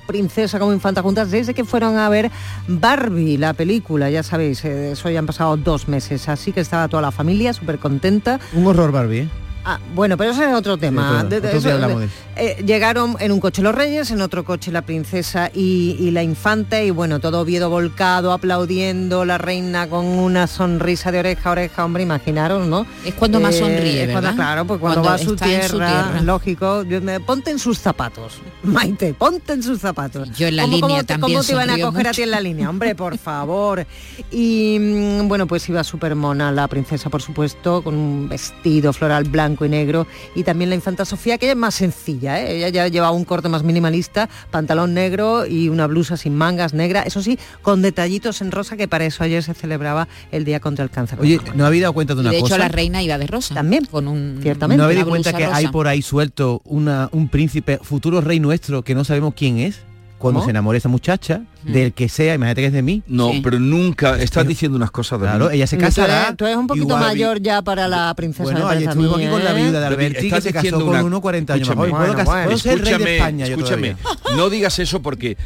princesa 0.05 0.57
como 0.57 0.73
infanta 0.73 1.01
juntas 1.01 1.29
desde 1.31 1.53
que 1.53 1.65
fueron 1.65 1.97
a 1.97 2.09
ver 2.09 2.31
Barbie, 2.67 3.37
la 3.37 3.53
película, 3.53 4.09
ya 4.09 4.23
sabéis, 4.23 4.63
eh, 4.65 4.91
eso 4.91 5.09
ya 5.09 5.19
han 5.19 5.25
pasado 5.25 5.57
dos 5.57 5.87
meses, 5.87 6.29
así 6.29 6.53
que 6.53 6.61
estaba 6.61 6.87
toda 6.87 7.01
la 7.01 7.11
familia 7.11 7.53
súper 7.53 7.77
contenta. 7.77 8.39
Un 8.53 8.65
horror 8.67 8.91
Barbie, 8.91 9.19
¿eh? 9.19 9.29
Ah, 9.69 9.79
bueno, 9.93 10.15
pero 10.15 10.31
ese 10.31 10.45
es 10.49 10.53
otro 10.53 10.77
tema. 10.77 11.17
otro- 11.25 11.29
De- 11.29 11.41
de- 11.41 11.47
otro 11.49 11.59
día 11.59 11.69
eso- 11.69 11.75
hablamos 11.75 11.99
de 11.99 12.05
eso. 12.05 12.15
eh, 12.37 12.63
llegaron 12.65 13.17
en 13.19 13.33
un 13.33 13.41
coche 13.41 13.61
los 13.61 13.75
reyes, 13.75 14.09
en 14.11 14.21
otro 14.21 14.45
coche 14.45 14.71
la 14.71 14.81
princesa 14.83 15.51
y, 15.53 15.97
y 15.99 16.11
la 16.11 16.23
infanta, 16.23 16.81
y 16.81 16.89
bueno, 16.91 17.19
todo 17.19 17.41
Oviedo 17.41 17.69
volcado, 17.69 18.31
aplaudiendo, 18.31 19.25
la 19.25 19.37
reina 19.37 19.89
con 19.89 20.05
una 20.05 20.47
sonrisa 20.47 21.11
de 21.11 21.19
oreja 21.19 21.49
a 21.49 21.51
oreja, 21.51 21.83
hombre, 21.83 22.03
imaginaros, 22.03 22.65
¿no? 22.65 22.85
Es 23.03 23.13
cuando 23.15 23.41
más 23.41 23.55
sonríe, 23.57 24.05
cuando- 24.05 24.21
¿verdad? 24.21 24.35
claro, 24.35 24.65
pues 24.65 24.79
cuando, 24.79 25.01
Cuando 25.01 25.09
va 25.09 25.15
a 25.15 25.17
su 25.17 25.35
tierra, 25.35 25.67
su 25.67 25.77
tierra. 25.79 26.21
lógico, 26.23 26.83
yo 26.83 27.01
me- 27.01 27.19
ponte 27.19 27.51
en 27.51 27.59
sus 27.59 27.77
zapatos, 27.77 28.39
Maite, 28.63 29.13
ponte 29.15 29.51
en 29.51 29.63
sus 29.63 29.79
zapatos. 29.81 30.31
Yo 30.37 30.47
en 30.47 30.55
la 30.55 30.61
¿Cómo- 30.63 30.75
línea 30.75 30.87
cómo 30.89 30.99
te, 31.01 31.05
también 31.05 31.37
¿Cómo 31.39 31.43
te 31.45 31.51
iban 31.51 31.69
a 31.69 31.77
coger 31.79 32.07
a 32.07 32.11
ti 32.11 32.21
en 32.21 32.31
la 32.31 32.39
línea? 32.39 32.69
Hombre, 32.69 32.95
por 32.95 33.17
favor. 33.17 33.85
Y 34.31 34.77
mm, 34.79 35.27
bueno, 35.27 35.45
pues 35.45 35.67
iba 35.69 35.83
súper 35.83 36.15
mona 36.15 36.51
la 36.53 36.67
princesa, 36.69 37.09
por 37.09 37.21
supuesto, 37.21 37.81
con 37.81 37.95
un 37.95 38.29
vestido 38.29 38.93
floral 38.93 39.25
blanco 39.25 39.56
y 39.65 39.69
negro. 39.69 40.07
Y 40.35 40.43
también 40.43 40.69
la 40.69 40.75
infanta 40.75 41.05
Sofía, 41.05 41.37
que 41.37 41.45
ella 41.45 41.53
es 41.53 41.57
más 41.57 41.75
sencilla, 41.75 42.41
¿eh? 42.41 42.57
ella 42.57 42.69
ya 42.69 42.87
lleva 42.87 43.11
un 43.11 43.25
corte 43.25 43.49
más 43.49 43.63
minimalista, 43.63 44.29
pantalón 44.51 44.93
negro 44.93 45.45
y 45.45 45.69
una 45.69 45.87
blusa 45.87 46.17
sin 46.17 46.35
mangas 46.35 46.73
negra, 46.73 47.03
eso 47.03 47.21
sí, 47.21 47.37
con 47.61 47.81
detallitos 47.81 48.41
en 48.41 48.51
rosa, 48.51 48.77
que 48.77 48.87
para 48.87 49.05
eso 49.05 49.23
ayer 49.23 49.43
se 49.43 49.53
celebraba 49.53 50.07
el 50.31 50.45
Día 50.45 50.59
contra 50.59 50.83
el 50.83 50.89
Cáncer. 50.89 51.19
Oye, 51.19 51.39
¿no 51.55 51.65
habéis 51.65 51.81
dado 51.81 51.93
cuenta 51.93 52.15
de 52.15 52.21
Y 52.21 52.21
una 52.21 52.31
de 52.31 52.37
hecho 52.37 52.45
cosa? 52.45 52.57
la 52.57 52.67
reina 52.67 53.01
iba 53.03 53.17
de 53.17 53.27
rosa. 53.27 53.53
También. 53.55 53.85
Con 53.85 54.07
un... 54.07 54.39
Ciertamente. 54.41 54.77
¿No 54.77 54.83
habéis 54.85 54.99
dado 54.99 55.09
cuenta 55.09 55.33
que 55.33 55.45
hay 55.45 55.67
por 55.67 55.87
ahí 55.87 56.01
suelto 56.01 56.61
una, 56.65 57.09
un 57.11 57.29
príncipe, 57.29 57.79
futuro 57.81 58.21
rey 58.21 58.39
nuestro, 58.39 58.83
que 58.83 58.95
no 58.95 59.03
sabemos 59.03 59.33
quién 59.35 59.59
es? 59.59 59.79
Cuando 60.17 60.39
¿Cómo? 60.39 60.45
se 60.47 60.49
enamore 60.49 60.79
esa 60.79 60.89
muchacha, 60.89 61.43
del 61.63 61.93
que 61.93 62.09
sea, 62.09 62.33
imagínate 62.33 62.61
que 62.61 62.67
es 62.67 62.73
de 62.73 62.81
mí. 62.81 63.03
No, 63.05 63.31
pero 63.43 63.59
nunca, 63.59 64.17
estás 64.19 64.47
diciendo 64.47 64.75
unas 64.75 64.89
cosas 64.89 65.19
de 65.21 65.27
Claro, 65.27 65.49
mí. 65.49 65.55
ella 65.57 65.67
se 65.67 65.77
Tú 65.77 65.83
eres- 65.83 65.95
casará. 65.95 66.35
Tú 66.35 66.45
eres 66.45 66.57
un 66.57 66.65
poquito 66.65 66.87
igual- 66.87 67.01
mayor 67.01 67.39
ya 67.39 67.61
para 67.61 67.87
la 67.87 68.11
princesa. 68.15 68.43
Bueno, 68.43 68.67
a 68.67 68.75
estuvimos 68.75 69.17
aquí 69.19 69.27
con 69.27 69.43
la 69.43 69.53
viuda 69.53 69.79
de 69.79 69.85
Alberti, 69.85 70.19
que 70.21 70.25
estás 70.27 70.43
se 70.43 70.51
casó 70.53 70.63
diciendo 70.63 70.85
con 70.85 70.95
una- 70.95 71.03
uno 71.03 71.21
40 71.21 71.53
años 71.53 71.67
escúchame. 71.67 71.91
joven. 71.91 71.91
Puedo 71.91 72.13
Bueno, 72.13 72.17
cas- 72.17 72.25
bueno. 72.25 72.43
puedo 72.45 72.57
ser 72.57 72.71
rey 72.81 72.83
de 72.83 73.43
Escúchame, 73.43 73.87
España. 73.89 74.35
No 74.35 74.49
digas 74.49 74.79
eso 74.79 75.01
porque 75.03 75.37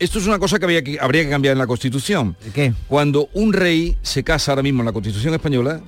esto 0.00 0.18
es 0.18 0.26
una 0.26 0.40
cosa 0.40 0.58
que, 0.58 0.64
había 0.64 0.82
que 0.82 0.98
habría 1.00 1.22
que 1.22 1.30
cambiar 1.30 1.52
en 1.52 1.58
la 1.58 1.66
Constitución. 1.68 2.36
¿Qué? 2.52 2.72
Cuando 2.88 3.28
un 3.32 3.52
rey 3.52 3.96
se 4.02 4.24
casa 4.24 4.50
ahora 4.50 4.62
mismo 4.64 4.80
en 4.82 4.86
la 4.86 4.92
Constitución 4.92 5.34
española, 5.34 5.80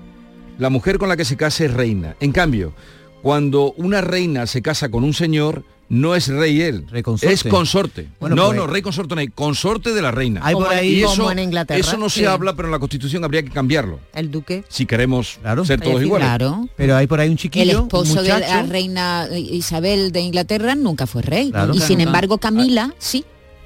la 0.61 0.71
mujer 0.71 0.99
con 0.99 1.09
la 1.09 1.17
que 1.17 1.25
se 1.25 1.37
casa 1.37 1.65
es 1.65 1.75
reina. 1.75 2.15
En 2.21 2.31
cambio, 2.31 2.73
cuando 3.21 3.73
una 3.77 4.01
reina 4.01 4.47
se 4.47 4.63
casa 4.63 4.91
con 4.91 5.03
un 5.03 5.13
señor, 5.13 5.65
no 5.91 6.15
es 6.15 6.29
rey 6.29 6.61
él, 6.61 6.85
consorte. 7.03 7.33
es 7.35 7.45
consorte. 7.45 8.09
Bueno, 8.21 8.37
no, 8.37 8.47
pues- 8.47 8.57
no, 8.57 8.67
rey 8.67 8.83
consorte 8.83 9.15
no 9.15 9.21
hay, 9.21 9.29
consorte 9.29 9.93
de 9.95 10.03
la 10.03 10.11
reina. 10.11 10.41
Hay 10.45 10.55
por 10.55 10.69
ahí- 10.69 10.99
y 11.01 11.03
como 11.03 11.13
eso, 11.15 11.31
en 11.33 11.39
Inglaterra, 11.39 11.81
eso 11.81 11.97
no 11.97 12.09
se 12.11 12.21
sí. 12.21 12.27
habla, 12.27 12.55
pero 12.55 12.69
en 12.69 12.73
la 12.73 12.79
Constitución 12.79 13.25
habría 13.25 13.43
que 13.43 13.51
cambiarlo. 13.51 13.99
El 14.15 14.31
duque. 14.31 14.65
Si 14.69 14.85
queremos 14.87 15.39
Claro. 15.41 15.65
ser 15.65 15.81
todos 15.81 16.03
iguales. 16.03 16.27
Claro. 16.29 16.69
Pero 16.77 16.97
hay 16.97 17.07
por 17.07 17.21
ahí 17.21 17.29
un 17.29 17.33
El 17.33 17.39
chiquillo, 17.39 17.79
un 17.81 17.87
esposo 17.87 18.23
de 18.23 18.29
la 18.29 18.63
reina 18.65 19.27
Isabel 19.35 20.13
de 20.13 20.21
Inglaterra 20.21 20.75
nunca 20.75 21.07
fue 21.07 21.23
rey. 21.23 21.51
Claro. 21.51 21.73
y 21.73 21.77
Claro, 21.79 21.87
sin 21.89 22.01
embargo 22.01 22.39
Camila 22.39 22.95
sí. 22.99 23.25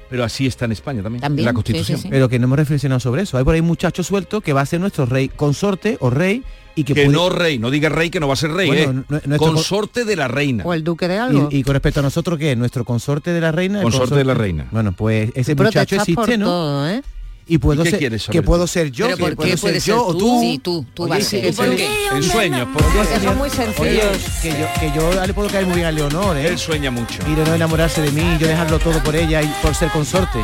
Pero 0.09 0.23
así 0.23 0.45
está 0.45 0.65
en 0.65 0.71
España 0.73 1.01
también, 1.01 1.21
También, 1.21 1.39
en 1.41 1.45
la 1.45 1.51
sí, 1.51 1.55
Constitución. 1.55 1.97
sí, 1.97 2.03
sí. 2.03 2.07
pero 2.11 2.29
que 2.29 2.37
no 2.37 2.45
hemos 2.45 2.59
reflexionado 2.59 2.99
sobre 2.99 3.23
eso. 3.23 3.37
Hay 3.37 3.43
por 3.43 3.55
ahí 3.55 3.61
un 3.61 3.65
muchacho 3.67 4.03
suelto 4.03 4.41
que 4.41 4.53
va 4.53 4.61
a 4.61 4.65
ser 4.65 4.79
nuestro 4.79 5.07
rey 5.07 5.27
consorte 5.27 5.97
o 6.01 6.11
rey 6.11 6.43
y 6.75 6.83
que, 6.83 6.93
Que 6.93 7.05
puede- 7.05 7.15
no 7.17 7.29
rey, 7.29 7.59
no 7.59 7.69
diga 7.69 7.89
rey 7.89 8.09
que 8.09 8.19
no 8.19 8.27
va 8.27 8.33
a 8.33 8.37
ser 8.37 8.51
rey, 8.51 8.67
Bueno, 8.67 9.03
¿eh? 9.11 9.21
no- 9.25 9.37
Consorte 9.37 10.05
de 10.05 10.15
la 10.15 10.27
reina. 10.27 10.63
O 10.65 10.73
el 10.73 10.83
duque 10.83 11.07
de 11.07 11.17
algo. 11.19 11.49
y, 11.51 11.57
y 11.57 11.63
con 11.63 11.73
respecto 11.73 11.99
a 11.99 12.03
nosotros, 12.03 12.39
¿qué 12.39 12.51
es? 12.53 12.57
¿Nuestro 12.57 12.83
consorte 12.85 13.31
de 13.31 13.41
la 13.41 13.51
reina? 13.51 13.79
el 13.79 13.83
Consorte 13.83 14.15
de 14.15 14.25
la 14.25 14.33
reina. 14.33 14.67
Bueno, 14.71 14.91
pues 14.93 15.31
ese 15.35 15.55
Pero 15.55 15.67
muchacho 15.69 15.95
existe, 15.95 16.37
¿no? 16.37 16.45
todo, 16.45 16.89
¿eh? 16.89 17.01
Y 17.45 17.57
puedo 17.57 17.81
¿Y 17.81 17.91
qué 17.91 18.09
ser, 18.17 18.31
que 18.31 18.41
puedo 18.41 18.65
ser 18.67 18.89
yo, 18.89 19.05
¿Pero 19.05 19.17
que 19.17 19.23
por 19.23 19.35
puedo 19.35 19.49
ser 19.51 19.59
puedes 19.59 19.85
yo 19.85 20.05
o 20.05 20.13
tú? 20.13 20.19
tú. 20.19 20.39
Sí, 20.39 20.59
tú, 20.63 20.85
tú 20.93 21.07
vas 21.09 21.19
a 21.19 21.21
ser. 21.29 21.41
que- 21.41 21.49
¿Y 21.49 21.51
por 21.51 21.75
qué? 21.75 21.89
En 22.13 22.23
sueños, 22.23 22.67
¿por 22.69 22.81
Porque 22.81 22.99
qué? 22.99 23.19
son 23.19 23.37
muy 23.37 23.49
Oye, 23.49 23.55
sencillos. 23.57 24.17
que 24.41 24.49
yo, 24.51 24.65
que 24.79 24.91
yo 24.95 25.25
le 25.27 25.33
puedo 25.33 25.49
caer 25.49 25.65
muy 25.65 25.75
bien 25.75 25.87
a 25.87 25.91
Leonor, 25.91 26.37
¿eh? 26.37 26.47
Él 26.47 26.57
sueña 26.57 26.89
mucho. 26.89 27.19
Y 27.29 27.35
de 27.35 27.43
no 27.43 27.53
enamorarse 27.53 28.01
de 28.01 28.11
mí, 28.11 28.23
yo 28.39 28.47
dejarlo 28.47 28.79
todo 28.79 29.03
por 29.03 29.13
ella 29.17 29.41
y 29.41 29.53
por 29.61 29.75
ser 29.75 29.89
consorte. 29.89 30.39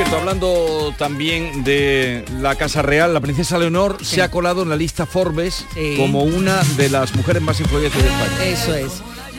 Cierto, 0.00 0.16
hablando 0.16 0.94
también 0.96 1.62
de 1.62 2.24
la 2.40 2.54
Casa 2.54 2.80
Real, 2.80 3.12
la 3.12 3.20
princesa 3.20 3.58
Leonor 3.58 3.98
se 4.02 4.22
ha 4.22 4.30
colado 4.30 4.62
en 4.62 4.70
la 4.70 4.76
lista 4.76 5.04
Forbes 5.04 5.66
Sí. 5.74 5.92
como 5.98 6.22
una 6.22 6.62
de 6.78 6.88
las 6.88 7.14
mujeres 7.14 7.42
más 7.42 7.60
influyentes 7.60 8.02
de 8.02 8.08
España. 8.08 8.44
Eso 8.46 8.74
es. 8.74 8.92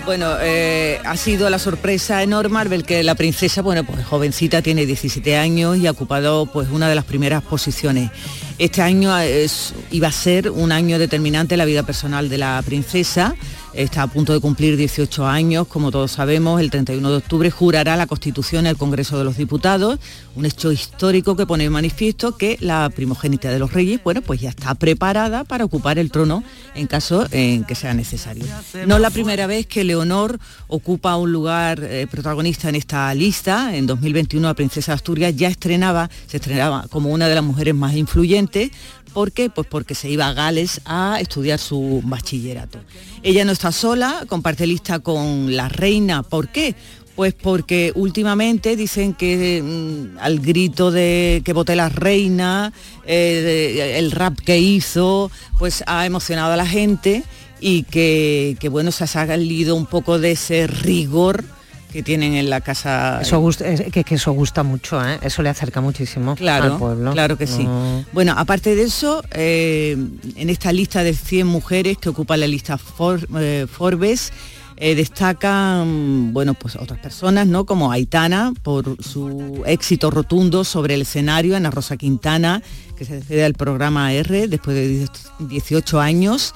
Bueno, 0.06 0.36
eh, 0.40 1.00
ha 1.04 1.18
sido 1.18 1.50
la 1.50 1.58
sorpresa 1.58 2.22
enorme 2.22 2.60
al 2.60 2.68
ver 2.70 2.84
que 2.84 3.02
la 3.02 3.16
princesa, 3.16 3.64
bueno, 3.64 3.84
pues 3.84 4.06
jovencita, 4.06 4.62
tiene 4.62 4.86
17 4.86 5.36
años 5.36 5.78
y 5.78 5.88
ha 5.88 5.92
ocupado 5.92 6.46
pues 6.46 6.70
una 6.70 6.88
de 6.88 6.94
las 6.94 7.06
primeras 7.06 7.42
posiciones. 7.42 8.12
Este 8.60 8.84
año 8.84 9.18
es, 9.18 9.74
iba 9.90 10.10
a 10.10 10.12
ser 10.12 10.52
un 10.52 10.72
año 10.72 11.00
determinante 11.00 11.56
en 11.56 11.60
la 11.60 11.66
vida 11.66 11.82
personal 11.82 12.30
de 12.30 12.38
la 12.38 12.62
princesa. 12.64 13.34
Está 13.74 14.04
a 14.04 14.08
punto 14.08 14.34
de 14.34 14.42
cumplir 14.42 14.76
18 14.76 15.26
años, 15.26 15.66
como 15.66 15.92
todos 15.92 16.12
sabemos, 16.12 16.60
el 16.60 16.70
31 16.70 17.10
de 17.10 17.18
octubre 17.18 17.50
jurará 17.50 17.96
la 17.96 18.06
Constitución 18.06 18.66
en 18.66 18.72
el 18.72 18.78
Congreso 18.78 19.18
de 19.18 19.24
los 19.24 19.38
Diputados, 19.38 19.98
un 20.36 20.46
hecho 20.46 20.74
histórico 20.74 21.38
que 21.38 21.46
pone 21.46 21.64
en 21.64 21.72
manifiesto 21.72 22.36
que 22.36 22.58
la 22.60 22.90
primogénita 22.90 23.50
de 23.50 23.60
los 23.60 23.72
reyes, 23.72 24.04
bueno, 24.04 24.22
pues 24.22 24.42
ya 24.42 24.50
está 24.50 24.76
preparada 24.76 25.46
para 25.46 25.64
ocupar 25.64 26.00
el 26.00 26.12
trono 26.12 26.44
en 26.76 26.88
caso 26.88 27.26
en 27.32 27.64
que 27.64 27.76
sea 27.76 27.94
necesario. 27.94 28.46
No 28.86 28.96
es 28.96 29.02
la 29.02 29.10
primera 29.10 29.48
vez 29.48 29.68
que 29.68 29.86
Leonor 29.86 30.38
ocupa 30.68 31.16
un 31.16 31.32
lugar 31.32 31.82
eh, 31.82 32.08
protagonista 32.12 32.68
en 32.68 32.76
esta 32.76 33.14
lista. 33.14 33.76
En 33.76 33.88
2021 33.88 34.48
la 34.48 34.54
princesa 34.54 34.94
Asturias 34.94 35.34
ya 35.36 35.48
estrenaba, 35.48 36.10
se 36.28 36.38
estrenaba 36.38 36.88
como 36.90 37.10
una 37.10 37.30
de 37.30 37.36
las 37.36 37.44
mujeres 37.44 37.74
más 37.74 37.96
influyentes. 37.96 38.72
¿Por 39.14 39.32
qué? 39.32 39.50
Pues 39.50 39.68
porque 39.68 39.96
se 39.96 40.10
iba 40.10 40.28
a 40.28 40.34
Gales 40.34 40.82
a 40.86 41.20
estudiar 41.20 41.60
su 41.60 42.02
bachillerato. 42.04 42.80
Ella 43.24 43.46
no 43.46 43.52
está 43.52 43.72
sola, 43.72 44.26
comparte 44.28 44.66
lista 44.66 45.00
con 45.00 45.56
la 45.56 45.68
reina. 45.68 46.24
¿Por 46.24 46.48
qué? 46.48 46.76
Pues 47.16 47.34
porque 47.34 47.92
últimamente 47.96 48.76
dicen 48.76 49.14
que 49.14 49.62
mm, 49.62 50.18
al 50.20 50.40
grito 50.40 50.92
de 50.92 51.42
que 51.44 51.54
voté 51.54 51.76
la 51.76 51.90
reina, 51.90 52.72
eh, 53.06 53.96
el 53.98 54.12
rap 54.12 54.40
que 54.40 54.60
hizo, 54.60 55.30
pues 55.60 55.84
ha 55.88 56.06
emocionado 56.06 56.54
a 56.54 56.58
la 56.58 56.66
gente 56.66 57.24
y 57.60 57.84
que, 57.84 58.58
que, 58.60 58.70
bueno, 58.70 58.92
se 58.92 59.04
ha 59.04 59.08
salido 59.08 59.76
un 59.76 59.86
poco 59.86 60.20
de 60.20 60.32
ese 60.32 60.68
rigor 60.68 61.44
que 61.92 62.04
tienen 62.04 62.34
en 62.36 62.50
la 62.50 62.62
casa. 62.62 63.20
Eso 63.22 63.40
gusta, 63.40 63.68
es 63.68 63.92
que, 63.92 64.04
que 64.04 64.16
eso 64.16 64.32
gusta 64.32 64.64
mucho, 64.64 65.04
¿eh? 65.06 65.20
Eso 65.22 65.42
le 65.42 65.50
acerca 65.50 65.82
muchísimo 65.82 66.36
Claro, 66.36 66.74
al 66.74 66.78
pueblo. 66.80 67.12
claro 67.12 67.38
que 67.38 67.48
sí. 67.48 67.64
Mm. 67.64 68.06
Bueno, 68.14 68.34
aparte 68.38 68.76
de 68.76 68.84
eso, 68.84 69.24
eh, 69.32 69.98
en 70.36 70.50
esta 70.50 70.72
lista 70.72 71.04
de 71.04 71.14
100 71.14 71.46
mujeres 71.48 71.98
que 71.98 72.10
ocupa 72.10 72.38
la 72.38 72.48
lista 72.48 72.78
For- 72.78 73.28
eh, 73.40 73.68
Forbes, 73.72 74.32
eh, 74.78 74.96
destacan, 74.96 76.34
bueno, 76.34 76.54
pues 76.56 76.76
otras 76.76 77.00
personas, 77.00 77.46
¿no? 77.48 77.66
Como 77.66 77.92
Aitana, 77.92 78.54
por 78.64 78.98
su 79.04 79.62
éxito 79.66 80.10
rotundo 80.10 80.64
sobre 80.64 80.96
el 80.96 81.02
escenario, 81.04 81.56
Ana 81.56 81.70
Rosa 81.72 81.98
Quintana, 81.98 82.64
que 82.98 83.06
se 83.06 83.16
despide 83.16 83.42
del 83.44 83.54
programa 83.54 84.12
R 84.14 84.48
después 84.48 84.76
de 84.76 85.08
18 85.40 86.00
años. 86.00 86.54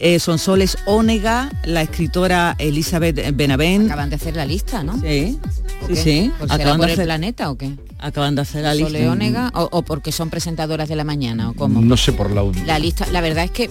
Eh, 0.00 0.20
Sonsoles 0.20 0.78
Ónega, 0.86 1.50
la 1.64 1.82
escritora 1.82 2.54
Elizabeth 2.58 3.34
Benavent. 3.34 3.86
Acaban 3.86 4.10
de 4.10 4.16
hacer 4.16 4.36
la 4.36 4.46
lista, 4.46 4.84
¿no? 4.84 5.00
Sí, 5.00 5.38
¿O 5.82 5.86
sí, 5.88 5.94
qué? 5.94 5.96
sí. 5.96 6.32
¿Por 6.38 6.48
será 6.48 6.54
Acaban 6.54 6.72
de 6.74 6.82
por 6.82 6.86
el 6.88 6.92
hacer- 6.94 7.04
planeta 7.06 7.50
o 7.50 7.58
qué? 7.58 7.72
Acaban 7.98 8.36
de 8.36 8.42
hacer 8.42 8.62
la 8.62 8.74
lista. 8.74 8.90
Soleónega 8.90 9.50
o, 9.54 9.68
o 9.72 9.82
porque 9.82 10.12
son 10.12 10.30
presentadoras 10.30 10.88
de 10.88 10.94
la 10.94 11.02
mañana 11.02 11.50
o 11.50 11.54
cómo? 11.54 11.80
No 11.80 11.96
sé 11.96 12.12
por 12.12 12.30
la 12.30 12.44
La 12.64 12.78
lista, 12.78 13.06
la 13.10 13.20
verdad 13.20 13.44
es 13.44 13.50
que 13.50 13.70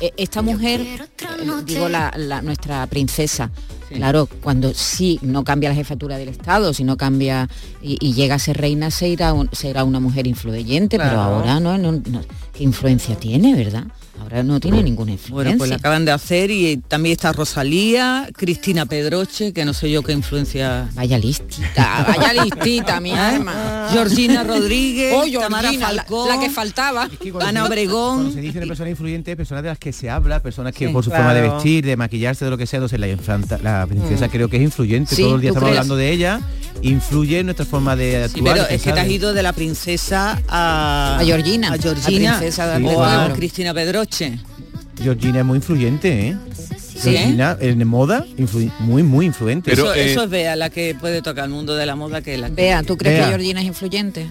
eh, 0.00 0.12
esta 0.16 0.42
mujer, 0.42 0.80
eh, 0.80 0.98
digo 1.64 1.88
la, 1.88 2.12
la- 2.16 2.42
nuestra 2.42 2.84
princesa, 2.88 3.52
claro, 3.90 4.28
cuando 4.42 4.74
sí 4.74 5.20
no 5.22 5.44
cambia 5.44 5.68
la 5.68 5.76
jefatura 5.76 6.18
del 6.18 6.30
Estado, 6.30 6.74
si 6.74 6.82
no 6.82 6.96
cambia 6.96 7.48
y, 7.80 7.96
y 8.00 8.14
llega 8.14 8.34
a 8.34 8.38
ser 8.40 8.56
reina, 8.56 8.90
se 8.90 9.08
irá, 9.08 9.32
un- 9.34 9.48
será 9.52 9.84
una 9.84 10.00
mujer 10.00 10.26
influyente, 10.26 10.98
pero 10.98 11.20
ahora 11.20 11.60
no, 11.60 11.78
no- 11.78 11.92
no- 11.92 12.22
¿qué 12.52 12.64
influencia 12.64 13.14
tiene, 13.14 13.54
verdad? 13.54 13.84
Ahora 14.30 14.42
no 14.44 14.60
tiene 14.60 14.82
ninguna 14.82 15.10
influencia. 15.12 15.34
Bueno, 15.34 15.58
pues 15.58 15.70
la 15.70 15.76
acaban 15.76 16.04
de 16.04 16.12
hacer 16.12 16.50
y 16.52 16.76
también 16.76 17.12
está 17.14 17.32
Rosalía, 17.32 18.28
Cristina 18.36 18.86
Pedroche, 18.86 19.52
que 19.52 19.64
no 19.64 19.74
sé 19.74 19.90
yo 19.90 20.02
qué 20.02 20.12
influencia. 20.12 20.88
Vaya 20.94 21.18
listita, 21.18 22.04
vaya 22.06 22.44
listita, 22.44 23.00
mi 23.00 23.12
alma. 23.12 23.88
Georgina 23.90 24.44
Rodríguez, 24.44 25.14
Oh, 25.16 25.40
Tamara 25.40 25.70
Georgina, 25.70 25.92
la- 25.92 26.06
la 26.28 26.40
que 26.40 26.48
faltaba. 26.50 27.08
Ana 27.40 27.64
Obregón. 27.66 28.16
Cuando 28.18 28.32
se 28.34 28.40
dice 28.40 28.60
de 28.60 28.66
personas 28.66 28.90
influyentes, 28.90 29.34
personas 29.36 29.62
de 29.64 29.68
las 29.70 29.78
que 29.78 29.92
se 29.92 30.08
habla, 30.08 30.40
personas 30.40 30.72
que 30.74 30.86
Sí, 30.86 30.92
por 30.92 31.02
su 31.04 31.10
claro. 31.10 31.24
forma 31.24 31.34
de 31.40 31.48
vestir, 31.48 31.84
de 31.84 31.96
maquillarse, 31.96 32.44
de 32.44 32.50
lo 32.52 32.56
que 32.58 32.66
sea, 32.66 32.78
entonces 32.78 33.00
la, 33.00 33.08
infanta- 33.08 33.58
la 33.62 33.84
princesa 33.88 34.28
Mm. 34.28 34.30
creo 34.30 34.48
que 34.48 34.56
es 34.58 34.62
influyente. 34.62 35.14
Sí, 35.16 35.22
Todo 35.22 35.34
el 35.34 35.40
día 35.40 35.50
¿tú 35.50 35.54
estamos 35.56 35.68
crees? 35.70 35.78
hablando 35.80 35.96
de 35.96 36.12
ella, 36.12 36.40
influye 36.82 37.40
en 37.40 37.46
nuestra 37.46 37.66
forma 37.66 37.96
de 37.96 38.28
Sí, 38.28 38.36
actuar. 38.38 38.54
pero 38.54 38.68
es 38.68 38.82
que 38.82 38.92
te 38.92 39.00
has 39.00 39.08
ido 39.08 39.32
de 39.34 39.42
la 39.42 39.52
princesa 39.52 40.40
a... 40.48 41.18
A 41.20 41.24
Georgina, 41.24 41.72
A 41.72 41.78
Georgina. 41.78 42.32
la 42.32 42.38
princesa 42.38 42.78
de 42.78 42.84
o 42.86 43.02
a. 43.04 43.32
Cristina 43.34 43.74
Pedroche. 43.74 44.19
Georgina 45.02 45.40
es 45.40 45.44
muy 45.44 45.56
influyente, 45.56 46.28
¿eh? 46.28 46.36
Sí. 46.78 47.12
Georgina 47.12 47.56
en 47.60 47.86
moda, 47.88 48.26
influ- 48.36 48.70
muy, 48.80 49.02
muy 49.02 49.24
influente. 49.26 49.72
eso, 49.72 49.94
eso 49.94 50.24
es 50.24 50.30
Bea, 50.30 50.54
la 50.56 50.68
que 50.68 50.94
puede 50.94 51.22
tocar 51.22 51.46
el 51.46 51.50
mundo 51.50 51.74
de 51.74 51.86
la 51.86 51.96
moda 51.96 52.20
que 52.20 52.34
es 52.34 52.40
la 52.40 52.48
que... 52.48 52.54
Vea, 52.56 52.82
¿tú 52.82 52.98
crees 52.98 53.16
Bea. 53.16 53.24
que 53.24 53.30
Georgina 53.30 53.60
es 53.62 53.66
influyente? 53.66 54.26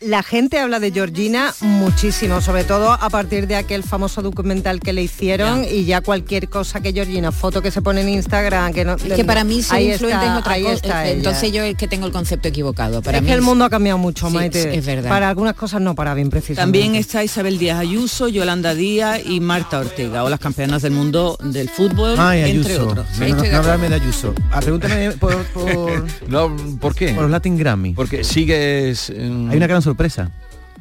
La 0.00 0.22
gente 0.22 0.58
habla 0.58 0.80
de 0.80 0.90
Georgina 0.90 1.54
muchísimo, 1.60 2.40
sobre 2.42 2.64
todo 2.64 2.92
a 2.92 3.08
partir 3.08 3.46
de 3.46 3.56
aquel 3.56 3.82
famoso 3.82 4.20
documental 4.20 4.80
que 4.80 4.92
le 4.92 5.02
hicieron 5.02 5.64
y 5.64 5.84
ya 5.84 6.02
cualquier 6.02 6.48
cosa 6.50 6.80
que 6.82 6.92
Georgina, 6.92 7.32
foto 7.32 7.62
que 7.62 7.70
se 7.70 7.80
pone 7.80 8.02
en 8.02 8.10
Instagram, 8.10 8.74
que 8.74 8.84
no... 8.84 8.94
Es 8.96 9.02
que 9.14 9.24
para 9.24 9.44
mí 9.44 9.62
ser 9.62 9.76
ahí 9.78 9.92
influente 9.92 10.26
está- 10.26 10.34
es 10.34 10.40
otra 10.40 10.52
ahí 10.52 10.62
cosa. 10.64 11.04
ella. 11.06 11.10
Entonces 11.12 11.52
yo 11.52 11.62
es 11.62 11.76
que 11.76 11.88
tengo 11.88 12.06
el 12.06 12.12
concepto 12.12 12.48
equivocado. 12.48 13.00
Para 13.02 13.16
es 13.18 13.22
mí 13.22 13.28
que 13.28 13.34
el 13.34 13.40
mundo 13.40 13.64
ha 13.64 13.70
cambiado 13.70 13.96
mucho, 13.96 14.28
Sí, 14.28 14.34
Maite. 14.34 14.76
es 14.76 14.84
verdad. 14.84 15.08
Para 15.08 15.28
algunas 15.30 15.54
cosas 15.54 15.80
no, 15.80 15.94
para 15.94 16.12
bien 16.12 16.28
precisamente. 16.28 16.60
También 16.60 16.96
está 17.00 17.24
Isabel 17.24 17.58
Díaz 17.58 17.78
Ayuso, 17.78 18.28
Yolanda 18.28 18.74
Díaz 18.74 19.20
y 19.24 19.40
Marta 19.40 19.78
Ortega, 19.78 20.22
o 20.24 20.28
las 20.28 20.40
campeonas 20.40 20.82
del 20.82 20.92
mundo 20.92 21.38
del 21.42 21.70
fútbol, 21.70 22.16
Ay, 22.18 22.50
entre 22.50 22.72
Ayuso. 22.74 22.88
otros. 22.90 23.06
No, 23.18 23.28
no, 23.28 23.42
no 23.44 23.56
hablarme 23.58 23.88
de 23.88 23.94
Ayuso. 23.94 24.34
Ah, 24.50 24.60
pregúntame 24.60 25.12
por, 25.12 25.42
por, 25.46 26.04
No, 26.28 26.54
¿Por 26.80 26.94
qué? 26.94 27.12
por 27.14 27.22
los 27.22 27.30
Latin 27.30 27.56
Grammy. 27.56 27.94
Porque 27.94 28.22
sigues... 28.22 29.08
Hay 29.10 29.56
una 29.56 29.66
gran 29.66 29.80
sorpresa. 29.84 30.30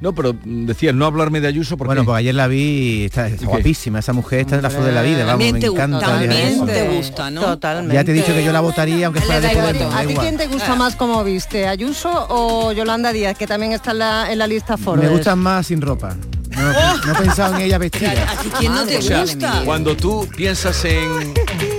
No, 0.01 0.13
pero 0.13 0.35
decías 0.43 0.93
no 0.93 1.05
hablarme 1.05 1.39
de 1.39 1.47
Ayuso 1.47 1.77
porque... 1.77 1.89
Bueno, 1.89 2.03
pues 2.03 2.17
ayer 2.17 2.35
la 2.35 2.47
vi, 2.47 3.05
está, 3.05 3.27
está 3.27 3.45
guapísima, 3.45 3.99
esa 3.99 4.11
mujer 4.11 4.39
está 4.41 4.55
en 4.57 4.63
la 4.63 4.69
flor 4.69 4.83
de 4.83 4.91
la 4.91 5.01
vida, 5.01 5.23
vamos, 5.23 5.51
me 5.51 5.59
te 5.59 5.69
gusta, 5.69 5.83
encanta. 5.85 6.05
también 6.07 6.65
te 6.65 6.89
gusta, 6.97 7.31
¿no? 7.31 7.41
Totalmente. 7.41 7.93
Ya 7.93 8.03
te 8.03 8.11
he 8.11 8.13
dicho 8.13 8.33
que 8.33 8.43
yo 8.43 8.51
la 8.51 8.59
votaría 8.59 9.05
aunque 9.05 9.21
fuera 9.21 9.39
de. 9.39 9.55
Podemos, 9.55 9.93
¿A 9.95 10.01
ti 10.03 10.13
quién 10.15 10.35
te 10.35 10.47
gusta 10.47 10.75
más 10.75 10.95
como 10.97 11.23
viste? 11.23 11.67
¿Ayuso 11.67 12.09
o 12.29 12.73
Yolanda 12.73 13.13
Díaz, 13.13 13.37
que 13.37 13.47
también 13.47 13.71
está 13.71 13.91
en 13.91 13.99
la, 13.99 14.31
en 14.31 14.39
la 14.39 14.47
lista 14.47 14.75
Forbes? 14.75 15.05
Me 15.07 15.15
gustan 15.15 15.39
más 15.39 15.67
sin 15.67 15.79
ropa. 15.79 16.17
No, 16.49 16.71
no 17.07 17.13
he 17.13 17.21
pensado 17.23 17.55
en 17.55 17.61
ella 17.61 17.77
vestida. 17.77 18.11
¿A 18.29 18.35
ti 18.41 18.49
quién 18.59 18.73
no 18.73 18.85
te 18.85 18.97
O 18.97 19.01
sea, 19.01 19.21
gusta? 19.21 19.61
Cuando 19.63 19.95
tú 19.95 20.27
piensas 20.35 20.83
en, 20.85 20.93
en, 20.93 21.33
en 21.61 21.72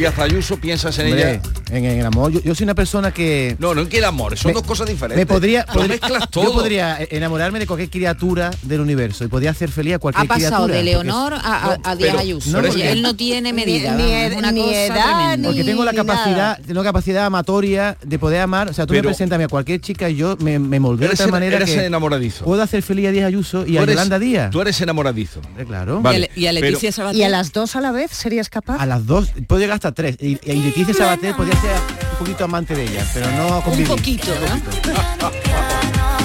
Díaz 0.00 0.18
Ayuso, 0.18 0.56
piensas 0.56 0.98
en 0.98 1.06
Hombre, 1.08 1.40
ella... 1.70 1.76
en 1.76 1.84
el 1.84 2.06
amor. 2.06 2.32
Yo, 2.32 2.40
yo 2.42 2.54
soy 2.54 2.64
una 2.64 2.74
persona 2.74 3.12
que 3.12 3.54
No, 3.58 3.74
no 3.74 3.82
en 3.82 3.88
que 3.88 3.98
el 3.98 4.04
amor, 4.04 4.36
son 4.38 4.48
Me- 4.50 4.54
dos 4.54 4.62
cosas 4.62 4.88
diferentes. 4.88 5.16
me 5.18 5.26
podría, 5.26 5.66
podría- 5.66 5.88
mezclas 5.88 6.20
yo 6.22 6.26
todo. 6.28 6.52
podría 6.54 6.98
enamorarme 7.10 7.58
de 7.58 7.66
cualquier 7.66 7.90
criatura 7.90 8.50
del 8.62 8.80
universo 8.80 9.24
y 9.24 9.28
podría 9.28 9.50
hacer 9.50 9.70
feliz 9.70 9.92
a 9.92 9.96
Ha 9.96 9.98
cualquier 9.98 10.26
pasado 10.26 10.66
criatura. 10.66 10.74
de 10.76 10.82
Leonor 10.84 11.34
a, 11.34 11.38
a, 11.38 11.78
a 11.84 11.96
Díaz 11.96 12.10
pero- 12.12 12.18
Ayuso. 12.18 12.50
no, 12.50 12.62
porque- 12.66 12.90
él 12.92 13.02
no 13.02 13.14
tiene 13.14 13.52
medida. 13.52 13.94
Ni- 13.94 14.04
ni 14.30 14.36
una 14.36 14.52
ni 14.52 14.60
cosa 14.62 14.86
edad. 14.86 15.38
Porque 15.42 15.64
tengo 15.64 15.84
la 15.84 15.92
capacidad, 15.92 16.36
nada. 16.36 16.60
tengo 16.66 16.82
capacidad 16.82 17.26
amatoria 17.26 17.98
de 18.02 18.18
poder 18.18 18.40
amar. 18.40 18.68
O 18.70 18.72
sea, 18.72 18.86
tú 18.86 18.92
Pero- 18.94 19.02
me 19.02 19.08
presentas 19.10 19.38
a 19.40 19.48
cualquier 19.48 19.82
chica 19.82 20.08
y 20.08 20.16
yo 20.16 20.36
me, 20.40 20.58
me 20.58 20.80
moldeo 20.80 21.10
de 21.10 21.16
tal 21.16 21.30
manera 21.30 21.56
eres 21.56 21.70
que 21.70 21.84
enamoradizo. 21.84 22.46
puedo 22.46 22.62
hacer 22.62 22.82
feliz 22.82 23.08
a 23.08 23.10
Díaz 23.10 23.26
Ayuso 23.26 23.66
y 23.66 23.76
a 23.76 23.84
Yolanda 23.84 24.18
Díaz. 24.18 24.50
Tú 24.50 24.62
eres 24.62 24.80
enamoradizo. 24.80 25.40
Hombre, 25.46 25.66
claro. 25.66 26.00
Vale, 26.00 26.30
y 26.34 26.46
a 26.46 26.52
Leticia 26.52 26.80
pero- 26.88 26.92
Sabater. 26.92 27.20
¿Y 27.20 27.22
a 27.22 27.28
las 27.28 27.52
dos 27.52 27.76
a 27.76 27.82
la 27.82 27.92
vez 27.92 28.10
serías 28.12 28.48
capaz? 28.48 28.80
A 28.80 28.86
las 28.86 29.04
dos, 29.06 29.28
puedo 29.46 29.60
llegar 29.60 29.74
hasta 29.74 29.89
tres. 29.92 30.16
Y, 30.20 30.38
y 30.44 30.62
Leticia 30.62 30.94
Sabater 30.94 31.34
podría 31.34 31.60
ser 31.60 31.70
un 32.12 32.18
poquito 32.18 32.44
amante 32.44 32.74
de 32.74 32.84
ella, 32.84 33.04
pero 33.14 33.30
no 33.32 33.56
Un 33.56 33.62
convivir. 33.62 33.88
poquito, 33.88 34.28
¿no? 34.40 35.30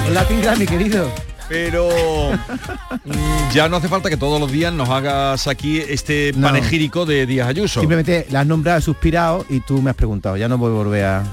Un 0.08 0.14
Latin 0.14 0.42
Grammy, 0.42 0.66
querido. 0.66 1.10
Pero 1.48 1.88
ya 3.54 3.70
no 3.70 3.78
hace 3.78 3.88
falta 3.88 4.10
que 4.10 4.18
todos 4.18 4.40
los 4.40 4.52
días 4.52 4.74
nos 4.74 4.90
hagas 4.90 5.48
aquí 5.48 5.80
este 5.80 6.32
No. 6.36 6.48
panegírico 6.48 7.06
de 7.06 7.26
Díaz 7.26 7.48
Ayuso. 7.50 7.80
Simplemente 7.82 8.26
la 8.32 8.40
has 8.42 8.48
nombrado, 8.48 8.82
suspirado 8.82 9.46
y 9.50 9.60
tú 9.60 9.82
me 9.82 9.92
has 9.92 9.96
preguntado. 9.96 10.38
Ya 10.38 10.48
no 10.48 10.58
voy 10.58 10.72
a 10.72 10.74
volver 10.76 11.06
a... 11.06 11.24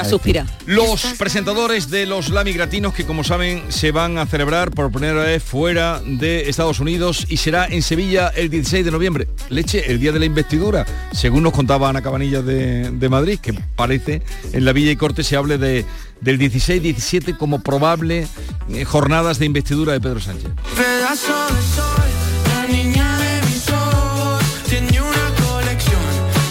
A 0.00 0.04
suspirar. 0.04 0.46
Los 0.66 1.04
presentadores 1.18 1.90
de 1.90 2.06
los 2.06 2.30
Lamigratinos 2.30 2.94
que 2.94 3.04
como 3.04 3.22
saben 3.24 3.64
se 3.68 3.92
van 3.92 4.18
a 4.18 4.26
celebrar 4.26 4.70
por 4.70 4.90
primera 4.90 5.22
vez 5.22 5.42
fuera 5.42 6.00
de 6.04 6.48
Estados 6.48 6.80
Unidos 6.80 7.26
y 7.28 7.36
será 7.36 7.66
en 7.66 7.82
Sevilla 7.82 8.32
el 8.34 8.50
16 8.50 8.84
de 8.84 8.90
noviembre. 8.90 9.28
Leche, 9.50 9.90
el 9.90 10.00
día 10.00 10.12
de 10.12 10.18
la 10.18 10.24
investidura, 10.24 10.86
según 11.12 11.42
nos 11.42 11.52
contaba 11.52 11.88
Ana 11.88 12.02
Cabanillas 12.02 12.44
de, 12.44 12.90
de 12.90 13.08
Madrid, 13.08 13.38
que 13.40 13.52
parece 13.76 14.22
en 14.52 14.64
la 14.64 14.72
Villa 14.72 14.90
y 14.90 14.96
Corte 14.96 15.22
se 15.22 15.36
hable 15.36 15.58
de, 15.58 15.84
del 16.20 16.38
16-17 16.38 17.36
como 17.36 17.62
probable 17.62 18.26
eh, 18.70 18.84
jornadas 18.84 19.38
de 19.38 19.46
investidura 19.46 19.92
de 19.92 20.00
Pedro 20.00 20.20
Sánchez. 20.20 20.50
Pedazo 20.76 21.46
de 21.54 21.62
sol, 21.62 22.10
la 22.46 22.66
niña 22.66 23.18
de 23.18 23.46
mis 23.46 23.68
ojos 23.68 24.44
tiene 24.68 25.00
una 25.00 25.48
colección 25.48 26.00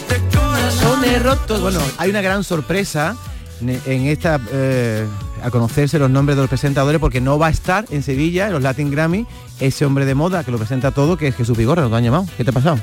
de 0.10 0.38
corazones 0.38 1.24
rotos. 1.24 1.62
Bueno, 1.62 1.82
hay 1.98 2.10
una 2.10 2.22
gran 2.22 2.44
sorpresa 2.44 3.16
en 3.62 4.06
esta 4.08 4.40
eh, 4.52 5.06
a 5.44 5.50
conocerse 5.52 6.00
los 6.00 6.10
nombres 6.10 6.36
de 6.38 6.44
los 6.44 6.50
presentadores 6.50 7.00
porque 7.00 7.22
no 7.22 7.38
va 7.40 7.48
a 7.48 7.50
estar 7.50 7.86
en 7.92 8.04
Sevilla 8.04 8.48
en 8.48 8.54
los 8.54 8.62
Latin 8.64 8.90
Grammy 8.92 9.26
ese 9.60 9.86
hombre 9.86 10.06
de 10.06 10.16
moda 10.16 10.44
que 10.44 10.52
lo 10.52 10.58
presenta 10.58 10.92
todo 10.92 11.18
que 11.18 11.28
es 11.28 11.36
Jesús 11.36 11.58
Vigorra, 11.58 11.82
¿no 11.84 11.90
te 11.90 11.96
han 11.96 12.04
llamado? 12.04 12.26
¿Qué 12.38 12.44
te 12.44 12.50
ha 12.52 12.54
pasado? 12.54 12.80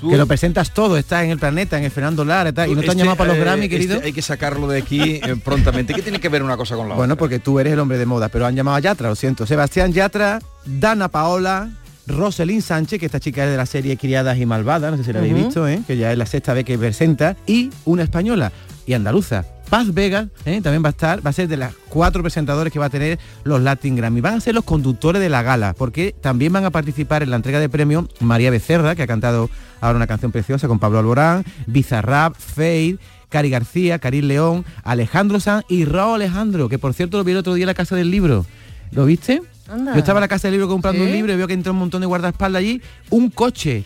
Tú- 0.00 0.10
Que 0.10 0.16
lo 0.18 0.26
presentas 0.26 0.74
todo, 0.74 0.98
estás 0.98 1.24
en 1.24 1.30
el 1.30 1.38
planeta, 1.38 1.78
en 1.78 1.84
el 1.84 1.90
Fernando 1.90 2.22
Lara 2.24 2.50
y 2.50 2.52
no 2.52 2.54
te 2.54 2.62
han 2.62 2.70
Este, 2.80 2.94
llamado 2.96 3.16
para 3.16 3.28
los 3.28 3.38
eh, 3.38 3.40
Grammy, 3.40 3.64
este 3.64 3.76
querido. 3.76 4.00
hay 4.04 4.12
que 4.12 4.20
sacarlo 4.20 4.68
de 4.68 4.78
aquí 4.80 5.00
eh, 5.02 5.36
prontamente. 5.42 5.94
¿Qué 5.94 6.02
tiene 6.02 6.20
que 6.20 6.28
ver 6.28 6.42
una 6.42 6.56
cosa 6.58 6.76
con 6.76 6.88
la 6.88 6.94
Bueno, 6.96 7.14
otra? 7.14 7.20
porque 7.20 7.38
tú 7.38 7.58
eres 7.60 7.72
el 7.72 7.78
hombre 7.80 7.96
de 7.96 8.04
moda, 8.04 8.28
pero 8.28 8.44
han 8.46 8.54
llamado 8.54 8.76
a 8.76 8.80
Yatra, 8.80 9.08
lo 9.08 9.14
siento. 9.14 9.46
Sebastián 9.46 9.94
Yatra, 9.94 10.38
Dana 10.66 11.08
Paola, 11.08 11.70
Roselyn 12.06 12.60
Sánchez, 12.60 13.00
que 13.00 13.06
esta 13.06 13.20
chica 13.20 13.44
es 13.44 13.50
de 13.50 13.56
la 13.56 13.64
serie 13.64 13.96
Criadas 13.96 14.36
y 14.38 14.44
Malvadas, 14.44 14.90
no 14.90 14.98
sé 14.98 15.04
si 15.04 15.12
la 15.14 15.20
habéis 15.20 15.34
visto, 15.34 15.66
¿eh? 15.66 15.80
que 15.86 15.96
ya 15.96 16.12
es 16.12 16.18
la 16.18 16.26
sexta 16.26 16.52
vez 16.52 16.64
que 16.66 16.76
presenta, 16.76 17.34
y 17.46 17.70
una 17.86 18.02
española 18.02 18.52
y 18.86 18.92
andaluza. 18.92 19.46
Paz 19.68 19.92
Vega 19.92 20.28
¿eh? 20.44 20.60
también 20.62 20.82
va 20.82 20.88
a 20.88 20.90
estar, 20.90 21.26
va 21.26 21.30
a 21.30 21.32
ser 21.32 21.48
de 21.48 21.56
las 21.56 21.74
cuatro 21.88 22.22
presentadores 22.22 22.72
que 22.72 22.78
va 22.78 22.86
a 22.86 22.90
tener 22.90 23.18
los 23.44 23.60
Latin 23.60 23.96
Grammy. 23.96 24.20
Van 24.20 24.34
a 24.34 24.40
ser 24.40 24.54
los 24.54 24.64
conductores 24.64 25.20
de 25.20 25.28
la 25.28 25.42
gala, 25.42 25.74
porque 25.76 26.14
también 26.20 26.52
van 26.52 26.64
a 26.64 26.70
participar 26.70 27.22
en 27.22 27.30
la 27.30 27.36
entrega 27.36 27.58
de 27.58 27.68
premio 27.68 28.08
María 28.20 28.50
Becerra, 28.50 28.94
que 28.94 29.02
ha 29.02 29.06
cantado 29.06 29.50
ahora 29.80 29.96
una 29.96 30.06
canción 30.06 30.32
preciosa 30.32 30.68
con 30.68 30.78
Pablo 30.78 30.98
Alborán, 30.98 31.44
Bizarrap, 31.66 32.36
Fade, 32.36 32.98
Cari 33.28 33.50
García, 33.50 33.98
Karim 33.98 34.26
León, 34.26 34.64
Alejandro 34.84 35.40
Sanz 35.40 35.64
y 35.68 35.84
Raúl 35.84 36.16
Alejandro, 36.16 36.68
que 36.68 36.78
por 36.78 36.94
cierto 36.94 37.18
lo 37.18 37.24
vi 37.24 37.32
el 37.32 37.38
otro 37.38 37.54
día 37.54 37.64
en 37.64 37.68
la 37.68 37.74
Casa 37.74 37.96
del 37.96 38.10
Libro. 38.10 38.46
¿Lo 38.92 39.04
viste? 39.04 39.42
Anda. 39.68 39.94
Yo 39.94 39.98
estaba 39.98 40.20
en 40.20 40.22
la 40.22 40.28
Casa 40.28 40.46
del 40.48 40.52
Libro 40.52 40.68
comprando 40.68 41.02
¿Sí? 41.02 41.06
un 41.08 41.12
libro 41.12 41.32
y 41.32 41.36
veo 41.36 41.48
que 41.48 41.54
entró 41.54 41.72
un 41.72 41.80
montón 41.80 42.00
de 42.00 42.06
guardaespaldas 42.06 42.60
allí. 42.60 42.80
Un 43.10 43.30
coche, 43.30 43.84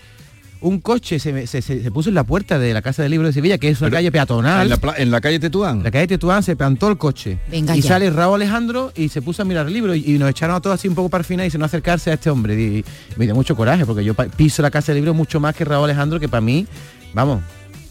un 0.63 0.81
coche 0.81 1.19
se, 1.19 1.47
se- 1.47 1.63
se- 1.63 1.83
se 1.83 1.91
puso 1.91 2.09
en 2.11 2.15
la 2.15 2.25
puerta 2.25 2.59
de 2.59 2.75
la 2.75 2.83
Casa 2.83 3.03
del 3.03 3.11
Libro 3.13 3.27
de 3.27 3.33
Sevilla, 3.33 3.57
que 3.59 3.69
es 3.69 3.81
una 3.81 3.87
Pero, 3.89 3.97
calle 3.99 4.13
peatonal. 4.13 4.63
En 4.65 4.69
la, 4.71 4.77
pla- 4.77 4.95
en 4.99 5.11
la 5.11 5.21
calle 5.21 5.39
Tetuán. 5.41 5.83
La 5.83 5.91
calle 5.91 6.07
Tetuán 6.07 6.43
se 6.43 6.57
plantó 6.57 6.89
el 6.89 6.99
coche. 6.99 7.39
Venga 7.51 7.77
y 7.77 7.81
ya. 7.81 7.89
sale 7.89 8.11
Raúl 8.11 8.35
Alejandro 8.43 8.93
y 8.95 9.09
se 9.09 9.23
puso 9.23 9.43
a 9.43 9.45
mirar 9.45 9.67
el 9.67 9.73
libro 9.73 9.95
y, 9.95 10.05
y 10.07 10.19
nos 10.19 10.29
echaron 10.31 10.57
a 10.57 10.61
todos 10.61 10.75
así 10.75 10.89
un 10.89 10.95
poco 10.95 11.09
para 11.09 11.21
el 11.23 11.27
final 11.27 11.47
y 11.47 11.51
se 11.51 11.59
no 11.59 11.65
acercarse 11.65 12.11
a 12.11 12.15
este 12.15 12.29
hombre. 12.31 12.55
Y, 12.61 12.85
me 13.17 13.25
dio 13.25 13.35
mucho 13.35 13.57
coraje 13.57 13.87
porque 13.87 14.05
yo 14.05 14.15
piso 14.15 14.61
la 14.63 14.71
casa 14.71 14.93
del 14.93 14.97
libro 15.03 15.15
mucho 15.15 15.41
más 15.41 15.55
que 15.55 15.65
Raúl 15.65 15.85
Alejandro, 15.85 16.21
que 16.21 16.29
para 16.29 16.41
mí, 16.43 16.67
vamos. 17.15 17.41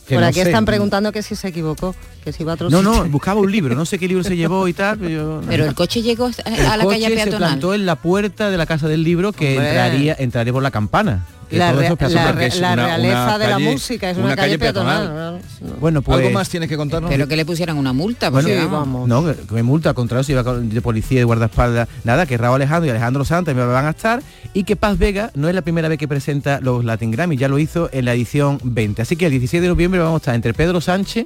que 0.08 0.16
Por 0.16 0.22
no 0.22 0.28
aquí 0.28 0.40
sé. 0.40 0.44
están 0.50 0.66
preguntando 0.66 1.12
que 1.12 1.22
si 1.24 1.36
se 1.36 1.48
equivocó, 1.50 1.96
que 2.24 2.32
si 2.34 2.44
iba 2.44 2.52
a 2.52 2.56
otro 2.56 2.70
No, 2.70 2.82
no, 2.82 3.06
buscaba 3.06 3.40
un 3.42 3.52
libro, 3.52 3.74
no 3.76 3.86
sé 3.86 3.98
qué 4.00 4.08
libro 4.08 4.24
se 4.24 4.36
llevó 4.38 4.68
y 4.68 4.74
tal, 4.74 4.98
pero 5.00 5.10
yo- 5.10 5.42
Pero 5.48 5.66
el 5.66 5.74
coche 5.76 6.02
llegó 6.02 6.26
a 6.28 6.30
el 6.50 6.66
a 6.66 6.78
la 6.78 6.84
coche 6.84 7.00
calle 7.00 7.10
se 7.10 7.14
peatonal. 7.16 7.38
plantó 7.50 7.74
en 7.74 7.86
la 7.86 7.96
puerta 7.96 8.50
de 8.52 8.58
la 8.58 8.66
casa 8.66 8.88
del 8.88 9.04
libro 9.04 9.32
que 9.34 9.54
Hombre. 9.58 9.70
entraría, 9.70 10.16
entraría 10.20 10.54
por 10.54 10.62
la 10.64 10.72
campana. 10.72 11.26
Que 11.50 11.58
La, 11.58 11.72
todo 11.72 11.80
re- 11.80 11.86
eso 11.88 11.94
es 11.96 12.00
la, 12.02 12.08
peatonal. 12.08 12.36
re- 12.36 12.46
es 12.46 12.60
la 12.60 12.74
una- 12.74 12.86
realeza 12.86 13.24
una 13.26 13.38
de 13.40 13.48
la 13.48 13.60
música, 13.60 14.10
es 14.12 14.18
una 14.18 14.26
una, 14.28 14.36
calle, 14.36 14.48
calle 14.50 14.60
peatonal. 14.60 15.02
peatonal. 15.08 15.80
Bueno, 15.80 16.02
pues 16.04 16.18
¿Algo 16.20 16.30
más 16.30 16.48
tienes 16.48 16.70
que 16.70 16.78
contarnos? 16.78 17.10
Pero 17.10 17.28
que 17.28 17.36
le 17.36 17.44
pusieran 17.46 17.76
una 17.78 17.92
multa, 17.92 18.30
Bueno, 18.30 18.48
porque 18.48 18.62
Sí, 18.62 18.68
vamos. 18.72 19.08
No, 19.08 19.26
que, 19.26 19.34
que 19.34 19.56
me 19.56 19.64
multa, 19.64 19.90
al 19.90 19.96
contrario, 19.96 20.24
si 20.24 20.34
iba 20.34 20.44
con- 20.44 20.70
de 20.70 20.82
policía 20.82 21.16
y 21.16 21.20
de 21.20 21.24
guardaespaldas. 21.26 21.88
Nada, 22.04 22.26
que 22.28 22.38
Raúl 22.38 22.56
Alejandro 22.58 22.86
y 22.88 22.90
Alejandro 22.92 23.26
Santos 23.26 23.56
me 23.56 23.66
van 23.66 23.86
a 23.86 23.90
estar 23.90 24.22
y 24.54 24.64
que 24.64 24.76
Paz 24.76 24.98
Vega 25.00 25.32
no 25.34 25.50
es 25.50 25.56
la 25.56 25.64
primera 25.64 25.88
vez 25.88 25.98
que 25.98 26.08
presenta 26.08 26.60
los 26.62 26.86
Latin 26.86 27.10
Grammy, 27.12 27.36
ya 27.36 27.48
lo 27.48 27.58
hizo 27.58 27.90
en 27.94 28.06
la 28.06 28.14
edición 28.14 28.60
20. 28.64 29.02
Así 29.02 29.16
que 29.16 29.26
el 29.26 29.32
16 29.32 29.62
de 29.62 29.70
noviembre 29.70 30.00
vamos 30.00 30.16
a 30.16 30.18
estar 30.18 30.36
entre 30.36 30.54
Pedro 30.54 30.82
Sánchez, 30.82 31.26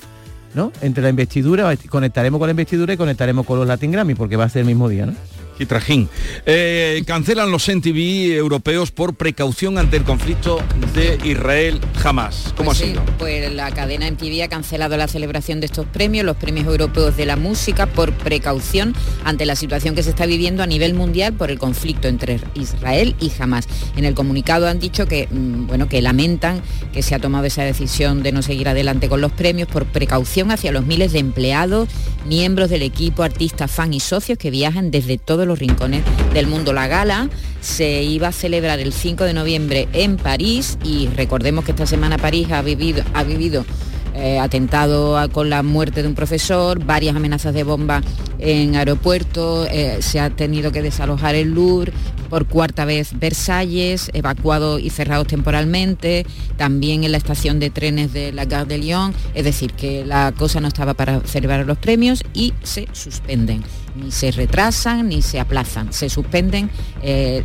¿no? 0.53 0.71
Entre 0.82 1.03
la 1.03 1.09
investidura, 1.09 1.76
conectaremos 1.89 2.39
con 2.39 2.47
la 2.47 2.51
investidura 2.51 2.93
y 2.93 2.97
conectaremos 2.97 3.45
con 3.45 3.59
los 3.59 3.67
Latin 3.67 3.91
Grammy, 3.91 4.15
porque 4.15 4.38
va 4.38 4.45
a 4.45 4.49
ser 4.49 4.61
el 4.61 4.67
mismo 4.67 4.88
día, 4.88 5.05
¿no? 5.05 5.13
Y 5.59 5.65
trajín. 5.65 6.09
Eh, 6.45 7.03
cancelan 7.05 7.51
los 7.51 7.67
NTV 7.69 8.35
europeos 8.35 8.91
por 8.91 9.15
precaución 9.15 9.77
ante 9.77 9.97
el 9.97 10.03
conflicto 10.03 10.59
de 10.93 11.19
Israel 11.23 11.79
jamás. 11.95 12.53
¿Cómo 12.57 12.71
Pues 12.71 12.81
ha 12.81 12.83
sí, 12.83 12.89
sido? 12.91 13.03
Pues 13.17 13.51
la 13.53 13.71
cadena 13.71 14.09
MTV 14.09 14.43
ha 14.43 14.47
cancelado 14.47 14.97
la 14.97 15.07
celebración 15.07 15.59
de 15.59 15.67
estos 15.67 15.85
premios, 15.85 16.25
los 16.25 16.37
premios 16.37 16.65
europeos 16.67 17.15
de 17.17 17.25
la 17.25 17.35
música, 17.35 17.85
por 17.85 18.11
precaución 18.13 18.95
ante 19.23 19.45
la 19.45 19.55
situación 19.55 19.95
que 19.95 20.03
se 20.03 20.09
está 20.09 20.25
viviendo 20.25 20.63
a 20.63 20.67
nivel 20.67 20.93
mundial 20.93 21.33
por 21.33 21.51
el 21.51 21.59
conflicto 21.59 22.07
entre 22.07 22.39
Israel 22.55 23.15
y 23.19 23.31
Hamas. 23.39 23.67
En 23.95 24.05
el 24.05 24.15
comunicado 24.15 24.67
han 24.67 24.79
dicho 24.79 25.05
que, 25.05 25.27
mm, 25.29 25.67
bueno, 25.67 25.87
que 25.87 26.01
lamentan 26.01 26.61
que 26.93 27.03
se 27.03 27.15
ha 27.15 27.19
tomado 27.19 27.45
esa 27.45 27.63
decisión 27.63 28.23
de 28.23 28.31
no 28.31 28.41
seguir 28.41 28.67
adelante 28.69 29.07
con 29.09 29.21
los 29.21 29.31
premios 29.31 29.67
por 29.67 29.85
precaución 29.85 30.51
hacia 30.51 30.71
los 30.71 30.85
miles 30.85 31.13
de 31.13 31.19
empleados, 31.19 31.89
miembros 32.27 32.69
del 32.69 32.81
equipo, 32.81 33.23
artistas, 33.23 33.71
fans 33.71 33.95
y 33.95 33.99
socios 33.99 34.37
que 34.37 34.51
viajan 34.51 34.91
desde 34.91 35.17
los 35.45 35.59
rincones 35.59 36.03
del 36.33 36.47
mundo. 36.47 36.73
La 36.73 36.87
gala 36.87 37.29
se 37.61 38.03
iba 38.03 38.29
a 38.29 38.31
celebrar 38.31 38.79
el 38.79 38.93
5 38.93 39.23
de 39.23 39.33
noviembre 39.33 39.87
en 39.93 40.17
París 40.17 40.77
y 40.83 41.07
recordemos 41.15 41.65
que 41.65 41.71
esta 41.71 41.85
semana 41.85 42.17
París 42.17 42.51
ha 42.51 42.61
vivido, 42.61 43.03
ha 43.13 43.23
vivido 43.23 43.65
eh, 44.14 44.39
atentado 44.39 45.30
con 45.32 45.49
la 45.49 45.64
muerte 45.64 46.01
de 46.01 46.07
un 46.07 46.16
profesor, 46.16 46.84
varias 46.84 47.16
amenazas 47.16 47.53
de 47.53 47.64
bomba 47.64 48.01
en 48.39 48.76
aeropuertos, 48.76 49.68
eh, 49.72 49.97
se 50.01 50.20
ha 50.20 50.30
tenido 50.30 50.72
que 50.72 50.82
desalojar 50.82 51.36
el 51.36 51.51
Louvre, 51.51 51.93
por 52.30 52.47
cuarta 52.47 52.84
vez 52.86 53.11
Versalles, 53.20 54.09
evacuado 54.14 54.80
y 54.80 54.89
cerrados 54.89 55.28
temporalmente, 55.28 56.26
también 56.57 57.03
en 57.03 57.11
la 57.11 57.18
estación 57.18 57.59
de 57.59 57.70
trenes 57.70 58.11
de 58.11 58.32
la 58.32 58.45
Gare 58.45 58.66
de 58.66 58.80
Lyon, 58.80 59.14
es 59.36 59.45
decir, 59.45 59.74
que 59.74 60.03
la 60.03 60.34
cosa 60.36 60.59
no 60.59 60.68
estaba 60.68 60.95
para 60.95 61.20
celebrar 61.22 61.66
los 61.68 61.78
premios 61.78 62.24
y 62.34 62.53
se 62.64 62.88
suspenden, 62.91 63.64
ni 63.95 64.11
se 64.11 64.32
retrasan 64.32 65.09
ni 65.09 65.22
se 65.22 65.39
aplazan, 65.39 65.93
se 65.93 66.09
suspenden 66.09 66.72
eh, 67.03 67.43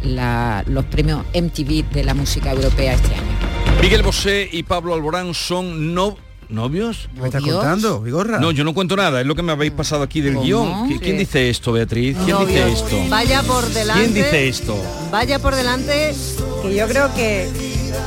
los 0.66 0.84
premios 0.86 1.22
MTV 1.34 1.90
de 1.92 2.04
la 2.04 2.14
música 2.14 2.52
europea 2.52 2.94
este 2.94 3.14
año. 3.14 3.80
Miguel 3.82 4.02
Bosé 4.02 4.48
y 4.50 4.62
Pablo 4.62 4.94
Alborán 4.94 5.34
son 5.34 5.92
no 5.92 6.16
¿Novios? 6.48 7.08
¿Me 7.20 7.26
estás 7.26 7.42
contando, 7.42 8.00
Vigorra? 8.00 8.38
No, 8.38 8.50
yo 8.52 8.64
no 8.64 8.72
cuento 8.72 8.96
nada, 8.96 9.20
es 9.20 9.26
lo 9.26 9.34
que 9.34 9.42
me 9.42 9.52
habéis 9.52 9.72
pasado 9.72 10.02
aquí 10.02 10.22
del 10.22 10.38
guion. 10.40 10.88
¿Qui- 10.88 10.98
¿Quién 10.98 11.12
Sí. 11.16 11.18
dice 11.18 11.50
esto, 11.50 11.72
Beatriz? 11.72 12.16
¿Quién 12.24 12.38
dice 12.46 12.72
esto? 12.72 12.96
Vaya 13.10 13.42
por 13.42 13.66
delante. 13.68 14.02
¿Quién 14.02 14.14
dice 14.14 14.48
esto? 14.48 14.76
Vaya 15.10 15.38
por 15.38 15.54
delante, 15.54 16.14
que 16.62 16.74
yo 16.74 16.88
creo 16.88 17.14
que 17.14 17.48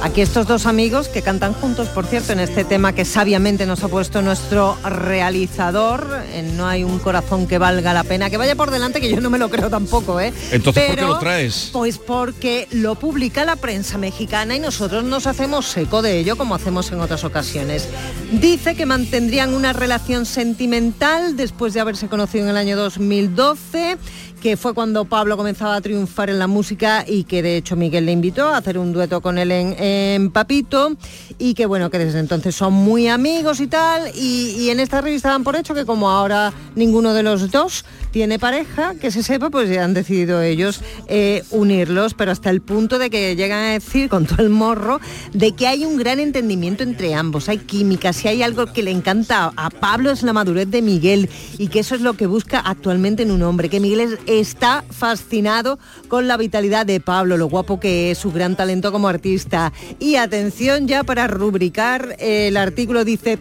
aquí 0.01 0.21
estos 0.21 0.47
dos 0.47 0.65
amigos 0.65 1.07
que 1.07 1.21
cantan 1.21 1.53
juntos, 1.53 1.89
por 1.89 2.05
cierto, 2.05 2.33
en 2.33 2.39
este 2.39 2.63
tema 2.63 2.93
que 2.93 3.05
sabiamente 3.05 3.65
nos 3.65 3.83
ha 3.83 3.87
puesto 3.87 4.21
nuestro 4.21 4.77
realizador, 4.83 6.21
No 6.55 6.67
hay 6.67 6.83
un 6.83 6.99
corazón 6.99 7.47
que 7.47 7.57
valga 7.57 7.93
la 7.93 8.03
pena, 8.03 8.29
que 8.29 8.37
vaya 8.37 8.55
por 8.55 8.71
delante, 8.71 9.01
que 9.01 9.09
yo 9.09 9.21
no 9.21 9.29
me 9.29 9.37
lo 9.37 9.49
creo 9.49 9.69
tampoco, 9.69 10.19
¿eh? 10.19 10.33
Entonces, 10.51 10.87
¿por 10.87 10.95
qué 10.95 11.01
lo 11.01 11.19
traes? 11.19 11.69
Pues 11.71 11.97
porque 11.97 12.67
lo 12.71 12.95
publica 12.95 13.45
la 13.45 13.55
prensa 13.55 13.97
mexicana 13.97 14.55
y 14.55 14.59
nosotros 14.59 15.03
nos 15.03 15.27
hacemos 15.27 15.75
eco 15.77 16.01
de 16.01 16.19
ello, 16.19 16.35
como 16.35 16.55
hacemos 16.55 16.91
en 16.91 16.99
otras 16.99 17.23
ocasiones. 17.23 17.87
Dice 18.31 18.75
que 18.75 18.85
mantendrían 18.85 19.53
una 19.53 19.73
relación 19.73 20.25
sentimental 20.25 21.35
después 21.35 21.73
de 21.73 21.79
haberse 21.79 22.07
conocido 22.07 22.45
en 22.45 22.49
el 22.51 22.57
año 22.57 22.77
2012 22.77 23.97
que 24.41 24.57
fue 24.57 24.73
cuando 24.73 25.05
Pablo 25.05 25.37
comenzaba 25.37 25.75
a 25.75 25.81
triunfar 25.81 26.31
en 26.31 26.39
la 26.39 26.47
música 26.47 27.05
y 27.07 27.25
que 27.25 27.43
de 27.43 27.57
hecho 27.57 27.75
Miguel 27.75 28.07
le 28.07 28.11
invitó 28.11 28.47
a 28.47 28.57
hacer 28.57 28.77
un 28.79 28.91
dueto 28.91 29.21
con 29.21 29.37
él 29.37 29.51
en, 29.51 30.31
Papito 30.31 30.97
y 31.37 31.53
que 31.53 31.67
bueno, 31.67 31.89
que 31.91 31.99
desde 31.99 32.19
entonces 32.19 32.55
son 32.55 32.73
muy 32.73 33.07
amigos 33.07 33.59
y 33.59 33.67
tal. 33.67 34.11
Y, 34.15 34.55
y 34.57 34.69
en 34.71 34.79
esta 34.79 34.99
revista 34.99 35.29
dan 35.29 35.43
por 35.43 35.55
hecho 35.55 35.75
que 35.75 35.85
como 35.85 36.09
ahora 36.09 36.51
ninguno 36.75 37.13
de 37.13 37.21
los 37.23 37.51
dos 37.51 37.85
tiene 38.11 38.39
pareja, 38.39 38.95
que 38.95 39.09
se 39.11 39.23
sepa, 39.23 39.49
pues 39.49 39.69
ya 39.69 39.85
han 39.85 39.93
decidido 39.93 40.41
ellos 40.41 40.81
eh, 41.07 41.43
unirlos, 41.51 42.13
pero 42.13 42.31
hasta 42.31 42.49
el 42.49 42.61
punto 42.61 42.99
de 42.99 43.09
que 43.09 43.35
llegan 43.35 43.59
a 43.59 43.71
decir 43.71 44.09
con 44.09 44.25
todo 44.25 44.41
el 44.41 44.49
morro 44.49 44.99
de 45.33 45.53
que 45.53 45.67
hay 45.67 45.85
un 45.85 45.97
gran 45.97 46.19
entendimiento 46.19 46.83
entre 46.83 47.13
ambos, 47.13 47.47
hay 47.47 47.59
química, 47.59 48.11
si 48.11 48.27
hay 48.27 48.43
algo 48.43 48.65
que 48.73 48.83
le 48.83 48.91
encanta 48.91 49.53
a 49.55 49.69
Pablo 49.69 50.11
es 50.11 50.23
la 50.23 50.33
madurez 50.33 50.69
de 50.69 50.81
Miguel 50.81 51.29
y 51.57 51.67
que 51.67 51.79
eso 51.79 51.95
es 51.95 52.01
lo 52.01 52.13
que 52.13 52.25
busca 52.27 52.59
actualmente 52.59 53.23
en 53.23 53.31
un 53.31 53.43
hombre, 53.43 53.69
que 53.69 53.79
Miguel 53.79 54.01
es- 54.01 54.19
está 54.39 54.83
fascinado 54.89 55.79
con 56.07 56.27
la 56.27 56.37
vitalidad 56.37 56.85
de 56.85 56.99
Pablo, 56.99 57.37
lo 57.37 57.47
guapo 57.47 57.79
que 57.79 58.11
es, 58.11 58.17
su 58.17 58.31
gran 58.31 58.55
talento 58.55 58.91
como 58.91 59.07
artista. 59.07 59.73
Y 59.99 60.15
atención 60.15 60.87
ya 60.87 61.03
para 61.03 61.27
rubricar, 61.27 62.15
eh, 62.19 62.47
el 62.47 62.57
artículo 62.57 63.03
dice, 63.03 63.39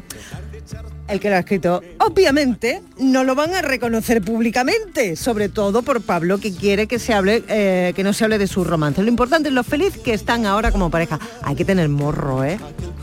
el 1.11 1.21
que 1.21 1.29
lo 1.29 1.37
ha 1.37 1.41
escrito, 1.41 1.83
obviamente 1.99 2.83
no 2.99 3.25
lo 3.25 3.35
van 3.35 3.55
a 3.55 3.63
reconocer 3.63 4.23
públicamente, 4.23 5.17
sobre 5.17 5.49
todo 5.49 5.83
por 5.83 6.03
Pablo 6.03 6.39
que 6.39 6.55
quiere 6.55 6.87
que 6.87 6.99
se 6.99 7.13
hable, 7.13 7.43
eh, 7.49 7.93
que 7.97 8.05
no 8.05 8.13
se 8.13 8.25
hable 8.25 8.39
de 8.39 8.47
su 8.47 8.65
romance. 8.65 9.03
Lo 9.03 9.09
importante 9.09 9.49
es 9.49 9.55
lo 9.55 9.65
feliz 9.65 9.97
que 9.99 10.15
están 10.15 10.47
ahora 10.47 10.71
como 10.71 10.91
pareja. 10.91 11.19
Hay 11.43 11.57
que 11.57 11.65
tener 11.65 11.89
morro, 11.89 12.45
¿eh? 12.45 12.59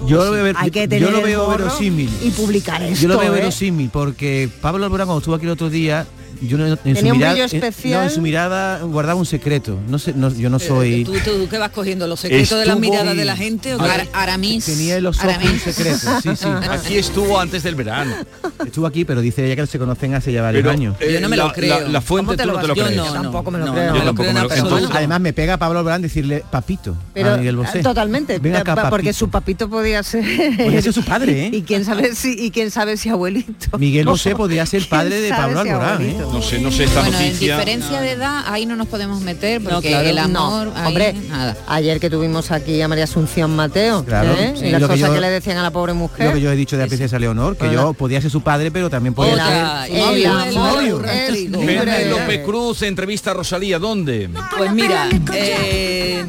Yo 0.05 0.23
lo 0.23 0.31
veo, 0.31 0.53
Hay 0.55 0.71
que 0.71 0.87
yo 0.87 1.11
lo 1.11 1.21
veo 1.21 1.49
verosímil. 1.49 2.09
y 2.23 2.29
publicar 2.31 2.81
esto. 2.81 3.01
Yo 3.01 3.09
lo 3.09 3.19
veo 3.19 3.33
¿eh? 3.33 3.39
verosímil 3.39 3.89
porque 3.89 4.49
Pablo 4.61 4.85
Alborán 4.85 5.07
cuando 5.07 5.19
estuvo 5.19 5.35
aquí 5.35 5.45
el 5.45 5.51
otro 5.51 5.69
día, 5.69 6.05
yo 6.41 6.57
no- 6.57 6.65
en, 6.67 6.77
su 6.95 7.05
un 7.05 7.11
mirada, 7.17 7.45
en- 7.51 7.61
no, 7.91 8.03
en 8.03 8.09
su 8.09 8.21
mirada 8.21 8.81
guardaba 8.83 9.19
un 9.19 9.25
secreto. 9.25 9.77
No 9.87 9.99
sé, 9.99 10.13
no- 10.15 10.33
yo 10.33 10.49
no 10.49 10.59
soy. 10.59 11.03
¿Tú, 11.03 11.13
tú 11.23 11.47
qué 11.49 11.57
vas 11.57 11.71
cogiendo? 11.71 12.07
¿Los 12.07 12.19
secretos 12.19 12.49
de 12.59 12.65
las 12.65 12.75
Estuvo- 12.75 12.79
miradas 12.91 13.15
de 13.15 13.25
la 13.25 13.35
gente? 13.35 13.75
¿o? 13.75 13.81
Ara- 13.81 14.07
Aramis. 14.13 14.65
Tenía 14.65 14.97
en 14.97 15.03
los 15.03 15.17
ojos 15.23 15.33
un 15.43 15.59
secreto. 15.59 15.97
Sí, 16.21 16.29
sí. 16.35 16.47
Aquí 16.71 16.97
estuvo 16.97 17.39
antes 17.39 17.63
del 17.63 17.75
verano. 17.75 18.13
Estuvo 18.65 18.85
aquí, 18.87 19.05
pero 19.05 19.21
dice 19.21 19.45
ella 19.45 19.55
que 19.55 19.67
se 19.67 19.79
conocen 19.79 20.13
hace 20.15 20.31
ya 20.31 20.41
varios 20.41 20.61
Pero, 20.63 20.71
años. 20.71 20.95
eh, 20.99 21.13
Yo 21.13 21.21
no 21.21 21.29
me 21.29 21.37
lo 21.37 21.47
la- 21.47 21.53
creo. 21.53 21.79
la- 21.81 21.87
la 21.87 22.01
fuente 22.01 22.25
¿Cómo 22.25 22.37
te 22.37 22.43
tú 22.43 22.47
lo 22.49 22.53
no 22.55 22.61
te 22.61 22.67
lo 22.67 22.75
yo 22.75 22.83
crees. 22.83 22.97
no, 22.97 23.05
Yo 23.07 23.13
tampoco 23.13 23.51
me 23.51 23.59
lo 23.59 23.65
No, 23.67 23.73
creo. 23.73 23.95
yo 23.95 24.01
tampoco 24.03 24.27
me 24.27 24.33
lo- 24.33 24.41
Entonces, 24.41 24.63
entonces- 24.63 24.89
además 24.93 25.21
me 25.21 25.33
pega 25.33 25.53
a 25.53 25.57
Pablo 25.57 25.79
Alborán 25.79 26.01
decirle 26.01 26.43
papito 26.51 26.95
Pero, 27.13 27.33
a 27.33 27.37
Miguel 27.37 27.55
Bosé. 27.55 27.79
eh, 27.79 27.83
Totalmente, 27.83 28.39
Ven 28.39 28.55
acá, 28.55 28.75
pa- 28.75 28.89
porque 28.89 29.13
su 29.13 29.29
papito 29.29 29.69
podía 29.69 30.03
ser... 30.03 30.23
Podía 30.57 30.81
ser 30.81 30.93
su 30.93 31.03
padre, 31.03 31.45
¿eh? 31.47 31.49
Y 31.53 31.61
quién 31.61 31.85
sabe 31.85 32.15
si, 32.15 32.33
y 32.37 32.51
quién 32.51 32.71
sabe 32.71 32.97
si 32.97 33.09
abuelito. 33.09 33.77
Miguel 33.77 34.05
Bosé 34.05 34.35
podría 34.35 34.65
ser 34.65 34.87
padre 34.89 35.09
¿Quién 35.19 35.23
de 35.23 35.29
Pablo 35.29 35.59
Alborán, 35.61 36.01
¿eh? 36.01 36.17
No 36.31 36.41
sé, 36.41 36.59
no 36.59 36.71
sé 36.71 36.83
esta 36.83 37.01
Bueno, 37.01 37.17
en 37.17 37.25
noticia. 37.27 37.55
diferencia 37.57 38.01
de 38.01 38.11
edad, 38.11 38.43
ahí 38.47 38.65
no 38.65 38.75
nos 38.75 38.87
podemos 38.87 39.21
meter 39.21 39.61
No, 39.61 39.69
porque 39.71 39.89
claro, 39.89 40.07
el 40.09 40.15
no. 40.31 40.45
amor, 40.45 40.71
ahí 40.75 40.87
hombre, 40.87 41.13
nada. 41.29 41.57
ayer 41.67 41.99
que 41.99 42.09
tuvimos 42.09 42.51
aquí 42.51 42.79
a 42.81 42.87
María 42.87 43.05
Asunción 43.05 43.55
Mateo, 43.55 44.05
Claro, 44.05 44.33
¿eh? 44.33 44.53
sí, 44.57 44.65
y 44.65 44.71
las 44.71 44.81
que 44.81 44.87
cosas 44.87 45.09
que, 45.09 45.15
yo- 45.15 45.21
le 45.21 45.29
decían 45.29 45.57
a 45.57 45.63
la 45.63 45.71
pobre 45.71 45.93
mujer. 45.93 46.27
Lo 46.27 46.33
que 46.33 46.41
yo 46.41 46.51
he 46.51 46.55
dicho 46.55 46.75
de 46.77 46.83
la 46.83 46.87
princesa 46.87 47.17
Leonor, 47.17 47.57
que 47.57 47.63
Hola. 47.63 47.73
yo 47.73 47.93
podía 47.93 48.21
ser 48.21 48.29
su 48.29 48.41
padre, 48.41 48.69
pero 48.71 48.89
también 48.89 49.13
podía 49.15 49.33
ser 49.35 49.89
el 49.89 50.27
amor. 50.27 51.05
Penélope 51.65 52.43
Cruz 52.43 52.81
entrevista 52.83 53.31
a 53.31 53.33
Rosalía, 53.33 53.79
¿dónde? 53.79 54.29
Pues 54.57 54.71
mira, 54.73 55.09
eh, 55.33 56.23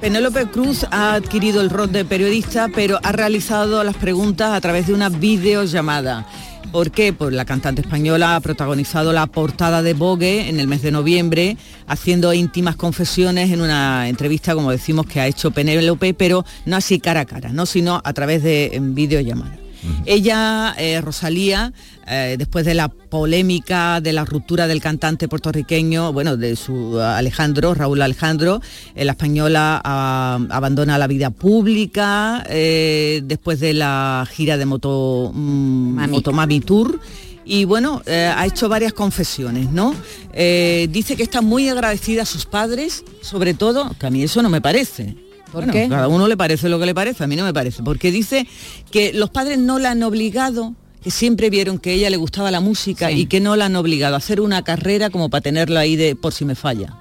Penélope 0.00 0.46
Cruz 0.46 0.86
ha 0.90 1.14
adquirido 1.14 1.60
el 1.60 1.70
rol 1.70 1.90
de 1.92 2.04
periodista, 2.04 2.68
pero 2.74 2.98
ha 3.02 3.12
realizado 3.12 3.82
las 3.84 3.96
preguntas 3.96 4.52
a 4.52 4.60
través 4.60 4.86
de 4.86 4.94
una 4.94 5.08
videollamada. 5.08 6.26
¿Por 6.72 6.92
qué? 6.92 7.12
Pues 7.12 7.32
la 7.34 7.44
cantante 7.44 7.80
española 7.80 8.36
ha 8.36 8.40
protagonizado 8.40 9.12
la 9.12 9.26
portada 9.26 9.82
de 9.82 9.92
Vogue 9.92 10.48
en 10.48 10.60
el 10.60 10.68
mes 10.68 10.82
de 10.82 10.92
noviembre, 10.92 11.56
haciendo 11.88 12.32
íntimas 12.32 12.76
confesiones 12.76 13.50
en 13.50 13.60
una 13.60 14.08
entrevista, 14.08 14.54
como 14.54 14.70
decimos, 14.70 15.06
que 15.06 15.20
ha 15.20 15.26
hecho 15.26 15.50
Penélope, 15.50 16.14
pero 16.14 16.44
no 16.66 16.76
así 16.76 17.00
cara 17.00 17.20
a 17.20 17.24
cara, 17.24 17.50
no 17.52 17.66
sino 17.66 18.00
a 18.04 18.12
través 18.12 18.44
de 18.44 18.78
videollamada. 18.80 19.58
Ella, 20.06 20.74
eh, 20.78 21.00
Rosalía, 21.00 21.72
eh, 22.10 22.36
después 22.38 22.64
de 22.66 22.74
la 22.74 22.88
polémica 22.88 24.00
de 24.00 24.12
la 24.12 24.24
ruptura 24.24 24.66
del 24.66 24.80
cantante 24.80 25.28
puertorriqueño, 25.28 26.12
bueno, 26.12 26.36
de 26.36 26.56
su 26.56 27.00
Alejandro, 27.00 27.74
Raúl 27.74 28.02
Alejandro, 28.02 28.60
eh, 28.94 29.04
la 29.04 29.12
española 29.12 29.80
ah, 29.84 30.38
abandona 30.50 30.98
la 30.98 31.06
vida 31.06 31.30
pública 31.30 32.44
eh, 32.48 33.22
después 33.24 33.60
de 33.60 33.74
la 33.74 34.26
gira 34.30 34.56
de 34.56 34.66
Moto, 34.66 35.30
mm, 35.34 36.08
Motomami 36.10 36.60
Tour. 36.60 37.00
Y 37.44 37.64
bueno, 37.64 38.02
eh, 38.06 38.32
ha 38.34 38.46
hecho 38.46 38.68
varias 38.68 38.92
confesiones, 38.92 39.70
¿no? 39.72 39.94
Eh, 40.32 40.88
dice 40.90 41.16
que 41.16 41.22
está 41.22 41.40
muy 41.40 41.68
agradecida 41.68 42.22
a 42.22 42.26
sus 42.26 42.46
padres, 42.46 43.02
sobre 43.22 43.54
todo, 43.54 43.90
que 43.98 44.06
a 44.06 44.10
mí 44.10 44.22
eso 44.22 44.40
no 44.42 44.50
me 44.50 44.60
parece. 44.60 45.16
¿Por 45.50 45.64
Bueno, 45.64 45.72
qué? 45.72 45.88
Cada 45.88 46.06
uno 46.06 46.28
le 46.28 46.36
parece 46.36 46.68
lo 46.68 46.78
que 46.78 46.86
le 46.86 46.94
parece, 46.94 47.24
a 47.24 47.26
mí 47.26 47.34
no 47.34 47.44
me 47.44 47.52
parece, 47.52 47.82
porque 47.82 48.12
dice 48.12 48.46
que 48.92 49.12
los 49.12 49.30
padres 49.30 49.58
no 49.58 49.80
la 49.80 49.90
han 49.90 50.02
obligado, 50.04 50.76
que 51.02 51.10
siempre 51.10 51.50
vieron 51.50 51.78
que 51.78 51.90
a 51.90 51.92
ella 51.94 52.10
le 52.10 52.16
gustaba 52.16 52.50
la 52.50 52.60
música 52.60 53.08
Sí. 53.08 53.20
y 53.20 53.26
que 53.26 53.40
no 53.40 53.56
la 53.56 53.66
han 53.66 53.76
obligado 53.76 54.14
a 54.14 54.18
hacer 54.18 54.40
una 54.40 54.62
carrera 54.62 55.10
como 55.10 55.30
para 55.30 55.40
tenerla 55.40 55.80
ahí 55.80 55.96
de 55.96 56.14
por 56.16 56.32
si 56.32 56.44
me 56.44 56.54
falla. 56.54 56.94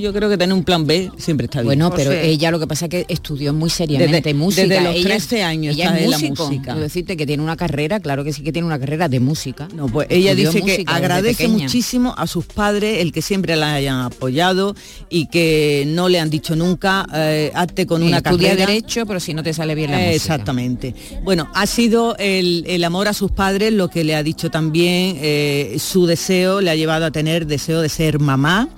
Yo 0.00 0.12
creo 0.12 0.28
que 0.28 0.36
tener 0.36 0.54
un 0.54 0.64
plan 0.64 0.86
B 0.86 1.10
siempre 1.16 1.46
está 1.46 1.60
bien. 1.60 1.66
Bueno, 1.66 1.92
pero 1.94 2.12
ella 2.12 2.50
lo 2.50 2.58
que 2.58 2.66
pasa 2.66 2.86
es 2.86 2.90
que 2.90 3.06
estudió 3.08 3.52
muy 3.54 3.70
seriamente 3.70 4.16
Desde- 4.16 4.34
música. 4.34 4.62
desde 4.66 4.80
los 4.82 4.94
Ella 4.94 5.00
es- 5.16 5.26
13 5.26 5.42
años 5.42 5.74
ella 5.74 5.84
está 5.86 5.98
es 5.98 6.04
en 6.04 6.10
la 6.10 6.18
música. 6.18 6.62
Quiero 6.64 6.80
decirte 6.80 7.16
que 7.16 7.26
tiene 7.26 7.42
una 7.42 7.56
carrera, 7.56 8.00
claro 8.00 8.24
que 8.24 8.32
sí 8.32 8.42
que 8.42 8.52
tiene 8.52 8.66
una 8.66 8.78
carrera 8.78 9.08
de 9.08 9.20
música. 9.20 9.68
No, 9.74 9.86
pues 9.88 10.06
ella 10.10 10.32
Estudió 10.32 10.52
dice 10.52 10.76
que 10.76 10.84
agradece 10.86 11.48
muchísimo 11.48 12.14
a 12.16 12.26
sus 12.26 12.44
padres 12.46 12.98
el 13.00 13.12
que 13.12 13.22
siempre 13.22 13.56
la 13.56 13.74
hayan 13.74 14.00
apoyado 14.00 14.74
y 15.08 15.26
que 15.26 15.84
no 15.86 16.08
le 16.08 16.20
han 16.20 16.30
dicho 16.30 16.56
nunca 16.56 17.06
eh, 17.14 17.50
hazte 17.54 17.86
con 17.86 18.02
una 18.02 18.18
estudia 18.18 18.50
carrera. 18.50 18.66
derecho, 18.66 19.06
pero 19.06 19.20
si 19.20 19.34
no 19.34 19.42
te 19.42 19.52
sale 19.54 19.74
bien 19.74 19.90
la 19.90 19.96
música. 19.98 20.14
Exactamente. 20.14 20.94
Bueno, 21.24 21.48
ha 21.54 21.66
sido 21.66 22.16
el, 22.18 22.64
el 22.66 22.84
amor 22.84 23.08
a 23.08 23.12
sus 23.14 23.30
padres 23.30 23.72
lo 23.72 23.88
que 23.88 24.04
le 24.04 24.14
ha 24.14 24.22
dicho 24.22 24.50
también 24.50 25.16
eh, 25.20 25.76
su 25.78 26.06
deseo, 26.06 26.60
le 26.60 26.70
ha 26.70 26.74
llevado 26.74 27.06
a 27.06 27.10
tener 27.10 27.46
deseo 27.46 27.80
de 27.80 27.88
ser 27.88 28.18
mamá. 28.18 28.68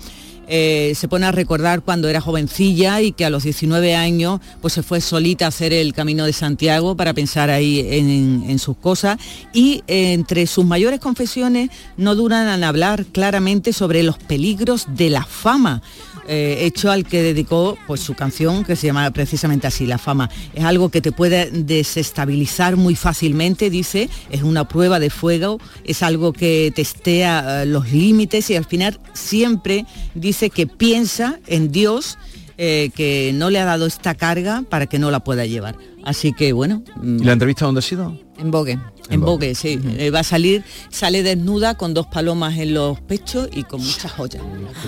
Eh, 0.55 0.93
se 0.97 1.09
pone 1.09 1.25
a 1.25 1.33
recordar 1.33 1.81
cuando 1.81 2.11
era 2.11 2.21
jovencilla 2.21 3.01
y 3.01 3.13
que 3.13 3.25
a 3.25 3.31
los 3.31 3.45
19 3.45 3.97
años 3.97 4.39
pues 4.61 4.75
se 4.75 4.83
fue 4.83 5.01
solita 5.01 5.47
a 5.47 5.49
hacer 5.49 5.73
el 5.73 5.95
camino 5.95 6.27
de 6.27 6.35
Santiago 6.35 6.95
para 6.95 7.15
pensar 7.15 7.49
ahí 7.49 7.81
en, 7.81 8.45
en 8.47 8.59
sus 8.59 8.77
cosas. 8.77 9.17
Y 9.55 9.83
eh, 9.87 10.13
entre 10.13 10.47
sus 10.47 10.67
mayores 10.67 11.01
confesiones 11.01 11.71
no 11.97 12.15
duran 12.15 12.49
en 12.49 12.65
hablar 12.65 13.07
claramente 13.07 13.73
sobre 13.73 14.03
los 14.03 14.19
peligros 14.19 14.89
de 14.95 15.09
la 15.09 15.25
fama 15.25 15.81
eh, 16.29 16.59
hecho 16.61 16.91
al 16.91 17.05
que 17.05 17.23
dedicó 17.23 17.77
pues 17.87 18.01
su 18.01 18.15
canción 18.15 18.65
que 18.65 18.77
se 18.77 18.87
llama 18.87 19.11
precisamente 19.11 19.67
así, 19.67 19.87
La 19.87 19.99
fama. 19.99 20.31
Es 20.55 20.65
algo 20.65 20.89
que 20.91 21.01
te 21.01 21.13
puede 21.13 21.51
desestabilizar 21.51 22.77
muy 22.77 22.95
fácilmente, 22.95 23.71
dice, 23.71 24.09
es 24.31 24.43
una 24.43 24.67
prueba 24.69 24.99
de 25.01 25.11
fuego, 25.11 25.59
es 25.85 26.03
algo 26.03 26.33
que 26.33 26.73
testea 26.75 27.63
eh, 27.63 27.67
los 27.67 27.91
límites 27.93 28.49
y 28.51 28.57
al 28.57 28.65
final 28.65 28.99
siempre 29.13 29.85
dice 30.15 30.51
que 30.51 30.67
piensa 30.67 31.39
en 31.47 31.71
Dios. 31.73 32.19
eh, 32.59 32.91
que 32.95 33.33
no 33.35 33.51
le 33.51 33.59
ha 33.59 33.65
dado 33.65 33.87
esta 33.87 34.15
carga 34.15 34.63
para 34.69 34.87
que 34.87 34.99
no 34.99 35.11
la 35.11 35.21
pueda 35.21 35.47
llevar. 35.47 35.75
Así 36.05 36.33
que 36.33 36.53
bueno. 36.53 36.83
¿Y 37.03 37.25
la 37.25 37.33
entrevista 37.33 37.65
dónde 37.65 37.81
ha 37.81 37.83
sido? 37.83 38.17
En 38.39 38.51
Vogue. 38.51 38.79
En 39.13 39.21
Vogue, 39.21 39.55
sí. 39.55 39.79
Eh, 39.99 40.11
va 40.11 40.21
a 40.21 40.25
salir, 40.25 40.65
sale 40.91 41.23
desnuda 41.23 41.77
con 41.77 41.93
dos 41.93 42.07
palomas 42.07 42.57
en 42.57 42.73
los 42.75 42.99
pechos 43.01 43.49
y 43.53 43.63
con 43.65 43.81
muchas 43.81 44.11
joyas. 44.13 44.43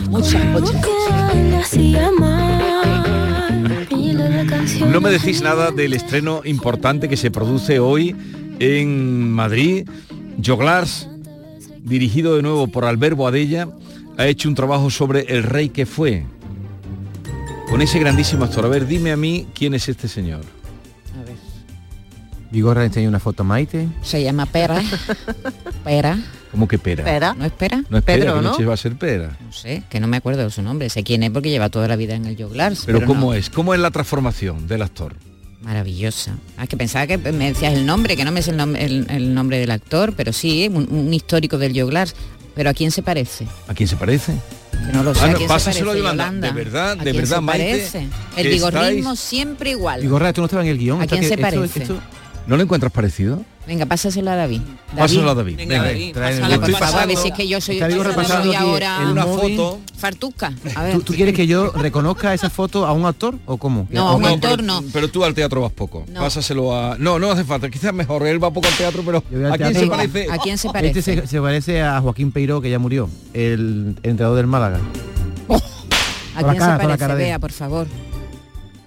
Muchas 0.09 0.43
joyas. 0.53 0.73
No 4.91 5.01
me 5.01 5.11
decís 5.11 5.43
nada 5.43 5.71
del 5.71 5.93
estreno 5.93 6.41
importante 6.45 7.09
que 7.09 7.17
se 7.17 7.31
produce 7.31 7.79
hoy 7.79 8.17
en 8.61 9.31
Madrid. 9.31 9.89
Joglars, 10.45 11.09
dirigido 11.83 12.37
de 12.37 12.43
nuevo 12.43 12.67
por 12.69 12.87
Albert 12.87 13.17
Boadella, 13.17 13.69
ha 14.17 14.27
hecho 14.27 14.49
un 14.49 14.55
trabajo 14.55 14.89
sobre 14.89 15.21
el 15.29 15.43
rey 15.43 15.69
que 15.69 15.85
fue. 15.85 16.25
Con 17.69 17.83
ese 17.83 17.99
grandísimo 17.99 18.45
actor. 18.45 18.65
A 18.65 18.69
ver, 18.69 18.87
dime 18.87 19.13
a 19.13 19.17
mí 19.17 19.47
quién 19.55 19.75
es 19.75 19.89
este 19.89 20.09
señor. 20.09 20.43
Vigorra 22.55 22.85
enseña 22.85 23.09
una 23.09 23.19
foto 23.19 23.43
a 23.43 23.47
Maite. 23.47 23.89
Se 24.03 24.23
llama 24.23 24.47
Pera. 24.47 24.81
Pera. 25.85 26.19
¿Cómo 26.53 26.69
que 26.69 26.79
pera? 26.79 27.35
¿No 27.35 27.45
es 27.45 27.51
Pera? 27.53 27.83
No 27.91 27.99
es 27.99 28.05
pera, 28.05 28.33
¿qué 28.33 28.41
leche 28.43 28.65
va 28.65 28.75
a 28.75 28.77
ser 28.77 28.95
pera. 28.97 29.37
No 29.45 29.53
sé, 29.53 29.83
que 29.91 29.99
no 29.99 30.07
me 30.07 30.17
acuerdo 30.19 30.45
de 30.45 30.51
su 30.53 30.63
nombre. 30.63 30.89
Sé 30.89 31.03
quién 31.03 31.25
es 31.25 31.31
porque 31.33 31.51
lleva 31.51 31.69
toda 31.69 31.89
la 31.89 31.97
vida 31.97 32.15
en 32.15 32.27
el 32.27 32.37
Joglars. 32.41 32.85
Pero, 32.87 33.05
¿cómo 33.05 33.27
no. 33.33 33.35
es? 33.35 33.51
¿Cómo 33.51 33.75
es 33.75 33.81
la 33.81 33.91
transformación 33.91 34.69
del 34.69 34.83
actor? 34.83 35.17
Maravillosa. 35.63 36.37
Ah, 36.57 36.69
que 36.69 36.77
pensaba 36.77 37.09
que 37.09 37.19
me 37.19 37.49
decías 37.53 37.75
el 37.75 37.85
nombre, 37.87 38.17
que 38.17 38.25
no 38.25 38.31
me 38.31 38.41
sé 38.41 38.53
el, 38.53 38.59
nom- 38.59 38.77
el- 38.79 39.07
el 39.11 39.35
nombre 39.35 39.59
del 39.59 39.73
actor, 39.73 40.13
pero 40.17 40.33
sí, 40.33 40.71
un, 40.73 40.87
un 40.93 41.13
histórico 41.13 41.59
del 41.59 41.79
Joglars. 41.79 42.15
¿Pero 42.55 42.71
a 42.71 42.75
quién 42.75 42.93
se 42.93 43.03
parece? 43.03 43.49
¿A 43.67 43.75
quién 43.75 43.89
se 43.89 43.97
parece? 43.97 44.33
Que 44.71 44.93
no 44.93 45.03
lo 45.03 45.13
sé. 45.13 45.23
Ah, 45.25 45.31
¿a 45.31 45.33
no, 45.33 45.47
pásaselo 45.49 45.91
a 45.91 45.97
Yolanda. 45.97 46.25
Yolanda? 46.27 46.47
De 46.49 46.53
verdad, 46.55 46.91
¿A 46.93 46.95
de 46.95 47.03
quién 47.03 47.17
verdad, 47.17 47.37
se 47.39 47.43
Maite, 47.43 48.09
El 48.37 48.47
vigorrismo 48.49 49.13
estáis- 49.15 49.19
siempre 49.19 49.71
igual. 49.71 50.03
Vigorra, 50.03 50.33
tú 50.33 50.41
no 50.41 50.45
estabas 50.45 50.67
en 50.67 50.71
el 50.71 50.79
guion. 50.79 51.01
¿A 51.01 51.05
Esto 51.05 51.17
quién 51.17 51.27
se 51.29 51.35
esto- 51.35 51.43
parece? 51.43 51.83
esto- 51.83 52.01
¿No 52.47 52.57
lo 52.59 52.63
encuentras 52.63 52.93
parecido? 52.93 53.43
Venga, 53.67 53.87
pásaselo 53.87 54.31
a 54.31 54.37
David. 54.37 54.61
Pásalo 54.95 55.31
a 55.31 55.35
David. 55.35 55.57
Venga, 55.57 55.83
Venga, 55.83 55.89
David, 56.19 56.75
pásalo, 56.79 56.99
a 57.01 57.07
ver 57.07 57.17
si 57.17 57.29
es 57.29 57.35
que 57.35 57.49
yo 57.49 57.59
soy, 57.63 57.79
soy 57.79 58.55
ahora 58.55 58.99
el 59.03 59.09
Una 59.13 59.25
móvil. 59.25 59.57
foto. 59.57 59.81
fartusca. 59.97 60.53
A 60.75 60.83
ver. 60.83 60.93
¿Tú, 60.93 61.01
tú 61.01 61.15
quieres 61.15 61.35
que 61.35 61.47
yo 61.47 61.71
reconozca 61.73 62.35
esa 62.35 62.51
foto 62.51 62.85
a 62.85 62.93
un 62.93 63.07
actor 63.07 63.37
o 63.47 63.57
cómo? 63.57 63.87
No, 63.91 64.09
a 64.11 64.15
un 64.17 64.25
¿O 64.25 64.27
qué? 64.29 64.35
actor 64.35 64.51
pero, 64.51 64.63
no. 64.63 64.85
pero 64.93 65.09
tú 65.09 65.25
al 65.25 65.33
teatro 65.33 65.63
vas 65.63 65.73
poco. 65.73 66.05
No. 66.13 66.21
Pásaselo 66.21 66.77
a. 66.77 66.99
No, 66.99 67.19
no 67.19 67.31
hace 67.31 67.45
falta. 67.45 67.71
Quizás 67.71 67.95
mejor. 67.95 68.27
Él 68.27 68.43
va 68.43 68.53
poco 68.53 68.69
al 68.69 68.75
teatro, 68.75 69.03
pero 69.07 69.23
al 69.47 69.53
¿a 69.53 69.57
quién 69.57 69.75
se 69.75 69.87
parece? 69.87 70.27
¿A 70.31 70.37
quién 70.39 70.59
se 70.59 70.69
parece? 70.69 70.99
Este 70.99 71.21
se, 71.23 71.27
se 71.27 71.41
parece 71.41 71.81
a 71.83 71.99
Joaquín 72.03 72.31
Peiró, 72.33 72.61
que 72.61 72.69
ya 72.69 72.79
murió, 72.79 73.09
el 73.33 73.97
entrenador 74.03 74.37
del 74.37 74.47
Málaga. 74.47 74.81
¿A 76.37 76.41
Con 76.41 76.47
la 76.49 76.53
quién 76.53 76.59
cara, 76.59 76.79
se 76.97 76.99
parece? 76.99 77.15
Vea, 77.15 77.39
por 77.39 77.53
favor. 77.53 77.87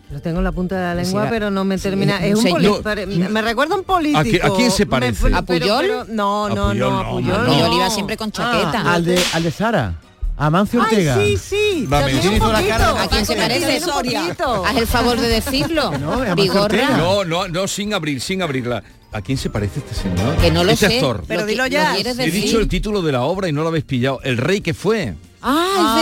Lo 0.10 0.22
tengo 0.22 0.38
en 0.38 0.44
la 0.46 0.52
punta 0.54 0.76
de 0.78 0.82
la 0.84 0.96
lengua, 1.04 1.24
sí, 1.24 1.28
pero 1.30 1.52
no 1.52 1.66
me 1.66 1.78
sí, 1.78 1.84
termina. 1.84 2.24
Es 2.26 2.36
un 2.36 2.82
pero 2.82 3.06
Me 3.08 3.42
recuerda 3.42 3.76
a 3.76 3.78
un 3.80 3.84
político. 3.84 4.46
¿A 4.48 4.54
a 4.54 4.56
quién 4.56 4.72
se 4.72 4.86
parece? 4.86 5.34
¿A 5.34 5.42
Puyol? 5.42 5.82
pero- 5.82 6.06
no, 6.06 6.48
no, 6.48 6.70
Puyol 6.70 6.78
no, 6.80 6.90
no, 6.92 7.00
a 7.00 7.12
Puyol 7.12 7.28
no, 7.38 7.44
no. 7.44 7.54
Puyol 7.54 7.74
iba 7.74 7.90
siempre 7.90 8.16
con 8.16 8.32
chaqueta. 8.32 8.84
Ah, 8.86 8.94
al 8.94 9.04
de, 9.04 9.22
al 9.34 9.44
de 9.44 9.52
Sara. 9.52 9.96
A 10.40 10.50
Mancio 10.52 10.80
Ay, 10.82 10.86
Ortega. 10.92 11.16
sí, 11.18 11.38
sí. 11.38 11.88
Dame 11.90 12.14
también 12.14 12.34
eso. 12.36 12.46
un 12.46 12.54
la 12.54 12.62
cara. 12.64 13.02
¿A 13.04 13.08
quién 13.08 13.26
se 13.26 13.36
También 13.36 13.62
parece? 13.64 13.92
poquito. 13.92 14.66
Haz 14.66 14.78
el 14.78 14.88
favor 14.88 15.20
de 15.20 15.28
decirlo. 15.28 15.92
no, 15.98 16.36
Vigorra. 16.36 16.90
No, 16.96 17.26
no, 17.26 17.48
no, 17.48 17.68
sin 17.68 17.94
abrir, 17.94 18.22
sin 18.22 18.42
abrirla. 18.44 18.84
¿A 19.12 19.22
quién 19.22 19.38
se 19.38 19.50
parece 19.50 19.80
este 19.80 19.96
señor? 19.96 20.36
Que 20.38 20.52
no 20.52 20.64
lo 20.64 20.72
este 20.72 20.88
sé. 20.90 20.96
actor. 20.98 21.24
Pero 21.28 21.42
Lo 21.42 21.48
dilo 21.48 21.66
ya. 21.66 21.90
¿lo 21.90 21.96
quieres 21.96 22.20
He 22.20 22.30
dicho 22.30 22.60
el 22.60 22.68
título 22.68 23.02
de 23.02 23.14
la 23.14 23.24
obra 23.24 23.48
y 23.48 23.52
no 23.52 23.64
lo 23.64 23.70
habéis 23.70 23.86
pillado. 23.86 24.20
El 24.24 24.38
rey 24.38 24.62
que 24.62 24.74
fue. 24.74 25.16
Ah, 25.42 25.68
es 25.76 26.02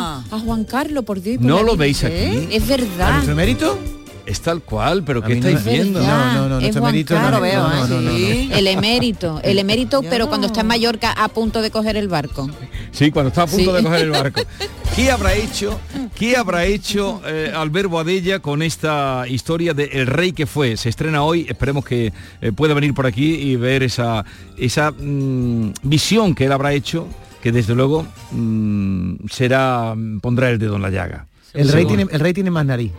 Ah. 0.00 0.24
A 0.30 0.38
Juan 0.38 0.64
Carlos, 0.64 1.04
por 1.04 1.20
Dios. 1.20 1.36
y 1.36 1.38
por 1.38 1.46
¿No 1.46 1.62
lo 1.62 1.76
veis 1.76 2.02
aquí? 2.04 2.14
¿Eh? 2.14 2.48
Es 2.52 2.64
¿A 2.64 2.66
verdad. 2.76 3.12
nuestro 3.14 3.34
mérito? 3.36 3.78
Es 4.26 4.40
tal 4.42 4.62
cual, 4.62 5.02
pero 5.02 5.20
A 5.20 5.26
¿qué 5.26 5.34
no 5.34 5.48
estáis 5.48 5.64
viendo? 5.64 5.98
verdad. 5.98 6.34
No, 6.34 6.42
no, 6.42 6.48
no, 6.50 6.56
Es 6.58 6.62
nuestro 6.62 6.82
mérito 6.84 7.14
Carlos. 7.14 7.30
no, 7.32 7.36
lo 7.38 7.42
veo, 7.42 7.62
no, 7.68 7.74
¿eh? 7.74 7.80
no, 7.80 7.88
no, 7.88 8.00
no. 8.02 8.16
Sí. 8.16 8.50
El 8.52 8.66
emérito, 8.68 9.40
el 9.42 9.58
emérito, 9.58 10.02
pero 10.02 10.24
no. 10.26 10.28
cuando 10.28 10.46
está 10.46 10.60
en 10.60 10.66
Mallorca 10.68 11.10
a 11.12 11.28
punto 11.28 11.60
de 11.62 11.70
coger 11.72 11.96
el 11.96 12.06
barco. 12.08 12.48
Sí, 12.92 13.10
cuando 13.10 13.28
está 13.30 13.42
a 13.42 13.46
punto 13.46 13.70
Sí. 13.70 13.76
de 13.76 13.82
coger 13.82 14.00
el 14.02 14.10
barco. 14.10 14.40
¿Qué 14.94 15.10
habrá 15.10 15.34
hecho, 15.34 15.80
qué 16.16 16.36
habrá 16.36 16.64
hecho 16.64 17.22
eh, 17.26 17.52
Albert 17.54 17.88
Boadella 17.88 18.40
con 18.40 18.60
esta 18.62 19.24
historia 19.28 19.72
de 19.72 19.84
El 19.84 20.06
Rey 20.06 20.32
que 20.32 20.46
fue? 20.46 20.76
Se 20.76 20.88
estrena 20.90 21.22
hoy, 21.22 21.46
esperemos 21.48 21.84
que 21.84 22.12
eh, 22.40 22.52
pueda 22.52 22.74
venir 22.74 22.92
por 22.94 23.06
aquí 23.06 23.34
y 23.34 23.56
ver 23.56 23.82
esa, 23.84 24.24
esa 24.58 24.90
mm, 24.92 25.72
visión 25.82 26.34
que 26.34 26.44
él 26.46 26.52
habrá 26.52 26.72
hecho, 26.72 27.06
que 27.42 27.52
desde 27.52 27.74
luego 27.74 28.06
mm, 28.32 29.14
será, 29.30 29.94
pondrá 30.20 30.50
el 30.50 30.58
dedo 30.58 30.76
en 30.76 30.82
la 30.82 30.90
llaga. 30.90 31.26
El 31.54 31.68
rey, 31.70 31.84
tiene, 31.86 32.06
el 32.10 32.20
rey 32.20 32.32
tiene 32.32 32.50
más 32.50 32.64
nariz. 32.66 32.92